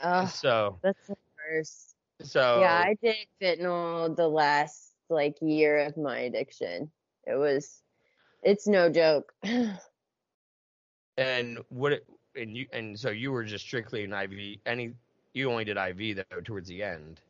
Oh, 0.00 0.32
So, 0.32 0.80
that's 0.82 1.06
the 1.08 1.16
worst. 1.38 1.96
so 2.22 2.84
yeah, 2.84 2.84
I 2.86 2.96
did 3.02 3.28
fentanyl 3.42 4.16
the 4.16 4.28
last 4.28 4.96
like 5.10 5.36
year 5.42 5.78
of 5.80 5.96
my 5.98 6.20
addiction. 6.20 6.92
It 7.26 7.36
was, 7.36 7.83
it's 8.44 8.66
no 8.66 8.90
joke. 8.90 9.32
and 11.16 11.58
what 11.68 11.92
it, 11.92 12.06
and 12.36 12.56
you 12.56 12.66
and 12.72 12.98
so 12.98 13.10
you 13.10 13.32
were 13.32 13.44
just 13.44 13.64
strictly 13.64 14.04
an 14.04 14.12
IV. 14.12 14.58
Any 14.66 14.94
you 15.32 15.50
only 15.50 15.64
did 15.64 15.76
IV 15.76 16.16
though 16.30 16.40
towards 16.40 16.68
the 16.68 16.82
end. 16.82 17.20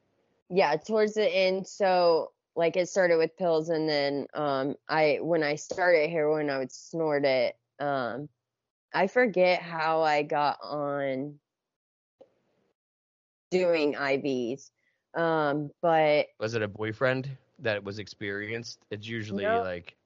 yeah, 0.50 0.76
towards 0.76 1.14
the 1.14 1.28
end. 1.28 1.66
So 1.66 2.32
like 2.56 2.76
it 2.76 2.88
started 2.88 3.16
with 3.16 3.36
pills, 3.36 3.68
and 3.70 3.88
then 3.88 4.26
um, 4.34 4.76
I 4.88 5.18
when 5.20 5.42
I 5.42 5.56
started 5.56 6.10
heroin, 6.10 6.50
I 6.50 6.58
would 6.58 6.72
snort 6.72 7.24
it. 7.24 7.56
Um, 7.80 8.28
I 8.94 9.06
forget 9.08 9.60
how 9.60 10.02
I 10.02 10.22
got 10.22 10.58
on 10.62 11.40
doing 13.50 13.94
IVs, 13.94 14.70
um, 15.14 15.70
but 15.82 16.26
Was 16.40 16.54
it 16.54 16.62
a 16.62 16.68
boyfriend 16.68 17.28
that 17.60 17.82
was 17.84 17.98
experienced? 17.98 18.78
It's 18.90 19.06
usually 19.06 19.44
No. 19.44 19.62
like 19.62 19.96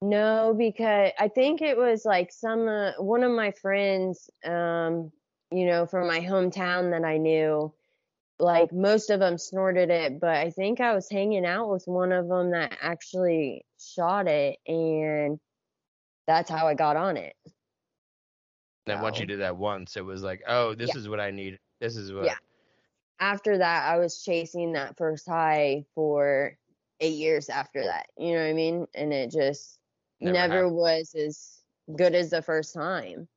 No, 0.00 0.54
because 0.56 1.12
I 1.18 1.28
think 1.28 1.60
it 1.60 1.76
was 1.76 2.04
like 2.04 2.32
some 2.32 2.68
uh, 2.68 2.92
one 2.98 3.24
of 3.24 3.32
my 3.32 3.50
friends, 3.50 4.30
um, 4.44 5.10
you 5.50 5.66
know, 5.66 5.86
from 5.86 6.06
my 6.06 6.20
hometown 6.20 6.90
that 6.92 7.04
I 7.04 7.18
knew. 7.18 7.72
Like 8.40 8.72
most 8.72 9.10
of 9.10 9.18
them 9.18 9.36
snorted 9.36 9.90
it, 9.90 10.20
but 10.20 10.36
I 10.36 10.50
think 10.50 10.80
I 10.80 10.94
was 10.94 11.10
hanging 11.10 11.44
out 11.44 11.68
with 11.70 11.82
one 11.86 12.12
of 12.12 12.28
them 12.28 12.52
that 12.52 12.78
actually 12.80 13.66
shot 13.80 14.28
it, 14.28 14.58
and 14.66 15.40
that's 16.28 16.48
how 16.48 16.68
I 16.68 16.74
got 16.74 16.96
on 16.96 17.16
it. 17.16 17.34
then 18.86 19.00
once 19.00 19.18
you 19.18 19.26
did 19.26 19.40
that 19.40 19.56
once, 19.56 19.96
it 19.96 20.04
was 20.04 20.22
like, 20.22 20.42
oh, 20.46 20.74
this 20.74 20.94
Yeah. 20.94 21.00
is 21.00 21.08
what 21.08 21.18
I 21.20 21.32
need. 21.32 21.58
This 21.80 21.96
is 21.96 22.12
what. 22.12 22.26
Yeah. 22.26 22.36
After 23.18 23.58
that, 23.58 23.92
I 23.92 23.98
was 23.98 24.22
chasing 24.22 24.72
that 24.74 24.96
first 24.96 25.26
high 25.26 25.84
for 25.94 26.56
eight 27.00 27.16
years 27.16 27.48
after 27.48 27.82
that. 27.82 28.06
You 28.16 28.34
know 28.34 28.42
what 28.42 28.50
I 28.50 28.52
mean? 28.52 28.86
And 28.94 29.12
it 29.12 29.30
just 29.32 29.78
Never 30.20 30.48
never 30.48 30.68
was 30.68 31.14
as 31.14 31.64
good 31.96 32.14
as 32.14 32.30
the 32.30 32.42
first 32.42 32.74
time. 32.74 33.28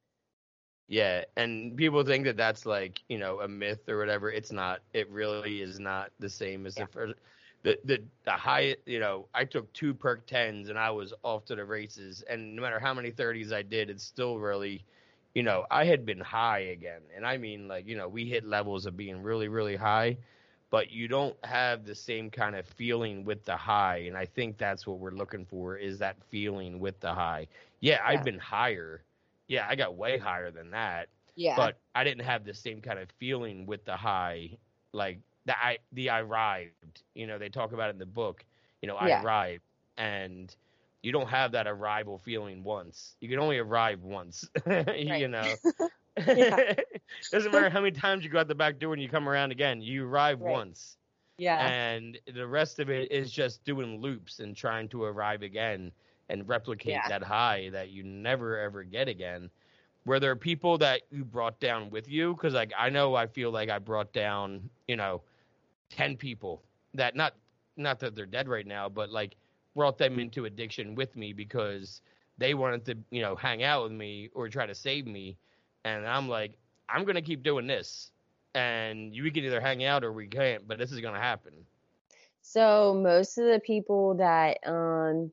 Yeah, 0.88 1.24
and 1.38 1.76
people 1.78 2.04
think 2.04 2.26
that 2.26 2.38
that's 2.38 2.66
like 2.66 3.02
you 3.10 3.18
know 3.18 3.42
a 3.42 3.48
myth 3.48 3.90
or 3.90 3.98
whatever. 4.00 4.32
It's 4.32 4.52
not. 4.52 4.82
It 4.94 5.10
really 5.10 5.62
is 5.62 5.80
not 5.80 6.12
the 6.20 6.30
same 6.30 6.66
as 6.66 6.76
Yeah. 6.76 6.78
the 6.78 6.88
first. 6.88 7.14
The 7.64 7.80
the 7.84 8.04
the 8.26 8.32
high. 8.32 8.76
You 8.86 9.00
know, 9.00 9.28
I 9.34 9.46
took 9.46 9.72
two 9.74 9.94
perk 9.94 10.26
tens 10.28 10.70
and 10.70 10.78
I 10.78 10.92
was 10.92 11.14
off 11.24 11.46
to 11.46 11.56
the 11.56 11.66
races. 11.66 12.24
And 12.30 12.56
no 12.56 12.62
matter 12.62 12.80
how 12.80 12.94
many 12.94 13.12
thirties 13.12 13.52
I 13.52 13.64
did, 13.64 13.90
it's 13.90 14.04
still 14.04 14.40
really, 14.40 14.86
you 15.34 15.44
know, 15.44 15.66
I 15.72 15.86
had 15.86 16.06
been 16.06 16.20
high 16.20 16.60
again. 16.60 17.02
And 17.16 17.26
I 17.26 17.38
mean, 17.38 17.68
like 17.68 17.88
you 17.88 17.96
know, 17.98 18.08
we 18.08 18.26
hit 18.26 18.44
levels 18.46 18.86
of 18.86 18.98
being 18.98 19.22
really 19.22 19.48
really 19.48 19.76
high, 19.76 20.18
but 20.72 20.92
you 20.92 21.08
don't 21.10 21.38
have 21.46 21.86
the 21.86 21.96
same 21.96 22.32
kind 22.32 22.56
of 22.56 22.66
feeling 22.68 23.26
with 23.26 23.46
the 23.46 23.58
high. 23.58 23.98
And 24.08 24.18
I 24.18 24.26
think 24.26 24.58
that's 24.58 24.88
what 24.88 25.00
we're 25.00 25.12
looking 25.12 25.46
for 25.46 25.78
is 25.78 26.00
that 26.00 26.24
feeling 26.26 26.80
with 26.80 27.00
the 27.02 27.14
high. 27.14 27.48
Yeah, 27.82 28.02
Yeah. 28.06 28.22
I've 28.22 28.24
been 28.24 28.40
higher. 28.40 29.04
Yeah, 29.48 29.68
I 29.70 29.76
got 29.76 29.96
way 29.96 30.18
higher 30.18 30.52
than 30.52 30.72
that 30.72 31.10
Yeah. 31.36 31.70
but 31.70 31.80
I 31.96 32.04
didn't 32.06 32.26
have 32.26 32.46
the 32.46 32.54
same 32.54 32.82
kind 32.82 33.00
of 33.00 33.10
feeling 33.12 33.66
with 33.68 33.86
the 33.86 33.98
high, 33.98 34.58
like 34.94 35.20
the 35.46 35.58
I 35.58 35.80
the 35.94 36.10
I 36.10 36.22
arrived. 36.22 36.86
You 36.98 37.10
know, 37.12 37.22
they 37.22 37.34
talk 37.34 37.56
about 37.56 37.76
it 37.76 37.80
in 37.80 37.84
the 37.86 37.90
book. 37.92 38.30
You 38.70 38.74
know, 38.76 38.84
I 38.84 39.00
Yeah. 39.00 39.12
arrived, 39.12 39.64
and 39.98 40.56
you 41.02 41.12
don't 41.12 41.28
have 41.28 41.52
that 41.52 41.68
arrival 41.68 42.18
feeling 42.18 42.64
once. 42.64 43.16
You 43.22 43.30
can 43.30 43.40
only 43.40 43.58
arrive 43.60 44.04
once. 44.04 44.50
you 44.96 45.28
know, 45.28 45.58
Yeah. 46.18 46.74
doesn't 47.32 47.52
matter 47.52 47.70
how 47.70 47.82
many 47.82 47.92
times 47.92 48.24
you 48.24 48.30
go 48.30 48.40
out 48.40 48.48
the 48.48 48.56
back 48.56 48.80
door 48.80 48.94
and 48.94 49.02
you 49.02 49.10
come 49.10 49.28
around 49.30 49.52
again. 49.52 49.82
You 49.82 50.06
arrive 50.08 50.42
Right. 50.42 50.52
once, 50.52 50.98
yeah. 51.38 51.68
and 51.68 52.20
the 52.34 52.46
rest 52.48 52.80
of 52.80 52.90
it 52.90 53.12
is 53.12 53.32
just 53.32 53.64
doing 53.64 54.00
loops 54.02 54.40
and 54.40 54.56
trying 54.56 54.88
to 54.90 55.04
arrive 55.04 55.42
again 55.42 55.92
and 56.30 56.48
replicate 56.48 56.94
Yeah. 56.94 57.08
that 57.10 57.24
high 57.24 57.70
that 57.72 57.90
you 57.90 58.04
never 58.04 58.58
ever 58.60 58.84
get 58.84 59.08
again 59.08 59.50
were 60.06 60.20
there 60.20 60.32
are 60.32 60.36
people 60.36 60.78
that 60.80 61.02
you 61.12 61.24
brought 61.24 61.60
down 61.60 61.90
with 61.90 62.08
you 62.10 62.34
because 62.34 62.54
like 62.54 62.72
i 62.78 62.90
know 62.90 63.14
i 63.16 63.28
feel 63.28 63.52
like 63.52 63.70
i 63.70 63.78
brought 63.78 64.12
down 64.14 64.68
you 64.88 64.96
know 64.96 65.22
10 65.90 66.16
people 66.18 66.64
that 66.94 67.16
not 67.16 67.36
not 67.78 68.00
that 68.00 68.16
they're 68.16 68.26
dead 68.26 68.48
right 68.48 68.66
now 68.66 68.88
but 68.90 69.10
like 69.12 69.36
brought 69.76 69.98
them 69.98 70.20
into 70.20 70.46
addiction 70.46 70.96
with 70.96 71.16
me 71.16 71.34
because 71.34 72.02
they 72.38 72.54
wanted 72.54 72.86
to 72.86 72.98
you 73.12 73.22
know 73.22 73.36
hang 73.36 73.64
out 73.64 73.84
with 73.84 73.92
me 73.92 74.30
or 74.34 74.48
try 74.50 74.66
to 74.66 74.74
save 74.76 75.06
me 75.06 75.38
and 75.84 76.06
i'm 76.08 76.28
like 76.28 76.58
i'm 76.90 77.06
gonna 77.06 77.22
keep 77.22 77.44
doing 77.44 77.68
this. 77.68 78.12
And 78.54 79.16
you 79.16 79.32
can 79.32 79.46
either 79.46 79.62
hang 79.62 79.84
out 79.84 80.04
or 80.04 80.12
we 80.12 80.28
can't 80.28 80.68
but 80.68 80.78
this 80.78 80.92
is 80.92 81.00
gonna 81.00 81.20
happen. 81.20 81.54
So 82.42 82.94
most 83.02 83.38
of 83.38 83.46
the 83.46 83.60
people 83.60 84.16
that 84.16 84.58
um 84.66 85.32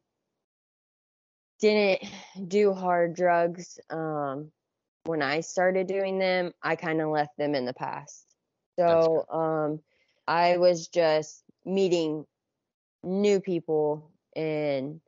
didn't 1.61 2.03
do 2.49 2.73
hard 2.73 3.15
drugs 3.15 3.79
um 3.91 4.51
when 5.05 5.23
I 5.23 5.41
started 5.41 5.87
doing 5.87 6.19
them, 6.19 6.53
I 6.63 6.77
kind 6.77 7.01
of 7.01 7.09
left 7.09 7.37
them 7.39 7.55
in 7.55 7.65
the 7.65 7.73
past. 7.75 8.27
So 8.79 9.27
um 9.31 9.81
I 10.27 10.59
was 10.59 10.89
just 10.89 11.43
meeting 11.65 12.27
new 13.03 13.41
people 13.41 14.11
and 14.37 15.01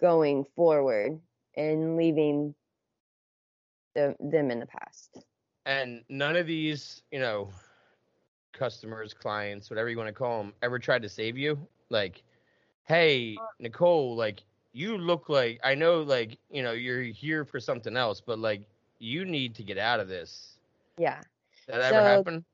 going 0.00 0.44
forward 0.56 1.20
and 1.56 1.96
leaving 1.96 2.54
the, 3.96 4.14
them 4.20 4.50
in 4.50 4.60
the 4.60 4.66
past. 4.66 5.18
And 5.64 6.04
none 6.08 6.36
of 6.36 6.46
these, 6.46 7.02
you 7.10 7.18
know, 7.18 7.50
customers, 8.52 9.12
clients, 9.12 9.68
whatever 9.70 9.88
you 9.88 9.96
want 9.96 10.08
to 10.08 10.12
call 10.12 10.42
them, 10.42 10.52
ever 10.62 10.78
tried 10.78 11.02
to 11.02 11.08
save 11.08 11.36
you. 11.36 11.58
Like, 11.90 12.22
hey, 12.84 13.36
Nicole, 13.58 14.14
like 14.14 14.42
you 14.72 14.98
look 14.98 15.28
like 15.28 15.58
I 15.64 15.74
know, 15.74 16.02
like 16.02 16.38
you 16.50 16.62
know, 16.62 16.72
you're 16.72 17.02
here 17.02 17.44
for 17.44 17.58
something 17.58 17.96
else, 17.96 18.20
but 18.20 18.38
like 18.38 18.62
you 18.98 19.24
need 19.24 19.54
to 19.56 19.62
get 19.62 19.78
out 19.78 19.98
of 19.98 20.08
this. 20.08 20.58
Yeah. 20.98 21.20
Did 21.66 21.76
that 21.76 21.90
So- 21.90 21.96
ever 21.96 22.08
happen? 22.08 22.44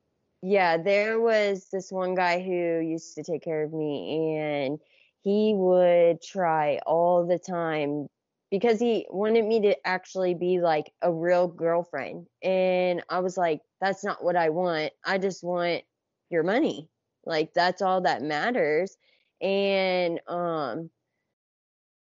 Yeah, 0.45 0.75
there 0.75 1.21
was 1.21 1.69
this 1.71 1.89
one 1.89 2.15
guy 2.15 2.41
who 2.41 2.51
used 2.51 3.15
to 3.15 3.23
take 3.23 3.43
care 3.43 3.63
of 3.63 3.71
me, 3.71 4.35
and 4.35 4.77
he 5.21 5.53
would 5.55 6.21
try 6.21 6.79
all 6.85 7.25
the 7.25 7.39
time 7.39 8.09
because 8.53 8.79
he 8.79 9.07
wanted 9.09 9.43
me 9.45 9.59
to 9.61 9.75
actually 9.87 10.35
be 10.35 10.61
like 10.61 10.93
a 11.01 11.11
real 11.11 11.47
girlfriend. 11.47 12.27
And 12.43 13.03
I 13.09 13.19
was 13.19 13.35
like, 13.35 13.61
that's 13.81 14.03
not 14.03 14.23
what 14.23 14.35
I 14.35 14.49
want. 14.49 14.93
I 15.03 15.17
just 15.17 15.43
want 15.43 15.81
your 16.29 16.43
money. 16.43 16.87
Like 17.25 17.55
that's 17.55 17.81
all 17.81 18.01
that 18.01 18.21
matters. 18.21 18.95
And 19.41 20.21
um 20.27 20.91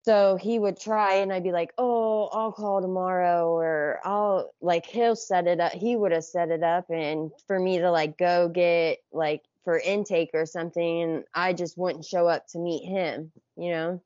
so 0.05 0.35
he 0.37 0.59
would 0.59 0.79
try 0.79 1.15
and 1.15 1.33
I'd 1.33 1.43
be 1.43 1.51
like, 1.51 1.73
"Oh, 1.79 2.27
I'll 2.31 2.51
call 2.51 2.81
tomorrow," 2.81 3.49
or 3.49 3.99
I'll 4.03 4.53
like 4.61 4.85
he'll 4.85 5.15
set 5.15 5.47
it 5.47 5.59
up. 5.59 5.71
He 5.73 5.95
would 5.95 6.11
have 6.11 6.23
set 6.23 6.51
it 6.51 6.63
up, 6.63 6.89
and 6.91 7.31
for 7.47 7.59
me 7.59 7.79
to 7.79 7.89
like 7.91 8.15
go 8.17 8.47
get 8.47 8.99
like 9.11 9.43
for 9.63 9.79
intake 9.79 10.31
or 10.35 10.45
something, 10.45 11.01
and 11.01 11.25
I 11.33 11.53
just 11.53 11.77
wouldn't 11.79 12.05
show 12.05 12.27
up 12.27 12.47
to 12.49 12.59
meet 12.59 12.85
him. 12.85 13.31
You 13.57 13.71
know? 13.71 14.01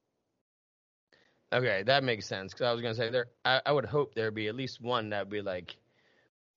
Okay, 1.54 1.84
that 1.84 2.04
makes 2.04 2.26
sense. 2.26 2.54
Because 2.54 2.66
I 2.66 2.72
was 2.72 2.82
gonna 2.82 2.96
say 2.96 3.10
there, 3.10 3.28
I, 3.46 3.62
I 3.66 3.72
would 3.72 3.86
hope 3.86 4.14
there'd 4.16 4.34
be 4.34 4.48
at 4.48 4.56
least 4.56 4.82
one 4.82 5.10
that'd 5.10 5.30
be 5.30 5.42
like, 5.42 5.78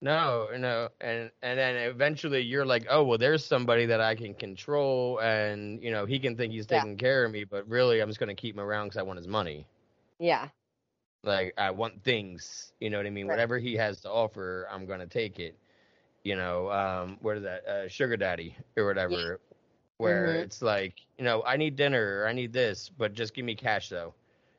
no, 0.00 0.48
no, 0.56 0.88
and 1.00 1.30
and 1.42 1.58
then 1.58 1.76
eventually 1.76 2.40
you're 2.42 2.64
like, 2.66 2.86
oh 2.90 3.04
well, 3.04 3.18
there's 3.18 3.44
somebody 3.44 3.86
that 3.86 4.00
I 4.00 4.14
can 4.14 4.34
control, 4.34 5.20
and 5.20 5.82
you 5.82 5.90
know 5.90 6.06
he 6.06 6.18
can 6.18 6.36
think 6.36 6.52
he's 6.52 6.66
Yeah. 6.70 6.84
taking 6.84 6.96
care 6.96 7.24
of 7.24 7.30
me, 7.32 7.44
but 7.44 7.68
really 7.68 8.00
I'm 8.00 8.08
just 8.08 8.20
gonna 8.20 8.34
keep 8.34 8.54
him 8.56 8.60
around 8.60 8.86
because 8.88 8.98
I 8.98 9.02
want 9.02 9.18
his 9.18 9.28
money. 9.28 9.66
Yeah. 10.18 10.50
Like 11.22 11.54
I 11.58 11.70
want 11.70 12.02
things, 12.02 12.72
you 12.80 12.90
know 12.90 12.98
what 12.98 13.06
I 13.06 13.10
mean? 13.10 13.28
Right. 13.28 13.28
Whatever 13.28 13.58
he 13.58 13.74
has 13.74 14.00
to 14.02 14.10
offer, 14.10 14.68
I'm 14.70 14.86
gonna 14.86 15.06
take 15.06 15.38
it. 15.38 15.58
You 16.24 16.36
know, 16.36 16.70
um, 16.70 17.18
what 17.20 17.36
is 17.36 17.42
that? 17.44 17.66
Uh, 17.66 17.88
sugar 17.88 18.16
daddy 18.16 18.56
or 18.76 18.86
whatever. 18.86 19.40
Where 19.98 20.34
Mhm. 20.34 20.42
it's 20.42 20.62
like, 20.62 21.06
you 21.18 21.24
know, 21.24 21.42
I 21.44 21.56
need 21.56 21.76
dinner 21.76 22.20
or 22.22 22.26
I 22.28 22.32
need 22.32 22.52
this, 22.52 22.88
but 22.90 23.14
just 23.14 23.34
give 23.34 23.44
me 23.44 23.54
cash 23.54 23.88
though, 23.88 24.14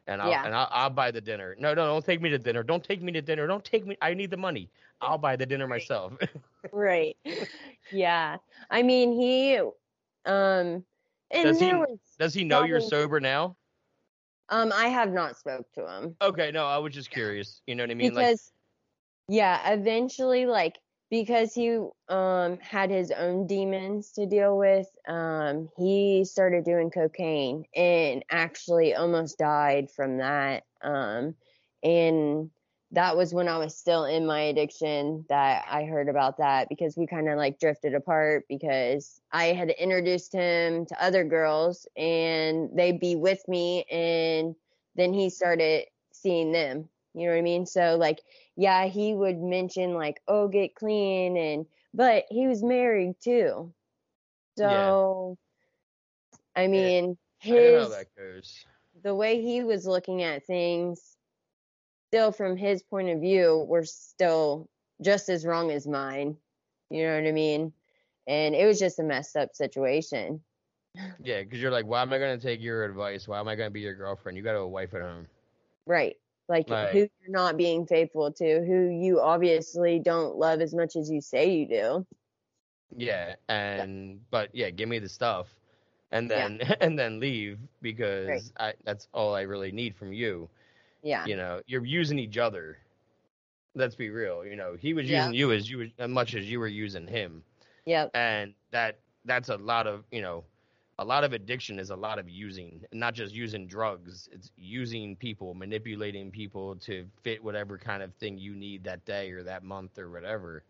and 0.08 0.22
I'll 0.22 0.30
Yeah. 0.30 0.46
and 0.46 0.56
I'll, 0.56 0.68
I'll 0.72 0.90
buy 0.90 1.12
the 1.12 1.22
dinner. 1.22 1.56
No, 1.60 1.74
no, 1.74 1.86
don't 1.88 2.06
take 2.06 2.22
me 2.22 2.30
to 2.30 2.38
dinner. 2.38 2.64
Don't 2.64 2.84
take 2.84 3.02
me 3.02 3.12
to 3.14 3.22
dinner. 3.22 3.48
Don't 3.48 3.64
take 3.64 3.86
me. 3.86 3.98
I 4.02 4.14
need 4.14 4.32
the 4.32 4.38
money. 4.38 4.70
I'll 5.02 5.18
buy 5.18 5.36
the 5.36 5.46
dinner 5.46 5.66
Right. 5.68 5.82
myself. 5.82 6.14
Right. 6.72 7.16
yeah. 7.92 8.38
I 8.72 8.82
mean, 8.82 9.14
he 9.20 9.58
um 10.26 10.84
and 11.32 11.44
Does 11.44 11.60
he- 11.60 11.74
Does 12.18 12.34
he 12.34 12.44
know 12.44 12.64
you're 12.64 12.82
sober 12.82 13.20
now? 13.20 13.56
um 14.50 14.72
I 14.76 14.88
have 14.88 15.12
not 15.12 15.38
spoke 15.38 15.72
to 15.74 15.88
him. 15.88 16.16
Okay, 16.22 16.52
no, 16.52 16.66
I 16.66 16.78
was 16.78 16.94
just 16.94 17.10
curious. 17.12 17.62
You 17.68 17.76
know 17.76 17.84
what 17.84 17.92
I 17.92 17.96
mean? 17.96 18.14
Like, 18.14 18.26
because 18.28 18.52
yeah 19.28 19.72
eventually 19.74 20.46
like 20.46 20.78
because 21.10 21.54
he 21.54 21.80
um 22.10 22.58
had 22.60 22.90
his 22.90 23.12
own 23.12 23.48
demons 23.48 24.12
to 24.12 24.26
deal 24.26 24.58
with 24.58 24.88
um 25.08 25.70
he 25.78 26.26
started 26.26 26.66
doing 26.66 26.90
cocaine 26.90 27.66
and 27.76 28.24
actually 28.32 28.96
almost 28.96 29.38
died 29.38 29.90
from 29.92 30.18
that 30.18 30.64
um 30.82 31.36
and 31.84 32.50
that 32.92 33.18
was 33.18 33.34
when 33.34 33.48
I 33.48 33.58
was 33.58 33.78
still 33.78 34.06
in 34.06 34.26
my 34.26 34.42
addiction 34.42 35.26
that 35.28 35.66
I 35.70 35.84
heard 35.84 36.08
about 36.08 36.38
that 36.38 36.70
because 36.70 36.96
we 36.96 37.08
kind 37.08 37.28
of 37.28 37.38
like 37.38 37.60
drifted 37.60 37.94
apart 37.94 38.46
because 38.48 39.20
I 39.32 39.48
had 39.48 39.70
introduced 39.72 40.32
him 40.32 40.86
to 40.86 41.04
other 41.04 41.24
girls 41.26 41.88
and 41.98 42.70
they'd 42.74 43.00
be 43.00 43.16
with 43.16 43.46
me 43.48 43.84
and 43.92 44.56
then 44.96 45.14
he 45.14 45.30
started 45.30 45.86
seeing 46.14 46.52
them. 46.54 46.88
You 47.16 47.28
know 47.28 47.34
what 47.34 47.40
I 47.40 47.44
mean? 47.44 47.66
So 47.68 47.98
like 47.98 48.22
yeah, 48.56 48.86
he 48.86 49.16
would 49.16 49.40
mention 49.40 49.96
like, 49.96 50.22
"Oh, 50.28 50.48
get 50.50 50.76
clean," 50.76 51.38
and 51.38 51.68
but 51.94 52.26
he 52.32 52.48
was 52.48 52.64
married 52.64 53.16
too. 53.22 53.74
Yeah. 54.58 54.98
So, 54.98 55.38
I 56.56 56.68
mean, 56.68 57.18
I 57.52 57.62
his 57.62 57.74
how 57.74 57.90
that 57.90 58.16
goes. 58.18 58.66
the 59.04 59.16
way 59.16 59.42
he 59.42 59.64
was 59.64 59.86
looking 59.88 60.24
at 60.24 60.46
things, 60.46 61.18
still 62.10 62.32
from 62.32 62.58
his 62.58 62.84
point 62.84 63.10
of 63.10 63.22
view, 63.22 63.66
were 63.68 63.86
still 63.86 64.70
just 65.02 65.30
as 65.30 65.46
wrong 65.46 65.72
as 65.72 65.88
mine. 65.88 66.38
You 66.90 67.04
know 67.06 67.16
what 67.20 67.28
I 67.28 67.32
mean? 67.32 67.74
And 68.28 68.56
it 68.56 68.66
was 68.66 68.80
just 68.80 69.00
a 69.00 69.04
messed 69.04 69.36
up 69.38 69.56
situation. 69.56 70.44
Yeah, 71.24 71.42
because 71.44 71.62
you're 71.62 71.72
like, 71.72 71.86
why 71.86 72.02
am 72.02 72.14
I 72.14 72.20
gonna 72.20 72.38
take 72.38 72.62
your 72.62 72.84
advice? 72.86 73.28
Why 73.28 73.40
am 73.40 73.48
I 73.48 73.56
gonna 73.56 73.72
be 73.72 73.82
your 73.82 73.96
girlfriend? 73.96 74.38
You 74.38 74.44
got 74.44 74.56
a 74.56 74.66
wife 74.68 74.94
at 74.94 75.02
home. 75.02 75.28
Right. 75.86 76.18
Like 76.48 76.68
Right. 76.68 76.92
who 76.92 77.08
you're 77.22 77.30
not 77.30 77.58
being 77.58 77.86
faithful 77.88 78.32
to, 78.34 78.66
who 78.66 78.90
you 78.90 79.20
obviously 79.22 80.00
don't 80.00 80.36
love 80.38 80.62
as 80.62 80.74
much 80.76 80.96
as 80.96 81.10
you 81.10 81.22
say 81.22 81.52
you 81.58 81.68
do. 81.68 82.06
Yeah, 82.96 83.36
and 83.50 84.22
but 84.32 84.50
yeah, 84.54 84.70
give 84.70 84.90
me 84.90 85.00
the 85.00 85.10
stuff, 85.10 85.60
and 86.12 86.30
Yeah. 86.30 86.32
then 86.32 86.60
and 86.82 86.98
then 86.98 87.20
leave 87.20 87.60
because 87.82 88.52
I 88.60 88.74
that's 88.84 89.08
all 89.14 89.34
I 89.36 89.42
really 89.42 89.72
need 89.72 89.96
from 89.96 90.14
you. 90.14 90.50
Yeah. 91.02 91.28
You 91.28 91.36
know, 91.38 91.62
you're 91.68 91.86
using 91.86 92.20
each 92.20 92.38
other. 92.38 92.78
Let's 93.76 93.96
be 93.96 94.10
real. 94.10 94.46
You 94.46 94.56
know, 94.56 94.76
he 94.76 94.94
was 94.94 95.10
Yeah. 95.10 95.10
using 95.10 95.34
you 95.34 95.52
as 95.52 95.70
you 95.70 95.92
as 95.98 96.10
much 96.10 96.36
as 96.36 96.50
you 96.50 96.60
were 96.60 96.68
using 96.68 97.08
him, 97.08 97.44
Yeah, 97.86 98.10
and 98.14 98.54
that 98.72 99.00
that's 99.26 99.50
a 99.50 99.58
lot 99.58 99.88
of 99.88 100.04
you 100.12 100.22
know, 100.22 100.44
a 101.00 101.04
lot 101.04 101.24
of 101.24 101.34
addiction 101.34 101.80
is 101.80 101.90
a 101.90 101.96
lot 101.96 102.20
of 102.20 102.30
using, 102.30 102.84
not 102.94 103.14
just 103.14 103.34
using 103.34 103.68
drugs. 103.68 104.30
It's 104.32 104.52
using 104.58 105.16
people, 105.16 105.54
manipulating 105.54 106.32
people 106.32 106.76
to 106.78 107.06
fit 107.24 107.44
whatever 107.44 107.78
kind 107.78 108.02
of 108.04 108.14
thing 108.16 108.38
you 108.38 108.56
need 108.56 108.84
that 108.86 109.06
day 109.06 109.32
or 109.32 109.44
that 109.44 109.64
month 109.64 109.98
or 110.00 110.10
whatever. 110.10 110.64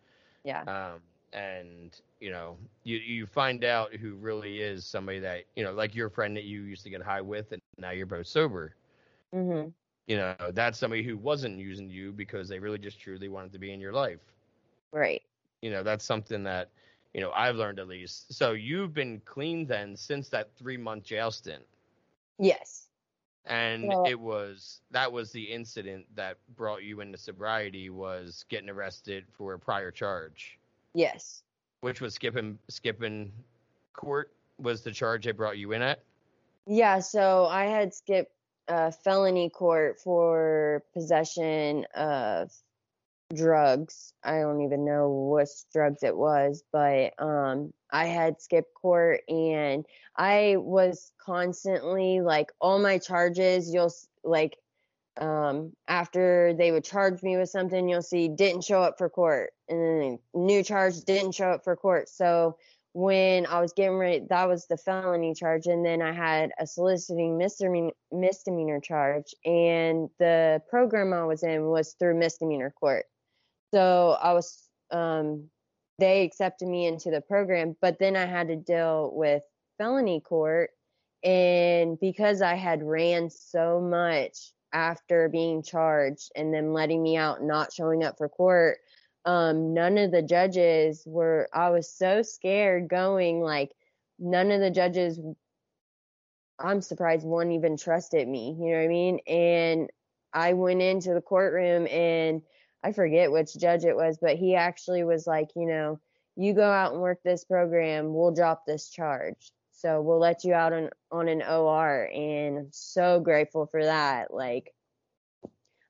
Yeah. 0.44 0.66
um, 0.68 1.02
and 1.34 2.02
you 2.20 2.32
know 2.32 2.58
you 2.84 2.98
you 2.98 3.26
find 3.26 3.64
out 3.64 3.94
who 3.94 4.16
really 4.16 4.60
is 4.62 4.86
somebody 4.86 5.20
that 5.20 5.44
you 5.56 5.64
know 5.64 5.74
like 5.74 5.96
your 5.96 6.10
friend 6.10 6.36
that 6.38 6.44
you 6.44 6.64
used 6.64 6.84
to 6.84 6.90
get 6.90 7.02
high 7.02 7.22
with 7.22 7.52
and 7.52 7.62
now 7.78 7.92
you're 7.92 8.06
both 8.06 8.28
sober 8.28 8.76
Mm-hmm. 9.34 9.70
you 10.08 10.18
know 10.18 10.36
that's 10.54 10.78
somebody 10.78 11.04
who 11.04 11.18
wasn't 11.18 11.58
using 11.58 11.90
you 11.90 12.12
because 12.12 12.48
they 12.48 12.60
really 12.60 12.78
just 12.78 13.00
truly 13.00 13.28
wanted 13.28 13.52
to 13.52 13.58
be 13.60 13.72
in 13.72 13.80
your 13.80 13.92
life 13.94 14.34
Right. 14.92 15.24
you 15.62 15.70
know 15.70 15.84
that's 15.84 16.06
something 16.06 16.44
that 16.44 16.70
you 17.16 17.22
know 17.22 17.32
i've 17.32 17.56
learned 17.56 17.80
at 17.80 17.88
least 17.88 18.32
so 18.34 18.52
you've 18.52 18.94
been 18.94 19.22
clean 19.24 19.66
then 19.66 19.96
since 19.96 20.28
that 20.28 20.50
three 20.58 20.76
month 20.78 21.06
jail 21.06 21.32
stint 21.32 21.64
Yes. 22.38 22.90
and 23.46 23.88
Well- 23.88 24.04
it 24.06 24.20
was 24.20 24.82
that 24.92 25.10
was 25.10 25.32
the 25.32 25.44
incident 25.44 26.06
that 26.16 26.38
brought 26.58 26.84
you 26.84 27.00
into 27.00 27.18
sobriety 27.18 27.90
was 27.90 28.44
getting 28.50 28.70
arrested 28.70 29.24
for 29.32 29.54
a 29.54 29.60
prior 29.60 29.92
charge 29.92 30.60
Yes. 30.94 31.42
which 31.80 32.02
was 32.02 32.14
skipping 32.14 32.60
skipping 32.70 33.32
court 33.94 34.34
was 34.60 34.82
the 34.82 34.92
charge 34.92 35.24
they 35.26 35.32
brought 35.32 35.58
you 35.58 35.72
in 35.74 35.82
at. 35.82 36.00
Yeah, 36.68 37.00
so 37.00 37.46
I 37.46 37.66
had 37.66 37.94
skipped 37.94 38.32
uh, 38.68 38.90
felony 38.92 39.50
court 39.50 40.00
for 40.00 40.82
possession 40.94 41.86
of 41.94 42.52
drugs. 43.34 44.14
I 44.24 44.40
don't 44.40 44.62
even 44.62 44.86
know 44.86 45.10
what 45.10 45.48
drugs 45.74 46.04
it 46.04 46.16
was, 46.16 46.64
but 46.72 47.14
um, 47.20 47.74
I 47.92 48.06
had 48.06 48.42
skipped 48.42 48.74
court 48.74 49.22
and 49.28 49.86
I 50.16 50.56
was 50.58 51.12
constantly 51.18 52.22
like 52.22 52.52
all 52.60 52.80
my 52.80 52.98
charges. 52.98 53.74
You'll 53.74 53.94
like 54.24 54.58
um, 55.18 55.72
after 55.88 56.54
they 56.58 56.72
would 56.72 56.84
charge 56.84 57.24
me 57.24 57.38
with 57.38 57.50
something, 57.50 57.88
you'll 57.88 58.02
see 58.02 58.28
didn't 58.28 58.64
show 58.64 58.82
up 58.82 58.98
for 58.98 59.10
court, 59.10 59.52
and 59.70 59.80
then 59.80 60.20
new 60.34 60.64
charge 60.64 61.00
didn't 61.02 61.34
show 61.34 61.52
up 61.52 61.64
for 61.64 61.76
court. 61.76 62.10
So 62.10 62.58
when 62.94 63.46
I 63.46 63.60
was 63.60 63.74
getting 63.74 63.98
ready, 63.98 64.26
that 64.30 64.48
was 64.48 64.68
the 64.68 64.78
felony 64.78 65.34
charge, 65.34 65.68
and 65.68 65.86
then 65.86 66.02
I 66.02 66.14
had 66.14 66.52
a 66.60 66.68
soliciting 66.68 67.38
misdemeanor 67.38 67.92
misdemeanor 68.12 68.80
charge, 68.80 69.34
and 69.46 70.10
the 70.20 70.62
program 70.70 71.14
I 71.14 71.26
was 71.26 71.44
in 71.44 71.68
was 71.68 71.94
through 71.94 72.20
misdemeanor 72.20 72.72
court. 72.72 73.06
So 73.76 74.18
I 74.22 74.32
was, 74.32 74.70
um, 74.90 75.50
they 76.00 76.24
accepted 76.24 76.66
me 76.70 76.88
into 76.88 77.12
the 77.12 77.20
program, 77.20 77.76
but 77.82 78.00
then 78.00 78.16
I 78.16 78.26
had 78.26 78.48
to 78.48 78.56
deal 78.56 79.12
with 79.14 79.44
felony 79.78 80.22
court, 80.22 80.70
and 81.26 82.00
because 82.00 82.42
I 82.42 82.54
had 82.56 82.82
ran 82.82 83.30
so 83.30 83.82
much 83.82 84.54
after 84.72 85.28
being 85.28 85.62
charged 85.62 86.32
and 86.38 86.54
then 86.54 86.72
letting 86.72 87.04
me 87.04 87.18
out, 87.18 87.44
not 87.44 87.74
showing 87.74 88.02
up 88.02 88.18
for 88.18 88.30
court, 88.30 88.78
um, 89.26 89.74
none 89.74 89.98
of 89.98 90.12
the 90.12 90.22
judges 90.22 91.04
were, 91.06 91.50
I 91.54 91.70
was 91.72 91.92
so 91.92 92.22
scared 92.22 92.88
going, 92.88 93.42
like, 93.42 93.74
none 94.18 94.52
of 94.52 94.62
the 94.62 94.72
judges, 94.72 95.20
I'm 96.60 96.82
surprised 96.82 97.26
one 97.26 97.52
even 97.52 97.76
trusted 97.76 98.26
me, 98.26 98.56
you 98.58 98.72
know 98.72 98.78
what 98.78 98.86
I 98.86 98.88
mean? 98.88 99.20
And 99.28 99.90
I 100.32 100.54
went 100.54 100.82
into 100.82 101.14
the 101.14 101.20
courtroom 101.20 101.88
and 101.88 102.42
I 102.86 102.92
forget 102.92 103.32
which 103.32 103.58
judge 103.58 103.84
it 103.84 103.96
was, 103.96 104.20
but 104.22 104.36
he 104.36 104.56
actually 104.56 105.04
was 105.04 105.26
like, 105.26 105.50
you 105.56 105.66
know, 105.66 106.00
you 106.36 106.54
go 106.54 106.70
out 106.70 106.92
and 106.92 107.02
work 107.02 107.18
this 107.24 107.44
program, 107.44 108.14
we'll 108.14 108.32
drop 108.32 108.64
this 108.68 108.90
charge. 108.90 109.52
So 109.72 110.04
we'll 110.04 110.20
let 110.20 110.44
you 110.44 110.54
out 110.54 110.72
on 110.72 110.92
on 111.12 111.28
an 111.28 111.42
OR 111.42 112.08
and 112.14 112.60
I'm 112.60 112.68
so 112.72 113.20
grateful 113.20 113.66
for 113.66 113.84
that. 113.84 114.32
Like 114.32 114.72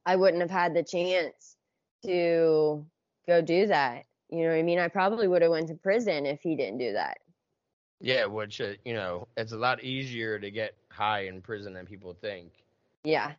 I 0.05 0.15
wouldn't 0.15 0.41
have 0.41 0.49
had 0.49 0.73
the 0.73 0.83
chance 0.83 1.57
to 2.05 2.85
go 3.27 3.41
do 3.41 3.67
that. 3.67 4.05
You 4.29 4.43
know 4.43 4.51
what 4.51 4.59
I 4.59 4.63
mean? 4.63 4.79
I 4.79 4.87
probably 4.87 5.27
would 5.27 5.41
have 5.41 5.51
went 5.51 5.67
to 5.67 5.75
prison 5.75 6.25
if 6.25 6.41
he 6.41 6.55
didn't 6.55 6.77
do 6.77 6.93
that. 6.93 7.17
Yeah, 7.99 8.25
which 8.25 8.61
uh, 8.61 8.73
you 8.85 8.93
know, 8.93 9.27
it's 9.35 9.51
a 9.51 9.57
lot 9.57 9.83
easier 9.83 10.39
to 10.39 10.49
get 10.49 10.75
high 10.89 11.25
in 11.25 11.41
prison 11.41 11.73
than 11.73 11.85
people 11.85 12.13
think. 12.13 12.53
Yeah. 13.03 13.33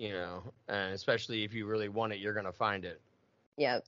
You 0.00 0.14
know, 0.14 0.42
and 0.68 0.94
especially 0.94 1.44
if 1.44 1.52
you 1.52 1.66
really 1.66 1.90
want 1.90 2.14
it, 2.14 2.20
you're 2.20 2.32
gonna 2.32 2.50
find 2.50 2.86
it. 2.86 3.02
Yep. 3.58 3.84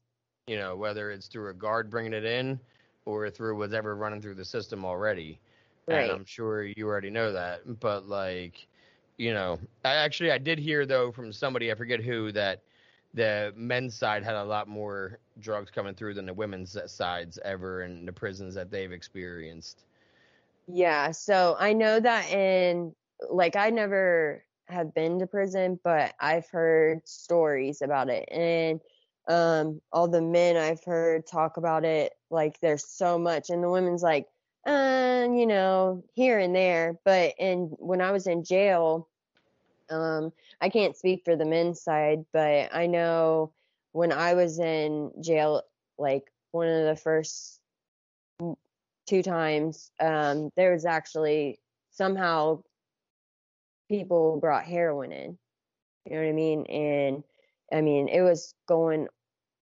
You 0.46 0.58
know, 0.58 0.76
whether 0.76 1.10
it's 1.10 1.26
through 1.26 1.48
a 1.48 1.54
guard 1.54 1.88
bringing 1.88 2.12
it 2.12 2.26
in 2.26 2.60
or 3.06 3.30
through 3.30 3.56
whatever 3.56 3.96
running 3.96 4.20
through 4.20 4.34
the 4.34 4.44
system 4.44 4.84
already. 4.84 5.40
Right. 5.88 6.02
And 6.02 6.12
I'm 6.12 6.26
sure 6.26 6.64
you 6.64 6.86
already 6.86 7.08
know 7.08 7.32
that. 7.32 7.80
But 7.80 8.06
like, 8.06 8.66
you 9.16 9.32
know, 9.32 9.58
I 9.86 9.94
actually 9.94 10.30
I 10.30 10.36
did 10.36 10.58
hear 10.58 10.84
though 10.84 11.12
from 11.12 11.32
somebody 11.32 11.72
I 11.72 11.74
forget 11.74 12.00
who 12.00 12.30
that 12.32 12.60
the 13.14 13.54
men's 13.56 13.94
side 13.94 14.22
had 14.22 14.34
a 14.34 14.44
lot 14.44 14.68
more 14.68 15.18
drugs 15.40 15.70
coming 15.70 15.94
through 15.94 16.12
than 16.12 16.26
the 16.26 16.34
women's 16.34 16.76
sides 16.86 17.38
ever 17.42 17.84
in 17.84 18.04
the 18.04 18.12
prisons 18.12 18.54
that 18.54 18.70
they've 18.70 18.92
experienced. 18.92 19.84
Yeah, 20.68 21.10
so 21.10 21.56
I 21.58 21.72
know 21.72 22.00
that 22.00 22.30
in 22.30 22.94
like 23.30 23.56
I 23.56 23.70
never 23.70 24.44
have 24.72 24.94
been 24.94 25.18
to 25.20 25.26
prison, 25.26 25.78
but 25.82 26.14
I've 26.20 26.48
heard 26.48 27.06
stories 27.06 27.82
about 27.82 28.08
it 28.08 28.28
and 28.30 28.80
um 29.28 29.80
all 29.92 30.08
the 30.08 30.20
men 30.20 30.56
I've 30.56 30.82
heard 30.82 31.28
talk 31.28 31.56
about 31.56 31.84
it 31.84 32.12
like 32.28 32.58
there's 32.58 32.84
so 32.84 33.20
much 33.20 33.50
and 33.50 33.62
the 33.62 33.70
women's 33.70 34.02
like 34.02 34.26
uh 34.66 35.28
you 35.30 35.46
know 35.46 36.02
here 36.14 36.40
and 36.40 36.52
there 36.52 36.98
but 37.04 37.34
and 37.38 37.70
when 37.78 38.00
I 38.00 38.10
was 38.10 38.26
in 38.26 38.42
jail 38.42 39.08
um 39.90 40.32
I 40.60 40.70
can't 40.70 40.96
speak 40.96 41.22
for 41.24 41.36
the 41.36 41.44
men's 41.44 41.80
side 41.80 42.24
but 42.32 42.74
I 42.74 42.88
know 42.88 43.52
when 43.92 44.10
I 44.10 44.34
was 44.34 44.58
in 44.58 45.12
jail 45.22 45.62
like 45.98 46.24
one 46.50 46.66
of 46.66 46.84
the 46.84 46.96
first 46.96 47.60
two 49.06 49.22
times. 49.22 49.90
Um, 50.00 50.50
there 50.56 50.72
was 50.72 50.84
actually 50.84 51.58
somehow 51.90 52.62
people 53.92 54.40
brought 54.40 54.64
heroin 54.64 55.12
in. 55.12 55.38
You 56.06 56.16
know 56.16 56.22
what 56.22 56.28
I 56.30 56.32
mean? 56.32 56.66
And 56.66 57.24
I 57.72 57.82
mean, 57.82 58.08
it 58.08 58.22
was 58.22 58.54
going 58.66 59.08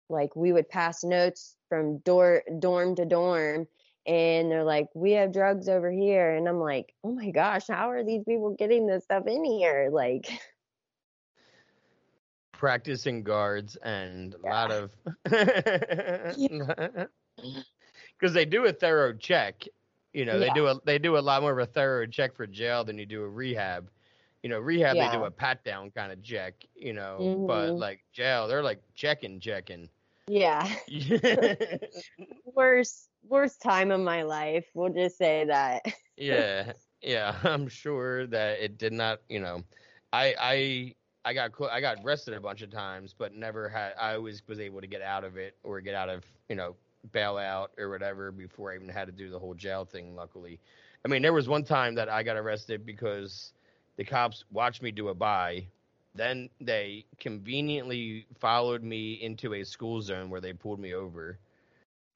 like 0.09 0.37
we 0.37 0.53
would 0.53 0.69
pass 0.69 1.05
notes 1.05 1.57
from 1.69 1.99
door 1.99 2.43
dorm 2.61 2.97
to 2.97 3.07
dorm 3.07 3.69
and 4.07 4.51
they're 4.51 4.65
like, 4.65 4.89
"We 4.95 5.13
have 5.13 5.33
drugs 5.33 5.69
over 5.69 5.91
here." 5.91 6.33
And 6.35 6.49
I'm 6.49 6.61
like, 6.61 6.95
"Oh 7.05 7.13
my 7.13 7.31
gosh, 7.31 7.69
how 7.69 7.91
are 7.91 8.05
these 8.05 8.25
people 8.25 8.55
getting 8.59 8.87
this 8.87 9.05
stuff 9.05 9.27
in 9.27 9.45
here?" 9.45 9.91
Like 9.93 10.29
practicing 12.53 13.23
guards 13.23 13.77
and 13.77 14.35
a 14.35 14.47
lot 14.47 14.73
of 14.73 14.93
because 18.19 18.33
they 18.35 18.45
do 18.47 18.65
a 18.67 18.73
thorough 18.73 19.13
check. 19.15 19.65
You 20.13 20.25
know, 20.25 20.39
Yeah. 20.39 20.47
they 20.49 20.51
do 20.51 20.67
a 20.69 20.81
they 20.85 20.99
do 20.99 21.19
a 21.19 21.21
lot 21.21 21.43
more 21.43 21.53
of 21.53 21.59
a 21.59 21.67
thorough 21.71 22.07
check 22.07 22.35
for 22.35 22.47
jail 22.47 22.85
than 22.85 22.99
you 22.99 23.07
do 23.07 23.23
a 23.23 23.29
rehab. 23.29 23.91
You 24.47 24.51
know, 24.51 24.61
rehab 24.61 24.97
they 24.97 25.09
do 25.09 25.25
a 25.25 25.31
pat 25.33 25.65
down 25.65 25.91
kind 25.91 26.13
of 26.13 26.23
check. 26.23 26.65
You 26.77 26.93
know, 26.93 27.33
but 27.47 27.75
Mhm. 27.75 27.81
like 27.81 28.05
jail, 28.13 28.47
they're 28.47 28.63
like 28.63 28.81
checking, 28.95 29.41
checking. 29.41 29.89
yeah, 30.29 30.73
worst 32.55 33.09
worst 33.29 33.61
time 33.61 33.91
of 33.91 34.01
my 34.01 34.23
life. 34.23 34.65
We'll 34.73 34.93
just 34.93 35.19
say 35.19 35.47
that. 35.47 35.83
yeah, 36.17 36.75
yeah. 37.03 37.35
I'm 37.43 37.67
sure 37.69 38.27
that 38.29 38.61
it 38.61 38.79
did 38.79 38.93
not. 38.93 39.21
You 39.29 39.41
know, 39.41 39.63
I 40.13 40.35
I 40.41 40.95
I 41.25 41.35
got 41.35 41.51
I 41.73 41.81
got 41.81 42.05
arrested 42.05 42.35
a 42.35 42.41
bunch 42.41 42.63
of 42.63 42.71
times, 42.71 43.15
but 43.19 43.35
never 43.35 43.69
had. 43.69 43.95
I 44.01 44.15
always 44.15 44.47
was 44.47 44.61
able 44.61 44.81
to 44.81 44.87
get 44.87 45.03
out 45.03 45.25
of 45.25 45.37
it 45.37 45.57
or 45.65 45.81
get 45.81 45.97
out 45.97 46.09
of 46.09 46.25
you 46.49 46.55
know 46.55 46.77
bail 47.11 47.37
out 47.37 47.73
or 47.79 47.91
whatever 47.91 48.31
before 48.31 48.73
I 48.73 48.77
even 48.77 48.89
had 48.89 49.07
to 49.07 49.13
do 49.13 49.29
the 49.29 49.41
whole 49.41 49.55
jail 49.55 49.85
thing. 49.85 50.15
Luckily, 50.15 50.61
I 51.05 51.09
mean 51.09 51.23
there 51.23 51.33
was 51.33 51.49
one 51.49 51.65
time 51.65 51.97
that 51.97 52.09
I 52.09 52.23
got 52.23 52.37
arrested 52.37 52.87
because 52.87 53.53
the 53.97 54.05
cops 54.05 54.45
watched 54.51 54.83
me 54.83 54.91
do 54.91 55.09
a 55.09 55.15
buy. 55.15 55.67
Then 56.15 56.49
they 56.61 57.05
conveniently 57.19 58.27
followed 58.39 58.83
me 58.83 59.15
into 59.15 59.55
a 59.55 59.65
school 59.65 60.01
zone 60.01 60.31
where 60.31 60.41
they 60.41 60.53
pulled 60.53 60.81
me 60.81 60.95
over. 60.95 61.39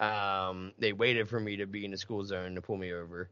Um, 0.00 0.72
they 0.78 0.92
waited 0.94 1.28
for 1.28 1.40
me 1.40 1.56
to 1.56 1.66
be 1.66 1.84
in 1.84 1.90
the 1.90 1.98
school 1.98 2.24
zone 2.24 2.54
to 2.54 2.62
pull 2.62 2.78
me 2.78 2.92
over. 2.92 3.28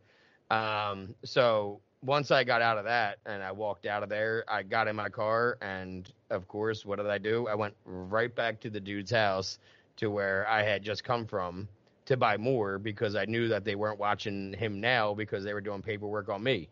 Um, 0.51 1.15
so 1.25 1.81
once 2.03 2.31
I 2.31 2.45
got 2.45 2.63
out 2.63 2.79
of 2.79 2.85
that 2.85 3.19
and 3.27 3.43
I 3.43 3.53
walked 3.53 3.87
out 3.87 4.03
of 4.03 4.09
there, 4.09 4.45
I 4.49 4.63
got 4.63 4.89
in 4.89 4.97
my 4.97 5.09
car 5.09 5.57
and 5.63 6.11
of 6.31 6.47
course, 6.47 6.85
what 6.85 6.97
did 6.97 7.07
I 7.07 7.19
do? 7.19 7.49
I 7.49 7.55
went 7.55 7.75
right 7.85 8.35
back 8.35 8.61
to 8.61 8.71
the 8.71 8.81
dude's 8.81 9.11
house 9.11 9.59
to 9.97 10.11
where 10.11 10.47
I 10.49 10.63
had 10.63 10.83
just 10.83 11.03
come 11.03 11.27
from 11.27 11.69
to 12.07 12.17
buy 12.17 12.37
more 12.37 12.79
because 12.79 13.17
I 13.17 13.25
knew 13.25 13.49
that 13.49 13.65
they 13.65 13.75
weren't 13.75 13.99
watching 13.99 14.53
him 14.53 14.81
now 14.81 15.15
because 15.15 15.45
they 15.45 15.55
were 15.55 15.61
doing 15.61 15.83
paperwork 15.83 16.29
on 16.29 16.43
me. 16.43 16.69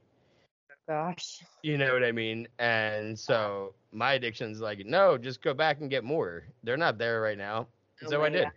Gosh. 0.89 1.43
You 1.63 1.79
know 1.79 1.93
what 1.93 2.05
I 2.05 2.13
mean? 2.13 2.47
And 2.61 3.19
so 3.19 3.75
my 3.91 4.13
addiction's 4.13 4.61
like, 4.61 4.87
no, 4.87 5.19
just 5.19 5.43
go 5.43 5.53
back 5.53 5.81
and 5.81 5.91
get 5.91 6.05
more. 6.05 6.45
They're 6.63 6.77
not 6.77 6.97
there 6.97 7.21
right 7.21 7.37
now. 7.37 7.67
Oh 8.05 8.11
so 8.11 8.23
I 8.23 8.29
did. 8.29 8.45
God. 8.45 8.53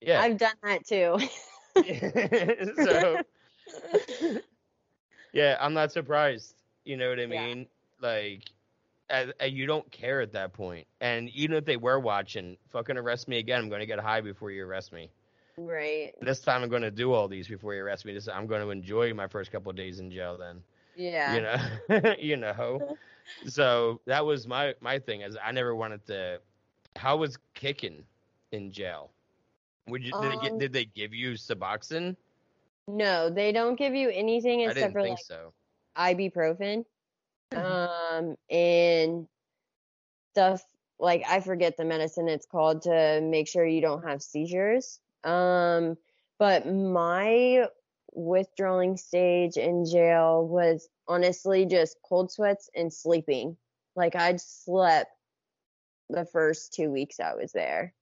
Yeah. 0.00 0.20
I've 0.22 0.38
done 0.38 0.54
that 0.62 0.86
too. 0.86 1.18
so 2.82 3.20
yeah, 5.34 5.58
I'm 5.60 5.74
not 5.74 5.92
surprised. 5.92 6.54
You 6.84 6.96
know 6.96 7.10
what 7.10 7.20
I 7.20 7.26
mean? 7.26 7.66
Yeah. 8.00 8.08
Like, 8.08 8.42
you 9.50 9.66
don't 9.66 9.90
care 9.90 10.22
at 10.22 10.32
that 10.32 10.54
point. 10.54 10.86
And 11.02 11.28
even 11.30 11.56
if 11.56 11.66
they 11.66 11.76
were 11.76 12.00
watching, 12.00 12.56
fucking 12.70 12.96
arrest 12.96 13.28
me 13.28 13.38
again. 13.38 13.60
I'm 13.60 13.68
going 13.68 13.80
to 13.80 13.86
get 13.86 13.98
high 13.98 14.22
before 14.22 14.50
you 14.50 14.64
arrest 14.64 14.94
me. 14.94 15.10
right. 15.58 16.12
This 16.22 16.40
time 16.40 16.62
I'm 16.62 16.70
going 16.70 16.82
to 16.82 16.90
do 16.90 17.12
all 17.12 17.28
these 17.28 17.48
before 17.48 17.74
you 17.74 17.82
arrest 17.82 18.06
me. 18.06 18.14
This 18.14 18.28
I'm 18.28 18.46
going 18.46 18.62
to 18.62 18.70
enjoy 18.70 19.12
my 19.12 19.26
first 19.26 19.52
couple 19.52 19.68
of 19.68 19.76
days 19.76 20.00
in 20.00 20.10
jail. 20.10 20.38
Then 20.38 20.62
Yeah. 20.96 21.40
you 21.40 21.42
know, 21.42 21.56
you 22.18 22.36
know. 22.36 22.84
So 23.46 24.00
that 24.06 24.26
was 24.26 24.46
my 24.46 24.74
my 24.80 24.98
thing. 24.98 25.22
Is 25.22 25.36
I 25.42 25.52
never 25.52 25.74
wanted 25.74 26.06
to. 26.06 26.40
How 26.96 27.16
was 27.16 27.38
kicking 27.54 28.06
in 28.52 28.72
jail? 28.72 29.12
Would 29.88 30.04
you 30.04 30.12
did, 30.14 30.32
they 30.32 30.36
Um, 30.36 30.58
get, 30.58 30.58
did 30.58 30.72
they 30.72 30.86
give 30.86 31.14
you 31.14 31.32
Suboxone? 31.32 32.16
No, 32.88 33.30
they 33.30 33.52
don't 33.52 33.76
give 33.76 33.94
you 33.94 34.10
anything 34.10 34.60
except 34.60 34.92
for 34.92 35.02
think 35.02 35.18
like 35.18 35.26
so. 35.26 35.54
ibuprofen. 35.96 36.84
Um 37.54 38.36
and 38.50 39.28
stuff 40.32 40.62
like 40.98 41.22
I 41.26 41.40
forget 41.40 41.76
the 41.76 41.84
medicine 41.84 42.28
it's 42.28 42.46
called 42.46 42.82
to 42.82 43.20
make 43.22 43.48
sure 43.48 43.66
you 43.66 43.80
don't 43.80 44.04
have 44.06 44.22
seizures. 44.22 45.00
Um 45.24 45.96
but 46.38 46.66
my 46.66 47.68
withdrawing 48.16 48.96
stage 48.96 49.56
in 49.56 49.84
jail 49.84 50.46
was 50.46 50.88
honestly 51.06 51.66
just 51.66 51.98
cold 52.02 52.32
sweats 52.32 52.70
and 52.74 52.92
sleeping. 52.92 53.56
Like 53.94 54.16
I'd 54.16 54.40
slept 54.40 55.10
the 56.08 56.24
first 56.24 56.72
two 56.72 56.90
weeks 56.90 57.20
I 57.20 57.34
was 57.34 57.52
there. 57.52 57.92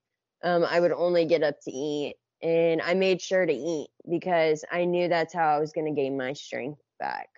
Um, 0.43 0.65
I 0.65 0.81
would 0.81 0.93
only 0.93 1.25
get 1.25 1.43
up 1.43 1.61
to 1.63 1.71
eat, 1.71 2.17
and 2.43 2.81
I 2.83 2.95
made 2.95 3.21
sure 3.21 3.45
to 3.45 3.53
eat 3.53 3.89
because 4.09 4.65
I 4.71 4.85
knew 4.85 5.09
that's 5.09 5.35
how 5.35 5.49
I 5.49 5.59
was 5.59 5.73
going 5.73 5.87
to 5.87 6.01
gain 6.01 6.17
my 6.17 6.35
strength 6.35 6.81
back. 6.99 7.29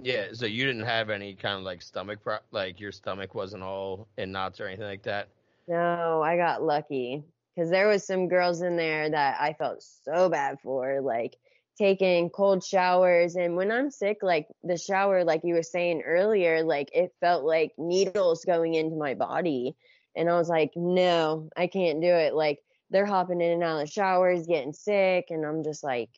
Yeah, 0.00 0.28
so 0.32 0.46
you 0.46 0.64
didn't 0.64 0.86
have 0.86 1.10
any 1.10 1.34
kind 1.34 1.58
of 1.58 1.62
like 1.62 1.82
stomach 1.82 2.20
pro- 2.22 2.38
like 2.50 2.80
your 2.80 2.92
stomach 2.92 3.34
wasn't 3.34 3.62
all 3.62 4.08
in 4.16 4.32
knots 4.32 4.60
or 4.60 4.66
anything 4.66 4.86
like 4.86 5.02
that. 5.02 5.28
No, 5.68 6.22
I 6.22 6.36
got 6.36 6.62
lucky 6.62 7.22
because 7.54 7.70
there 7.70 7.86
was 7.86 8.04
some 8.04 8.28
girls 8.28 8.62
in 8.62 8.76
there 8.76 9.10
that 9.10 9.36
I 9.40 9.52
felt 9.52 9.84
so 10.04 10.28
bad 10.30 10.58
for, 10.62 11.00
like 11.02 11.36
taking 11.78 12.30
cold 12.30 12.64
showers. 12.64 13.36
And 13.36 13.56
when 13.56 13.70
I'm 13.70 13.90
sick, 13.90 14.18
like 14.22 14.46
the 14.62 14.76
shower, 14.76 15.24
like 15.24 15.42
you 15.44 15.54
were 15.54 15.62
saying 15.62 16.02
earlier, 16.02 16.62
like 16.62 16.90
it 16.94 17.12
felt 17.20 17.44
like 17.44 17.72
needles 17.78 18.44
going 18.44 18.74
into 18.74 18.96
my 18.96 19.14
body. 19.14 19.76
And 20.14 20.28
I 20.28 20.36
was 20.36 20.48
like, 20.48 20.72
no, 20.76 21.48
I 21.56 21.66
can't 21.66 22.00
do 22.00 22.08
it. 22.08 22.34
Like 22.34 22.58
they're 22.90 23.06
hopping 23.06 23.40
in 23.40 23.52
and 23.52 23.62
out 23.62 23.80
of 23.80 23.86
the 23.86 23.92
showers, 23.92 24.46
getting 24.46 24.72
sick. 24.74 25.26
And 25.30 25.46
I'm 25.46 25.64
just 25.64 25.82
like, 25.82 26.10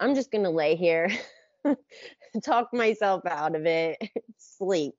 I'm 0.00 0.14
just 0.14 0.30
to 0.44 0.50
lay 0.50 0.76
here, 0.76 1.10
talk 2.44 2.74
myself 2.74 3.24
out 3.26 3.54
of 3.54 3.64
it, 3.64 3.96
sleep. 4.38 4.94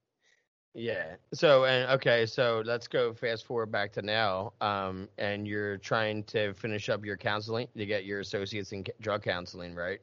Yeah. 0.78 1.16
So 1.34 1.66
and 1.66 1.90
okay, 1.94 2.28
so 2.28 2.62
let's 2.64 2.88
go 2.88 3.12
fast 3.12 3.46
forward 3.46 3.72
back 3.72 3.92
to 3.94 4.04
now. 4.04 4.54
Um, 4.62 5.10
and 5.18 5.48
you're 5.48 5.78
trying 5.78 6.24
to 6.26 6.54
finish 6.54 6.88
up 6.88 7.04
your 7.04 7.18
counseling 7.18 7.68
to 7.76 7.86
get 7.88 8.06
your 8.06 8.20
associates 8.20 8.72
in 8.72 8.86
drug 9.02 9.24
counseling, 9.24 9.74
right? 9.74 10.00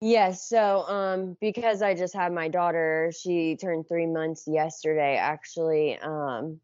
Yes, 0.00 0.48
so 0.48 0.88
um 0.88 1.36
because 1.38 1.82
I 1.82 1.94
just 1.94 2.14
had 2.14 2.32
my 2.32 2.48
daughter, 2.48 3.12
she 3.18 3.56
turned 3.56 3.88
3 3.88 4.06
months 4.06 4.44
yesterday 4.46 5.16
actually. 5.16 5.98
Um 5.98 6.60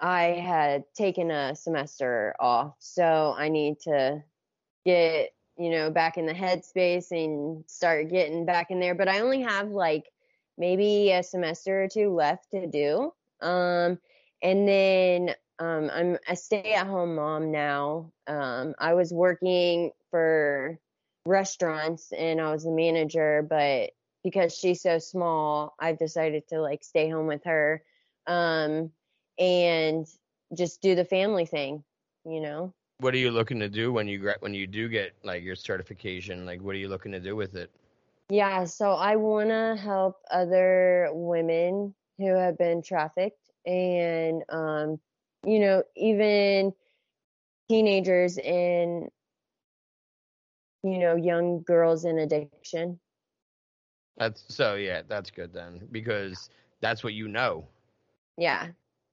I 0.00 0.24
had 0.24 0.84
taken 0.94 1.30
a 1.30 1.56
semester 1.56 2.34
off, 2.38 2.74
so 2.80 3.34
I 3.36 3.48
need 3.48 3.80
to 3.80 4.22
get 4.84 5.30
you 5.56 5.70
know 5.70 5.90
back 5.90 6.18
in 6.18 6.26
the 6.26 6.34
headspace 6.34 7.12
and 7.12 7.64
start 7.66 8.10
getting 8.10 8.44
back 8.44 8.70
in 8.70 8.78
there. 8.78 8.94
But 8.94 9.08
I 9.08 9.20
only 9.20 9.40
have 9.40 9.70
like 9.70 10.04
maybe 10.60 11.10
a 11.10 11.22
semester 11.22 11.84
or 11.84 11.88
two 11.88 12.14
left 12.14 12.50
to 12.50 12.66
do. 12.66 13.12
Um, 13.40 13.98
and 14.42 14.68
then 14.68 15.34
um, 15.58 15.90
I'm 15.92 16.18
a 16.28 16.36
stay-at-home 16.36 17.16
mom 17.16 17.50
now. 17.50 18.12
Um, 18.26 18.74
I 18.78 18.92
was 18.92 19.12
working 19.12 19.90
for 20.10 20.78
restaurants 21.24 22.12
and 22.12 22.40
I 22.40 22.52
was 22.52 22.64
the 22.64 22.70
manager, 22.70 23.44
but 23.48 23.90
because 24.22 24.54
she's 24.54 24.82
so 24.82 24.98
small, 24.98 25.74
I've 25.80 25.98
decided 25.98 26.46
to 26.48 26.60
like 26.60 26.84
stay 26.84 27.08
home 27.08 27.26
with 27.26 27.44
her 27.44 27.82
um, 28.26 28.90
and 29.38 30.06
just 30.54 30.82
do 30.82 30.94
the 30.94 31.06
family 31.06 31.46
thing, 31.46 31.82
you 32.26 32.40
know. 32.40 32.74
What 32.98 33.14
are 33.14 33.18
you 33.18 33.30
looking 33.30 33.60
to 33.60 33.68
do 33.70 33.94
when 33.94 34.08
you 34.08 34.30
when 34.40 34.52
you 34.52 34.66
do 34.66 34.90
get 34.90 35.14
like 35.24 35.42
your 35.42 35.56
certification? 35.56 36.44
Like, 36.44 36.60
what 36.60 36.74
are 36.74 36.78
you 36.78 36.88
looking 36.88 37.12
to 37.12 37.20
do 37.20 37.34
with 37.34 37.54
it? 37.54 37.70
Yeah, 38.30 38.64
so 38.64 38.92
I 38.92 39.16
want 39.16 39.50
to 39.50 39.76
help 39.80 40.16
other 40.30 41.08
women 41.12 41.94
who 42.18 42.34
have 42.34 42.56
been 42.56 42.82
trafficked 42.82 43.50
and 43.66 44.42
um, 44.48 45.00
you 45.44 45.58
know, 45.58 45.82
even 45.96 46.72
teenagers 47.68 48.38
and 48.38 49.10
you 50.82 50.98
know, 50.98 51.16
young 51.16 51.62
girls 51.62 52.04
in 52.04 52.18
addiction. 52.18 52.98
That's 54.16 54.42
so 54.48 54.74
yeah, 54.74 55.02
that's 55.06 55.30
good 55.30 55.52
then 55.52 55.88
because 55.90 56.50
that's 56.80 57.02
what 57.02 57.14
you 57.14 57.28
know. 57.28 57.66
Yeah. 58.36 58.68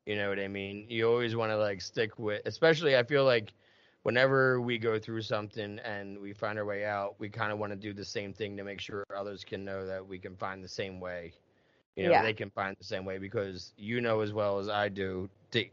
You 0.05 0.15
know 0.15 0.29
what 0.29 0.39
I 0.39 0.47
mean? 0.47 0.85
You 0.89 1.09
always 1.09 1.35
want 1.35 1.51
to 1.51 1.57
like 1.57 1.81
stick 1.81 2.17
with, 2.17 2.41
especially 2.45 2.95
I 2.95 3.03
feel 3.03 3.25
like 3.25 3.53
whenever 4.07 4.61
we 4.61 4.77
go 4.77 4.97
through 4.97 5.21
something 5.21 5.79
and 5.79 6.17
we 6.17 6.31
find 6.31 6.57
our 6.57 6.63
way 6.63 6.85
out, 6.85 7.13
we 7.19 7.27
kind 7.27 7.51
of 7.51 7.59
want 7.59 7.73
to 7.73 7.75
do 7.75 7.91
the 7.91 8.05
same 8.05 8.31
thing 8.31 8.55
to 8.55 8.63
make 8.63 8.79
sure 8.79 9.03
others 9.13 9.43
can 9.43 9.65
know 9.65 9.85
that 9.85 10.07
we 10.07 10.17
can 10.17 10.33
find 10.37 10.63
the 10.63 10.67
same 10.69 11.01
way. 11.01 11.33
You 11.97 12.05
know, 12.05 12.11
Yeah. 12.11 12.21
they 12.21 12.33
can 12.33 12.49
find 12.51 12.73
the 12.79 12.85
same 12.85 13.03
way 13.03 13.17
because 13.17 13.73
you 13.75 13.99
know 13.99 14.21
as 14.21 14.31
well 14.31 14.59
as 14.59 14.69
I 14.69 14.87
do. 14.87 15.29
To, 15.51 15.65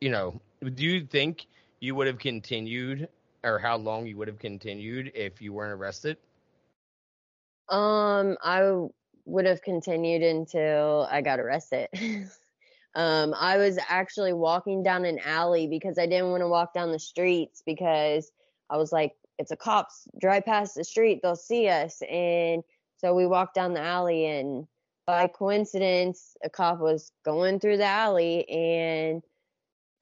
you 0.00 0.08
know, 0.08 0.40
do 0.62 0.82
you 0.82 1.04
think 1.04 1.46
you 1.80 1.94
would 1.94 2.06
have 2.06 2.18
continued, 2.18 3.06
or 3.42 3.58
how 3.58 3.76
long 3.76 4.06
you 4.06 4.16
would 4.16 4.28
have 4.28 4.38
continued 4.38 5.12
if 5.14 5.42
you 5.42 5.52
weren't 5.52 5.78
arrested? 5.78 6.16
Um, 7.68 8.38
I 8.42 8.62
would 9.26 9.44
have 9.44 9.60
continued 9.60 10.22
until 10.22 11.06
I 11.10 11.20
got 11.20 11.38
arrested. 11.38 11.88
um, 12.94 13.34
I 13.38 13.56
was 13.56 13.78
actually 13.88 14.32
walking 14.32 14.82
down 14.82 15.04
an 15.04 15.18
alley 15.24 15.66
because 15.66 15.98
I 15.98 16.06
didn't 16.06 16.30
want 16.30 16.42
to 16.42 16.48
walk 16.48 16.72
down 16.74 16.92
the 16.92 16.98
streets 16.98 17.62
because 17.64 18.30
I 18.70 18.76
was 18.76 18.92
like, 18.92 19.12
it's 19.38 19.50
a 19.50 19.56
cops 19.56 20.06
drive 20.20 20.44
past 20.44 20.74
the 20.76 20.84
street, 20.84 21.20
they'll 21.22 21.34
see 21.36 21.68
us. 21.68 22.02
And 22.08 22.62
so 22.98 23.14
we 23.14 23.26
walked 23.26 23.54
down 23.54 23.74
the 23.74 23.80
alley 23.80 24.26
and 24.26 24.66
by 25.06 25.26
coincidence, 25.26 26.36
a 26.42 26.48
cop 26.48 26.78
was 26.78 27.12
going 27.24 27.60
through 27.60 27.76
the 27.78 27.84
alley 27.84 28.48
and 28.48 29.22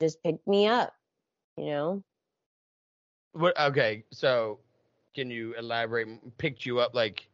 just 0.01 0.23
picked 0.23 0.47
me 0.47 0.67
up, 0.67 0.95
you 1.57 1.67
know? 1.67 2.05
What? 3.33 3.59
Okay, 3.59 4.05
so 4.13 4.59
can 5.15 5.31
you 5.31 5.55
elaborate? 5.55 6.09
Picked 6.39 6.67
you 6.67 6.79
up 6.81 6.95
like, 6.95 7.27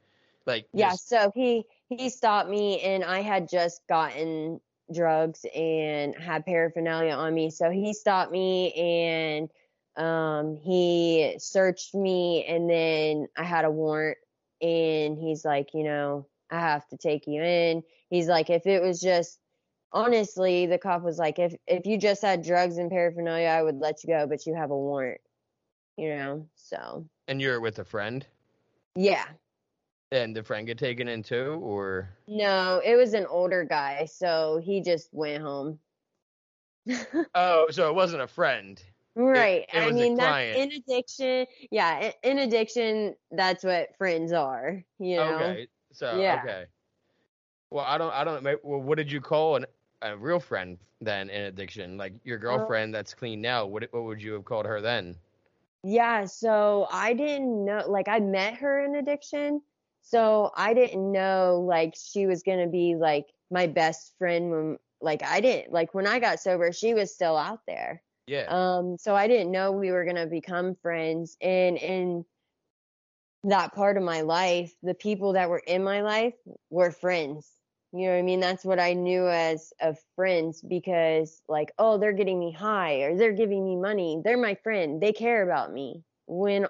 like 0.46 0.66
Yeah, 0.72 0.90
just- 0.90 1.08
so 1.08 1.32
he 1.34 1.66
he 1.88 2.08
stopped 2.08 2.48
me 2.48 2.80
and 2.80 3.02
I 3.04 3.20
had 3.20 3.48
just 3.48 3.86
gotten 3.88 4.60
drugs 4.92 5.44
and 5.54 6.14
had 6.16 6.46
paraphernalia 6.46 7.12
on 7.12 7.34
me. 7.34 7.50
So 7.50 7.70
he 7.70 7.92
stopped 7.92 8.32
me 8.32 8.72
and 8.72 9.50
um 9.96 10.56
he 10.56 11.36
searched 11.38 11.94
me 11.94 12.44
and 12.44 12.70
then 12.70 13.28
I 13.36 13.44
had 13.44 13.64
a 13.64 13.70
warrant 13.70 14.18
and 14.60 15.18
he's 15.18 15.44
like, 15.44 15.70
you 15.74 15.84
know, 15.84 16.26
I 16.50 16.60
have 16.60 16.86
to 16.88 16.96
take 16.96 17.26
you 17.26 17.42
in. 17.42 17.82
He's 18.10 18.28
like 18.28 18.50
if 18.50 18.66
it 18.66 18.82
was 18.82 19.00
just 19.00 19.38
honestly, 19.92 20.66
the 20.66 20.78
cop 20.78 21.02
was 21.02 21.18
like 21.18 21.38
if 21.38 21.54
if 21.66 21.86
you 21.86 21.98
just 21.98 22.22
had 22.22 22.42
drugs 22.42 22.78
and 22.78 22.90
paraphernalia, 22.90 23.48
I 23.48 23.62
would 23.62 23.78
let 23.78 24.04
you 24.04 24.08
go, 24.08 24.26
but 24.26 24.46
you 24.46 24.54
have 24.54 24.70
a 24.70 24.76
warrant. 24.76 25.20
You 25.96 26.10
know. 26.10 26.48
So, 26.54 27.06
and 27.26 27.40
you're 27.40 27.60
with 27.60 27.78
a 27.78 27.84
friend, 27.84 28.24
yeah. 28.94 29.24
And 30.12 30.34
the 30.34 30.42
friend 30.42 30.66
get 30.66 30.78
taken 30.78 31.08
in 31.08 31.22
too, 31.22 31.60
or 31.62 32.08
No, 32.26 32.80
it 32.84 32.96
was 32.96 33.14
an 33.14 33.26
older 33.26 33.64
guy, 33.64 34.06
so 34.06 34.60
he 34.62 34.80
just 34.80 35.08
went 35.12 35.42
home. 35.42 35.78
oh, 37.34 37.66
so 37.70 37.88
it 37.88 37.94
wasn't 37.94 38.22
a 38.22 38.26
friend. 38.26 38.82
right. 39.14 39.66
it 39.72 39.76
I 39.76 39.90
mean, 39.90 40.16
that's 40.16 40.56
in 40.56 40.72
addiction. 40.72 41.46
Yeah, 41.70 42.12
in 42.22 42.38
addiction, 42.38 43.14
that's 43.30 43.64
what 43.64 43.96
friends 43.98 44.32
are. 44.32 44.82
You 44.98 45.16
know. 45.16 45.34
Okay, 45.36 45.68
so 45.92 46.18
Yeah. 46.18 46.40
okay. 46.42 46.66
Well, 47.70 47.84
I 47.84 47.98
don't, 47.98 48.14
I 48.14 48.24
don't. 48.24 48.42
Well, 48.64 48.80
what 48.80 48.96
did 48.96 49.12
you 49.12 49.20
call 49.20 49.56
an, 49.56 49.66
a 50.00 50.16
real 50.16 50.40
friend 50.40 50.78
then 51.02 51.28
in 51.28 51.42
addiction? 51.42 51.98
Like 51.98 52.14
your 52.24 52.38
girlfriend 52.38 52.94
that's 52.94 53.12
clean 53.12 53.42
now. 53.42 53.66
What 53.66 53.88
what 53.92 54.04
would 54.04 54.22
you 54.22 54.32
have 54.32 54.44
called 54.46 54.64
her 54.64 54.80
then? 54.80 55.16
Yeah, 55.84 56.24
so 56.24 56.88
I 56.90 57.14
didn't 57.14 57.64
know, 57.64 57.84
like, 57.88 58.08
I 58.08 58.18
met 58.18 58.54
her 58.54 58.84
in 58.84 58.96
addiction, 58.96 59.62
so 60.10 60.50
I 60.56 60.72
didn't 60.72 61.12
know, 61.12 61.64
like, 61.68 61.94
she 61.94 62.26
was 62.26 62.42
gonna 62.42 62.66
be 62.68 62.96
like 62.96 63.26
my 63.50 63.66
best 63.66 64.14
friend 64.18 64.50
when, 64.50 64.78
like, 65.02 65.22
I 65.22 65.40
didn't, 65.40 65.70
like, 65.72 65.92
when 65.92 66.06
I 66.06 66.18
got 66.18 66.40
sober, 66.40 66.72
she 66.72 66.94
was 66.94 67.14
still 67.14 67.36
out 67.36 67.60
there. 67.66 68.02
Yeah. 68.26 68.46
Um, 68.48 68.96
so 68.98 69.14
I 69.14 69.28
didn't 69.28 69.52
know 69.52 69.72
we 69.72 69.90
were 69.90 70.06
gonna 70.06 70.26
become 70.26 70.76
friends. 70.76 71.36
And 71.42 71.76
in 71.76 72.24
that 73.44 73.74
part 73.74 73.98
of 73.98 74.02
my 74.02 74.22
life, 74.22 74.74
the 74.82 74.94
people 74.94 75.34
that 75.34 75.50
were 75.50 75.62
in 75.66 75.84
my 75.84 76.00
life 76.00 76.34
were 76.70 76.90
friends. 76.90 77.50
You 77.92 78.06
know 78.06 78.12
what 78.12 78.18
I 78.18 78.22
mean? 78.22 78.40
That's 78.40 78.64
what 78.64 78.80
I 78.80 78.94
knew 78.94 79.28
as 79.28 79.72
of 79.80 79.98
friends 80.16 80.62
because 80.62 81.42
like, 81.48 81.72
oh, 81.78 81.98
they're 81.98 82.12
getting 82.12 82.38
me 82.38 82.52
high 82.52 82.96
or 83.02 83.16
they're 83.16 83.32
giving 83.32 83.64
me 83.64 83.76
money. 83.76 84.20
They're 84.24 84.36
my 84.38 84.54
friend. 84.54 85.02
They 85.02 85.12
care 85.12 85.42
about 85.42 85.72
me. 85.72 86.02
When 86.26 86.66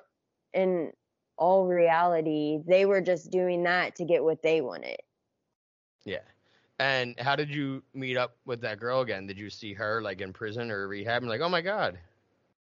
in 0.52 0.92
all 1.38 1.66
reality, 1.66 2.58
they 2.66 2.84
were 2.86 3.00
just 3.00 3.30
doing 3.30 3.62
that 3.64 3.96
to 3.96 4.04
get 4.04 4.22
what 4.22 4.42
they 4.42 4.60
wanted. 4.60 4.98
yeah. 6.04 6.18
And 6.80 7.18
how 7.18 7.34
did 7.34 7.52
you 7.52 7.82
meet 7.92 8.16
up 8.16 8.36
with 8.44 8.60
that 8.60 8.78
girl 8.78 9.00
again? 9.00 9.26
Did 9.26 9.36
you 9.36 9.50
see 9.50 9.72
her 9.74 10.00
like 10.00 10.20
in 10.20 10.32
prison 10.32 10.70
or 10.70 10.86
rehab? 10.86 11.22
And 11.22 11.30
like, 11.30 11.40
oh 11.40 11.48
my 11.48 11.60
god. 11.60 11.98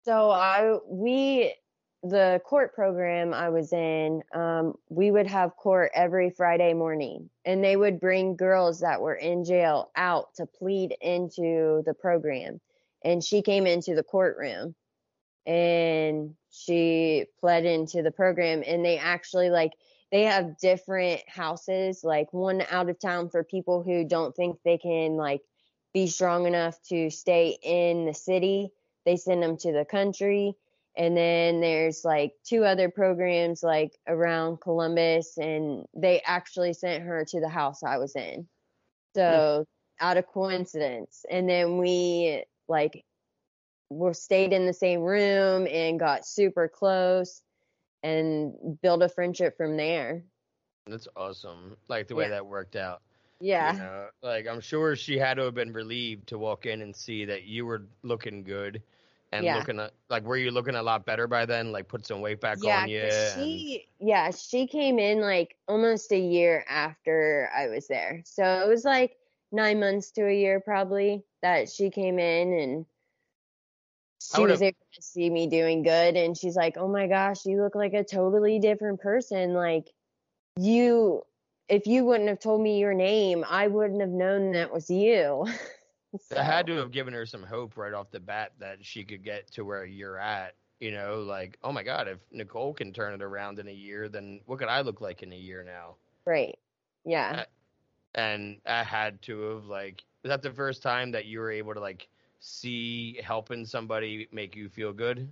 So 0.04 0.32
I 0.32 0.78
we 0.88 1.54
the 2.04 2.42
court 2.46 2.74
program 2.74 3.34
I 3.34 3.50
was 3.50 3.74
in, 3.74 4.24
um, 4.34 4.76
we 4.90 5.12
would 5.12 5.28
have 5.28 5.56
court 5.56 5.92
every 5.94 6.30
Friday 6.30 6.74
morning, 6.74 7.30
and 7.46 7.64
they 7.64 7.76
would 7.76 8.00
bring 8.00 8.36
girls 8.36 8.80
that 8.80 9.02
were 9.02 9.16
in 9.16 9.44
jail 9.44 9.92
out 9.96 10.34
to 10.36 10.46
plead 10.46 10.96
into 11.02 11.84
the 11.86 11.94
program. 11.94 12.60
And 13.04 13.24
she 13.24 13.42
came 13.42 13.68
into 13.68 13.96
the 13.96 14.04
courtroom, 14.04 14.76
and 15.48 16.36
she 16.52 17.26
pled 17.40 17.66
into 17.66 18.04
the 18.04 18.12
program, 18.12 18.64
and 18.68 18.86
they 18.86 19.00
actually 19.00 19.50
like 19.50 19.72
they 20.12 20.24
have 20.24 20.58
different 20.60 21.22
houses, 21.28 22.04
like 22.04 22.32
one 22.32 22.64
out 22.70 22.90
of 22.90 23.00
town 23.00 23.30
for 23.30 23.44
people 23.44 23.82
who 23.82 24.06
don't 24.06 24.36
think 24.36 24.60
they 24.64 24.78
can 24.78 25.18
like 25.18 25.42
be 25.94 26.08
strong 26.08 26.46
enough 26.46 26.80
to 26.90 27.10
stay 27.10 27.58
in 27.64 28.06
the 28.06 28.14
city 28.14 28.70
they 29.08 29.16
send 29.16 29.42
them 29.42 29.56
to 29.56 29.72
the 29.72 29.86
country 29.86 30.54
and 30.98 31.16
then 31.16 31.62
there's 31.62 32.04
like 32.04 32.34
two 32.44 32.66
other 32.66 32.90
programs 32.90 33.62
like 33.62 33.98
around 34.08 34.60
Columbus 34.60 35.38
and 35.38 35.86
they 35.96 36.22
actually 36.26 36.74
sent 36.74 37.04
her 37.04 37.24
to 37.24 37.40
the 37.40 37.48
house 37.48 37.84
I 37.84 38.00
was 38.00 38.16
in. 38.16 38.48
So 39.16 39.66
hmm. 40.00 40.06
out 40.06 40.18
of 40.18 40.26
coincidence. 40.26 41.24
And 41.30 41.48
then 41.48 41.78
we 41.78 42.44
like 42.68 43.06
were 43.90 44.14
stayed 44.14 44.54
in 44.54 44.66
the 44.66 44.74
same 44.74 45.02
room 45.02 45.68
and 45.68 46.00
got 46.00 46.26
super 46.26 46.68
close 46.68 47.42
and 48.04 48.54
built 48.82 49.02
a 49.02 49.10
friendship 49.10 49.56
from 49.58 49.78
there. 49.78 50.24
That's 50.86 51.08
awesome. 51.16 51.76
Like 51.88 52.08
the 52.08 52.16
way 52.16 52.26
Yeah. 52.26 52.30
that 52.32 52.46
worked 52.46 52.76
out. 52.76 53.02
Yeah. 53.40 53.74
You 53.74 53.80
know, 53.80 54.08
like 54.24 54.48
I'm 54.48 54.62
sure 54.62 54.96
she 54.96 55.18
had 55.18 55.36
to 55.36 55.44
have 55.44 55.54
been 55.56 55.72
relieved 55.74 56.28
to 56.30 56.38
walk 56.38 56.66
in 56.66 56.82
and 56.82 56.96
see 56.96 57.26
that 57.26 57.44
you 57.44 57.66
were 57.66 57.84
looking 58.04 58.44
good 58.44 58.82
and 59.32 59.44
Yeah. 59.46 59.58
looking 59.58 59.80
at 59.80 59.94
like 60.10 60.24
were 60.24 60.38
you 60.38 60.52
looking 60.52 60.76
a 60.76 60.82
lot 60.84 61.06
better 61.06 61.28
by 61.28 61.46
then? 61.46 61.72
Like 61.72 61.88
put 61.88 62.06
some 62.06 62.22
weight 62.22 62.40
back 62.42 62.58
yeah, 62.62 62.82
on 62.84 62.90
you. 62.90 63.02
'cause 63.02 63.36
and- 63.38 63.80
yeah, 64.00 64.32
she 64.32 64.66
came 64.68 65.00
in 65.00 65.20
like 65.22 65.56
almost 65.68 66.12
a 66.12 66.20
year 66.20 66.66
after 66.68 67.50
I 67.56 67.68
was 67.68 67.88
there. 67.88 68.22
So 68.26 68.44
it 68.44 68.68
was 68.68 68.86
like 68.86 69.18
nine 69.52 69.80
months 69.80 70.12
to 70.12 70.28
a 70.28 70.34
year 70.34 70.60
probably 70.60 71.24
that 71.42 71.70
she 71.70 71.90
came 71.90 72.20
in 72.20 72.54
and 72.54 72.86
she 74.20 74.42
was 74.42 74.62
able 74.62 74.78
to 74.94 75.02
see 75.02 75.30
me 75.30 75.48
doing 75.48 75.84
good 75.84 76.16
and 76.16 76.38
she's 76.38 76.56
like, 76.56 76.78
Oh 76.78 76.88
my 76.88 77.08
gosh, 77.08 77.46
you 77.46 77.62
look 77.62 77.76
like 77.76 77.94
a 77.94 78.04
totally 78.04 78.60
different 78.60 79.00
person. 79.00 79.54
Like 79.54 79.90
you 80.58 81.24
if 81.70 81.86
you 81.86 82.06
wouldn't 82.06 82.30
have 82.30 82.40
told 82.40 82.62
me 82.62 82.80
your 82.80 82.94
name, 82.94 83.44
I 83.48 83.68
wouldn't 83.68 84.02
have 84.02 84.10
known 84.10 84.54
that 84.54 84.74
was 84.74 84.90
you. 84.90 85.46
That 86.30 86.46
had 86.46 86.68
to 86.68 86.78
have 86.78 86.92
given 86.92 87.14
her 87.14 87.26
some 87.26 87.44
hope 87.44 87.76
right 87.76 87.94
off 87.94 88.12
the 88.12 88.20
bat 88.20 88.54
that 88.60 88.84
she 88.84 89.04
could 89.04 89.24
get 89.24 89.52
to 89.52 89.66
where 89.66 89.86
you're 89.86 90.18
at. 90.18 90.56
You 90.80 90.92
know, 90.92 91.20
like, 91.20 91.58
oh 91.64 91.72
my 91.72 91.84
God, 91.84 92.08
if 92.08 92.20
Nicole 92.32 92.74
can 92.74 92.94
turn 92.94 93.14
it 93.14 93.22
around 93.22 93.60
in 93.60 93.68
a 93.68 93.74
year, 93.74 94.08
then 94.08 94.40
what 94.46 94.58
could 94.58 94.70
I 94.70 94.82
look 94.82 95.02
like 95.02 95.22
in 95.22 95.34
a 95.34 95.38
year 95.38 95.64
now? 95.64 95.96
Right. 96.26 96.58
Yeah. 97.04 97.44
And 98.16 98.58
I 98.66 98.84
had 98.84 99.22
to 99.24 99.42
have 99.50 99.66
like, 99.66 100.04
was 100.24 100.30
that 100.30 100.42
the 100.42 100.52
first 100.52 100.82
time 100.82 101.12
that 101.12 101.26
you 101.26 101.40
were 101.40 101.52
able 101.52 101.74
to 101.74 101.80
like 101.80 102.08
see 102.40 103.20
helping 103.24 103.66
somebody 103.66 104.28
make 104.32 104.56
you 104.56 104.70
feel 104.70 104.94
good? 104.94 105.32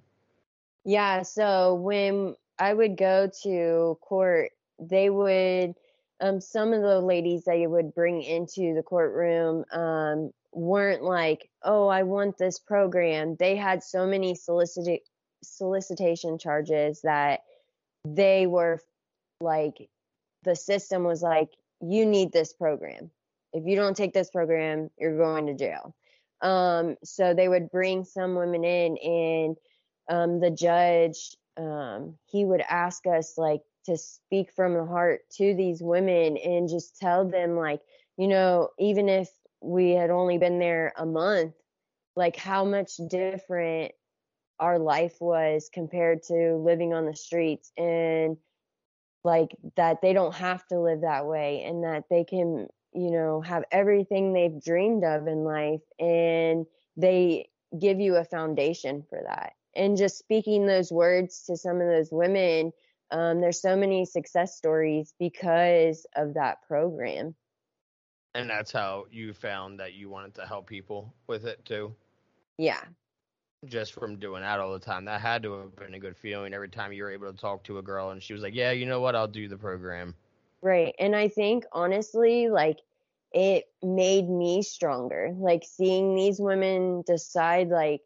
Yeah. 0.83 1.23
So 1.23 1.75
when 1.75 2.35
I 2.59 2.73
would 2.73 2.97
go 2.97 3.29
to 3.43 3.97
court, 4.01 4.51
they 4.79 5.09
would, 5.09 5.75
um, 6.21 6.39
some 6.39 6.73
of 6.73 6.81
the 6.81 6.99
ladies 6.99 7.43
they 7.43 7.67
would 7.67 7.93
bring 7.93 8.21
into 8.21 8.73
the 8.73 8.83
courtroom, 8.83 9.65
um, 9.71 10.31
weren't 10.51 11.03
like, 11.03 11.49
oh, 11.63 11.87
I 11.87 12.03
want 12.03 12.37
this 12.37 12.59
program. 12.59 13.35
They 13.35 13.55
had 13.55 13.83
so 13.83 14.05
many 14.05 14.35
solicit 14.35 15.01
solicitation 15.43 16.37
charges 16.37 17.01
that 17.01 17.41
they 18.05 18.47
were 18.47 18.79
like, 19.41 19.89
the 20.43 20.55
system 20.55 21.03
was 21.03 21.21
like, 21.21 21.49
you 21.81 22.05
need 22.05 22.31
this 22.31 22.53
program. 22.53 23.11
If 23.53 23.65
you 23.65 23.75
don't 23.75 23.97
take 23.97 24.13
this 24.13 24.29
program, 24.29 24.89
you're 24.97 25.17
going 25.17 25.47
to 25.47 25.53
jail. 25.53 25.95
Um, 26.41 26.97
so 27.03 27.33
they 27.33 27.47
would 27.47 27.71
bring 27.71 28.03
some 28.03 28.36
women 28.36 28.63
in, 28.63 28.97
and 28.97 29.57
um, 30.09 30.39
the 30.39 30.51
judge, 30.51 31.36
um, 31.57 32.17
he 32.25 32.45
would 32.45 32.61
ask 32.61 33.05
us 33.07 33.38
like 33.38 33.61
to 33.86 33.97
speak 33.97 34.51
from 34.55 34.73
the 34.73 34.86
heart 34.86 35.21
to 35.38 35.55
these 35.55 35.81
women 35.81 36.38
and 36.38 36.69
just 36.69 36.97
tell 36.97 37.27
them 37.27 37.55
like, 37.55 37.81
you 38.17 38.27
know, 38.27 38.69
even 38.79 39.09
if 39.09 39.29
we 39.61 39.91
had 39.91 40.09
only 40.09 40.38
been 40.38 40.59
there 40.59 40.93
a 40.97 41.05
month, 41.05 41.53
like 42.15 42.36
how 42.36 42.65
much 42.65 42.91
different 43.09 43.91
our 44.59 44.79
life 44.79 45.15
was 45.19 45.69
compared 45.73 46.23
to 46.23 46.55
living 46.55 46.93
on 46.93 47.05
the 47.05 47.15
streets 47.15 47.71
and 47.77 48.38
like 49.23 49.55
that 49.75 50.01
they 50.01 50.13
don't 50.13 50.36
have 50.36 50.65
to 50.67 50.79
live 50.79 51.01
that 51.01 51.25
way 51.25 51.63
and 51.63 51.83
that 51.83 52.05
they 52.09 52.23
can 52.23 52.67
you 52.95 53.11
know 53.11 53.41
have 53.41 53.63
everything 53.71 54.33
they've 54.33 54.63
dreamed 54.63 55.03
of 55.03 55.27
in 55.27 55.43
life 55.43 55.81
and 55.99 56.65
they 56.97 57.49
give 57.79 57.99
you 57.99 58.15
a 58.15 58.23
foundation 58.23 59.03
for 59.09 59.21
that 59.27 59.53
and 59.75 59.97
just 59.97 60.17
speaking 60.17 60.65
those 60.65 60.91
words 60.91 61.43
to 61.47 61.57
some 61.57 61.81
of 61.81 61.87
those 61.87 62.09
women 62.11 62.71
um, 63.11 63.39
there's 63.39 63.61
so 63.61 63.75
many 63.75 64.05
success 64.05 64.55
stories 64.55 65.13
because 65.19 66.07
of 66.15 66.33
that 66.33 66.57
program 66.67 67.35
and 68.35 68.49
that's 68.49 68.71
how 68.71 69.05
you 69.11 69.33
found 69.33 69.79
that 69.79 69.93
you 69.93 70.09
wanted 70.09 70.35
to 70.35 70.45
help 70.45 70.67
people 70.67 71.13
with 71.25 71.45
it 71.45 71.63
too. 71.63 71.95
Yeah. 72.57 72.81
Just 73.65 73.93
from 73.93 74.17
doing 74.17 74.41
that 74.41 74.59
all 74.59 74.73
the 74.73 74.79
time. 74.79 75.05
That 75.05 75.21
had 75.21 75.41
to 75.43 75.53
have 75.53 75.75
been 75.77 75.93
a 75.93 75.99
good 75.99 76.17
feeling 76.17 76.53
every 76.53 76.67
time 76.67 76.91
you 76.91 77.03
were 77.03 77.11
able 77.11 77.31
to 77.31 77.37
talk 77.37 77.63
to 77.63 77.77
a 77.77 77.81
girl 77.81 78.09
and 78.09 78.21
she 78.21 78.33
was 78.33 78.41
like, 78.43 78.53
Yeah, 78.53 78.71
you 78.71 78.85
know 78.85 78.99
what, 78.99 79.15
I'll 79.15 79.27
do 79.27 79.47
the 79.47 79.57
program. 79.57 80.13
Right. 80.61 80.93
And 80.99 81.15
I 81.15 81.29
think 81.29 81.63
honestly, 81.71 82.49
like 82.49 82.79
it 83.36 83.65
made 83.83 84.27
me 84.27 84.63
stronger. 84.63 85.31
Like 85.38 85.63
seeing 85.63 86.15
these 86.15 86.39
women 86.39 87.03
decide 87.05 87.69
like 87.69 88.01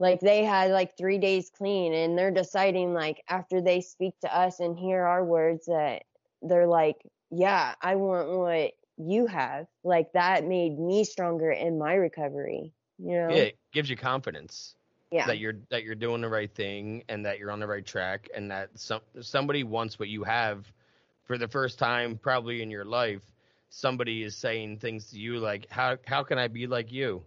like 0.00 0.18
they 0.18 0.42
had 0.42 0.72
like 0.72 0.96
three 0.96 1.18
days 1.18 1.48
clean 1.56 1.94
and 1.94 2.18
they're 2.18 2.32
deciding 2.32 2.92
like 2.92 3.22
after 3.28 3.60
they 3.60 3.80
speak 3.80 4.14
to 4.22 4.36
us 4.36 4.58
and 4.58 4.76
hear 4.76 5.04
our 5.04 5.24
words 5.24 5.66
that 5.66 6.02
they're 6.40 6.66
like, 6.66 6.96
Yeah, 7.30 7.74
I 7.80 7.94
want 7.94 8.28
what 8.30 8.72
you 8.96 9.26
have. 9.26 9.66
Like 9.84 10.12
that 10.14 10.44
made 10.44 10.76
me 10.76 11.04
stronger 11.04 11.52
in 11.52 11.78
my 11.78 11.94
recovery 11.94 12.72
you 13.02 13.16
know? 13.16 13.28
Yeah 13.30 13.42
it 13.42 13.58
gives 13.72 13.90
you 13.90 13.96
confidence 13.96 14.76
yeah. 15.10 15.26
that 15.26 15.38
you're 15.38 15.54
that 15.70 15.82
you're 15.82 15.94
doing 15.94 16.20
the 16.20 16.28
right 16.28 16.52
thing 16.54 17.02
and 17.08 17.24
that 17.26 17.38
you're 17.38 17.50
on 17.50 17.60
the 17.60 17.66
right 17.66 17.84
track 17.84 18.28
and 18.34 18.50
that 18.50 18.70
some 18.74 19.00
somebody 19.20 19.64
wants 19.64 19.98
what 19.98 20.08
you 20.08 20.22
have 20.22 20.70
for 21.24 21.38
the 21.38 21.48
first 21.48 21.78
time 21.78 22.18
probably 22.22 22.62
in 22.62 22.70
your 22.70 22.84
life 22.84 23.22
somebody 23.74 24.22
is 24.22 24.36
saying 24.36 24.76
things 24.78 25.06
to 25.06 25.18
you 25.18 25.38
like 25.38 25.66
how 25.70 25.96
how 26.06 26.22
can 26.22 26.38
i 26.38 26.46
be 26.46 26.66
like 26.66 26.92
you 26.92 27.22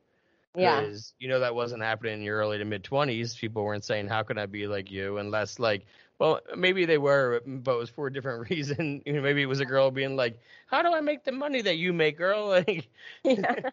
yeah 0.56 0.88
you 1.20 1.28
know 1.28 1.40
that 1.40 1.54
wasn't 1.54 1.82
happening 1.82 2.14
in 2.14 2.22
your 2.22 2.38
early 2.38 2.58
to 2.58 2.66
mid 2.66 2.84
20s 2.84 3.38
people 3.38 3.64
weren't 3.64 3.84
saying 3.84 4.08
how 4.08 4.22
can 4.22 4.38
i 4.38 4.46
be 4.46 4.68
like 4.68 4.92
you 4.92 5.18
unless 5.18 5.58
like 5.60 5.86
well, 6.20 6.40
maybe 6.56 6.86
they 6.86 6.98
were, 6.98 7.42
but 7.46 7.76
it 7.76 7.78
was 7.78 7.90
for 7.90 8.08
a 8.08 8.14
different 8.14 8.50
reason. 8.50 9.02
You 9.06 9.14
know, 9.14 9.22
maybe 9.22 9.42
it 9.42 9.48
was 9.48 9.60
a 9.60 9.66
girl 9.66 9.92
being 9.92 10.16
like, 10.16 10.40
"How 10.68 10.82
do 10.82 10.94
I 10.94 11.02
make 11.02 11.24
the 11.24 11.32
money 11.32 11.62
that 11.62 11.78
you 11.78 11.94
make, 11.94 12.18
girl?" 12.18 12.48
Like, 12.68 12.90
yeah. 13.24 13.70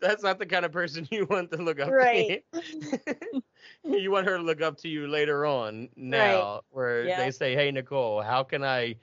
that's 0.00 0.22
not 0.22 0.38
the 0.38 0.46
kind 0.46 0.64
of 0.64 0.72
person 0.72 1.06
you 1.10 1.26
want 1.28 1.50
to 1.50 1.58
look 1.58 1.78
up 1.78 1.90
right. 1.90 2.42
to. 2.52 3.42
you 3.84 4.10
want 4.10 4.26
her 4.26 4.38
to 4.38 4.42
look 4.42 4.62
up 4.62 4.78
to 4.78 4.88
you 4.88 5.08
later 5.08 5.44
on 5.44 5.88
now, 5.96 6.54
right. 6.54 6.60
where 6.70 7.04
yeah. 7.04 7.18
they 7.18 7.30
say, 7.30 7.54
"Hey, 7.54 7.70
Nicole, 7.70 8.22
how 8.22 8.42
can 8.42 8.64
I 8.64 8.96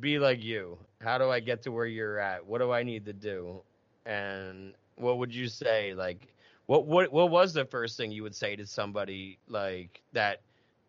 be 0.00 0.18
like 0.18 0.42
you? 0.42 0.78
How 1.00 1.18
do 1.18 1.30
I 1.30 1.40
get 1.40 1.62
to 1.62 1.72
where 1.72 1.86
you're 1.86 2.18
at? 2.18 2.44
What 2.46 2.58
do 2.58 2.72
I 2.72 2.82
need 2.82 3.04
to 3.06 3.12
do?" 3.12 3.62
And 4.06 4.74
what 4.96 5.18
would 5.18 5.34
you 5.34 5.48
say, 5.48 5.94
like? 5.94 6.28
What 6.66 6.86
what 6.86 7.12
what 7.12 7.30
was 7.30 7.52
the 7.52 7.64
first 7.64 7.96
thing 7.96 8.12
you 8.12 8.22
would 8.22 8.34
say 8.34 8.56
to 8.56 8.66
somebody 8.66 9.38
like 9.48 10.00
that 10.12 10.40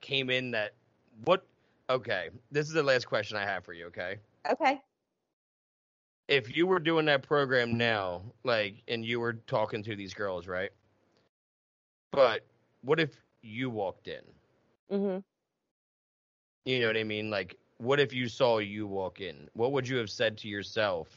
came 0.04 0.30
in 0.30 0.52
that 0.52 0.74
what 1.24 1.46
okay 1.90 2.30
this 2.52 2.68
is 2.68 2.74
the 2.74 2.84
last 2.84 3.06
question 3.06 3.38
i 3.38 3.44
have 3.44 3.64
for 3.64 3.74
you 3.74 3.86
okay 3.86 4.18
okay 4.50 4.82
if 6.28 6.56
you 6.56 6.68
were 6.68 6.80
doing 6.80 7.06
that 7.06 7.24
program 7.24 7.78
now 7.78 8.22
like 8.44 8.76
and 8.90 9.06
you 9.06 9.20
were 9.20 9.34
talking 9.34 9.82
to 9.82 9.96
these 9.96 10.14
girls 10.14 10.46
right 10.48 10.72
but 12.12 12.46
what 12.84 13.00
if 13.00 13.12
you 13.42 13.70
walked 13.70 14.08
in 14.08 14.22
mm-hmm. 14.92 15.20
you 16.66 16.80
know 16.82 16.88
what 16.88 16.98
i 16.98 17.04
mean 17.04 17.30
like 17.30 17.58
what 17.84 18.00
if 18.00 18.14
you 18.14 18.28
saw 18.28 18.58
you 18.60 18.88
walk 18.88 19.22
in 19.22 19.50
what 19.54 19.72
would 19.72 19.88
you 19.88 19.98
have 19.98 20.10
said 20.10 20.38
to 20.38 20.48
yourself 20.48 21.08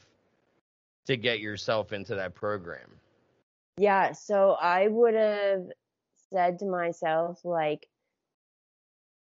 to 1.07 1.17
get 1.17 1.41
yourself 1.41 1.93
into 1.93 2.15
that 2.15 2.35
program 2.35 2.91
yeah 3.79 4.13
so 4.13 4.57
i 4.61 4.89
would 4.89 5.15
have 5.15 5.63
said 6.33 6.59
to 6.59 6.67
myself 6.67 7.41
like 7.45 7.87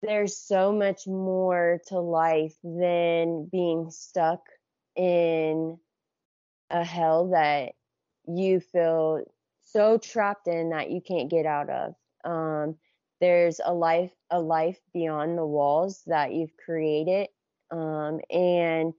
there's 0.01 0.38
so 0.38 0.71
much 0.71 1.07
more 1.07 1.79
to 1.88 1.99
life 1.99 2.55
than 2.63 3.47
being 3.51 3.89
stuck 3.89 4.41
in 4.95 5.77
a 6.69 6.83
hell 6.83 7.29
that 7.29 7.73
you 8.27 8.59
feel 8.59 9.23
so 9.63 9.97
trapped 9.97 10.47
in 10.47 10.69
that 10.69 10.91
you 10.91 11.01
can't 11.01 11.29
get 11.29 11.45
out 11.45 11.69
of. 11.69 11.95
Um, 12.23 12.75
there's 13.20 13.59
a 13.63 13.74
life, 13.74 14.11
a 14.30 14.39
life 14.39 14.80
beyond 14.93 15.38
the 15.38 15.45
walls 15.45 16.03
that 16.07 16.34
you've 16.34 16.55
created, 16.57 17.28
um, 17.72 18.20
and 18.30 18.93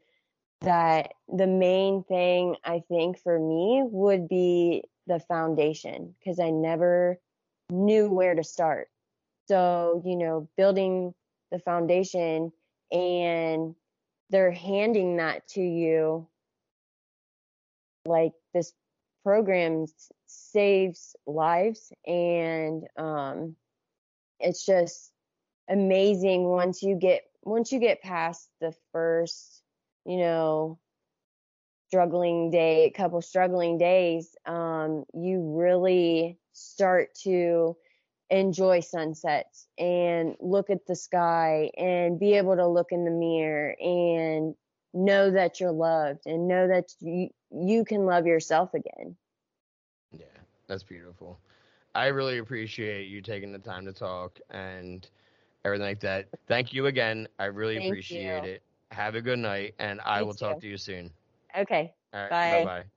that 0.60 1.12
the 1.28 1.46
main 1.46 2.02
thing 2.04 2.56
I 2.64 2.82
think 2.88 3.18
for 3.20 3.38
me 3.38 3.82
would 3.84 4.28
be 4.28 4.82
the 5.06 5.20
foundation 5.20 6.14
because 6.18 6.40
I 6.40 6.50
never 6.50 7.18
knew 7.70 8.10
where 8.10 8.34
to 8.34 8.44
start. 8.44 8.88
So, 9.46 10.02
you 10.04 10.16
know, 10.16 10.48
building 10.56 11.14
the 11.50 11.58
foundation 11.58 12.52
and 12.90 13.74
they're 14.30 14.52
handing 14.52 15.16
that 15.16 15.46
to 15.48 15.62
you 15.62 16.28
like 18.04 18.32
this 18.54 18.72
program 19.24 19.86
saves 20.26 21.14
lives 21.26 21.92
and 22.06 22.84
um 22.96 23.56
it's 24.40 24.64
just 24.64 25.12
amazing 25.68 26.44
once 26.44 26.82
you 26.82 26.96
get 26.96 27.22
once 27.42 27.72
you 27.72 27.80
get 27.80 28.02
past 28.02 28.48
the 28.60 28.74
first 28.92 29.62
you 30.04 30.18
know 30.18 30.78
struggling 31.88 32.50
day 32.50 32.84
a 32.84 32.90
couple 32.90 33.20
struggling 33.20 33.78
days 33.78 34.36
um 34.46 35.04
you 35.14 35.54
really 35.56 36.38
start 36.52 37.14
to 37.14 37.76
enjoy 38.30 38.80
sunsets 38.80 39.68
and 39.78 40.36
look 40.40 40.70
at 40.70 40.86
the 40.86 40.96
sky 40.96 41.70
and 41.78 42.18
be 42.20 42.34
able 42.34 42.56
to 42.56 42.66
look 42.66 42.88
in 42.92 43.04
the 43.04 43.10
mirror 43.10 43.74
and 43.80 44.54
know 44.92 45.30
that 45.30 45.60
you're 45.60 45.72
loved 45.72 46.26
and 46.26 46.48
know 46.48 46.68
that 46.68 46.92
you, 47.00 47.28
you 47.50 47.84
can 47.84 48.04
love 48.04 48.26
yourself 48.26 48.74
again. 48.74 49.16
Yeah, 50.12 50.24
that's 50.66 50.82
beautiful. 50.82 51.38
I 51.94 52.06
really 52.08 52.38
appreciate 52.38 53.08
you 53.08 53.20
taking 53.20 53.52
the 53.52 53.58
time 53.58 53.84
to 53.86 53.92
talk 53.92 54.38
and 54.50 55.08
everything 55.64 55.86
like 55.86 56.00
that. 56.00 56.28
Thank 56.46 56.72
you 56.72 56.86
again. 56.86 57.28
I 57.38 57.46
really 57.46 57.76
Thank 57.76 57.78
appreciate 57.78 58.44
you. 58.44 58.44
it. 58.44 58.62
Have 58.90 59.14
a 59.14 59.22
good 59.22 59.38
night 59.38 59.74
and 59.78 60.00
I 60.04 60.22
will 60.22 60.34
talk 60.34 60.60
to 60.60 60.68
you 60.68 60.76
soon. 60.76 61.12
Okay. 61.56 61.94
All 62.12 62.20
right. 62.24 62.36
Bye 62.48 62.60
bye. 62.60 62.90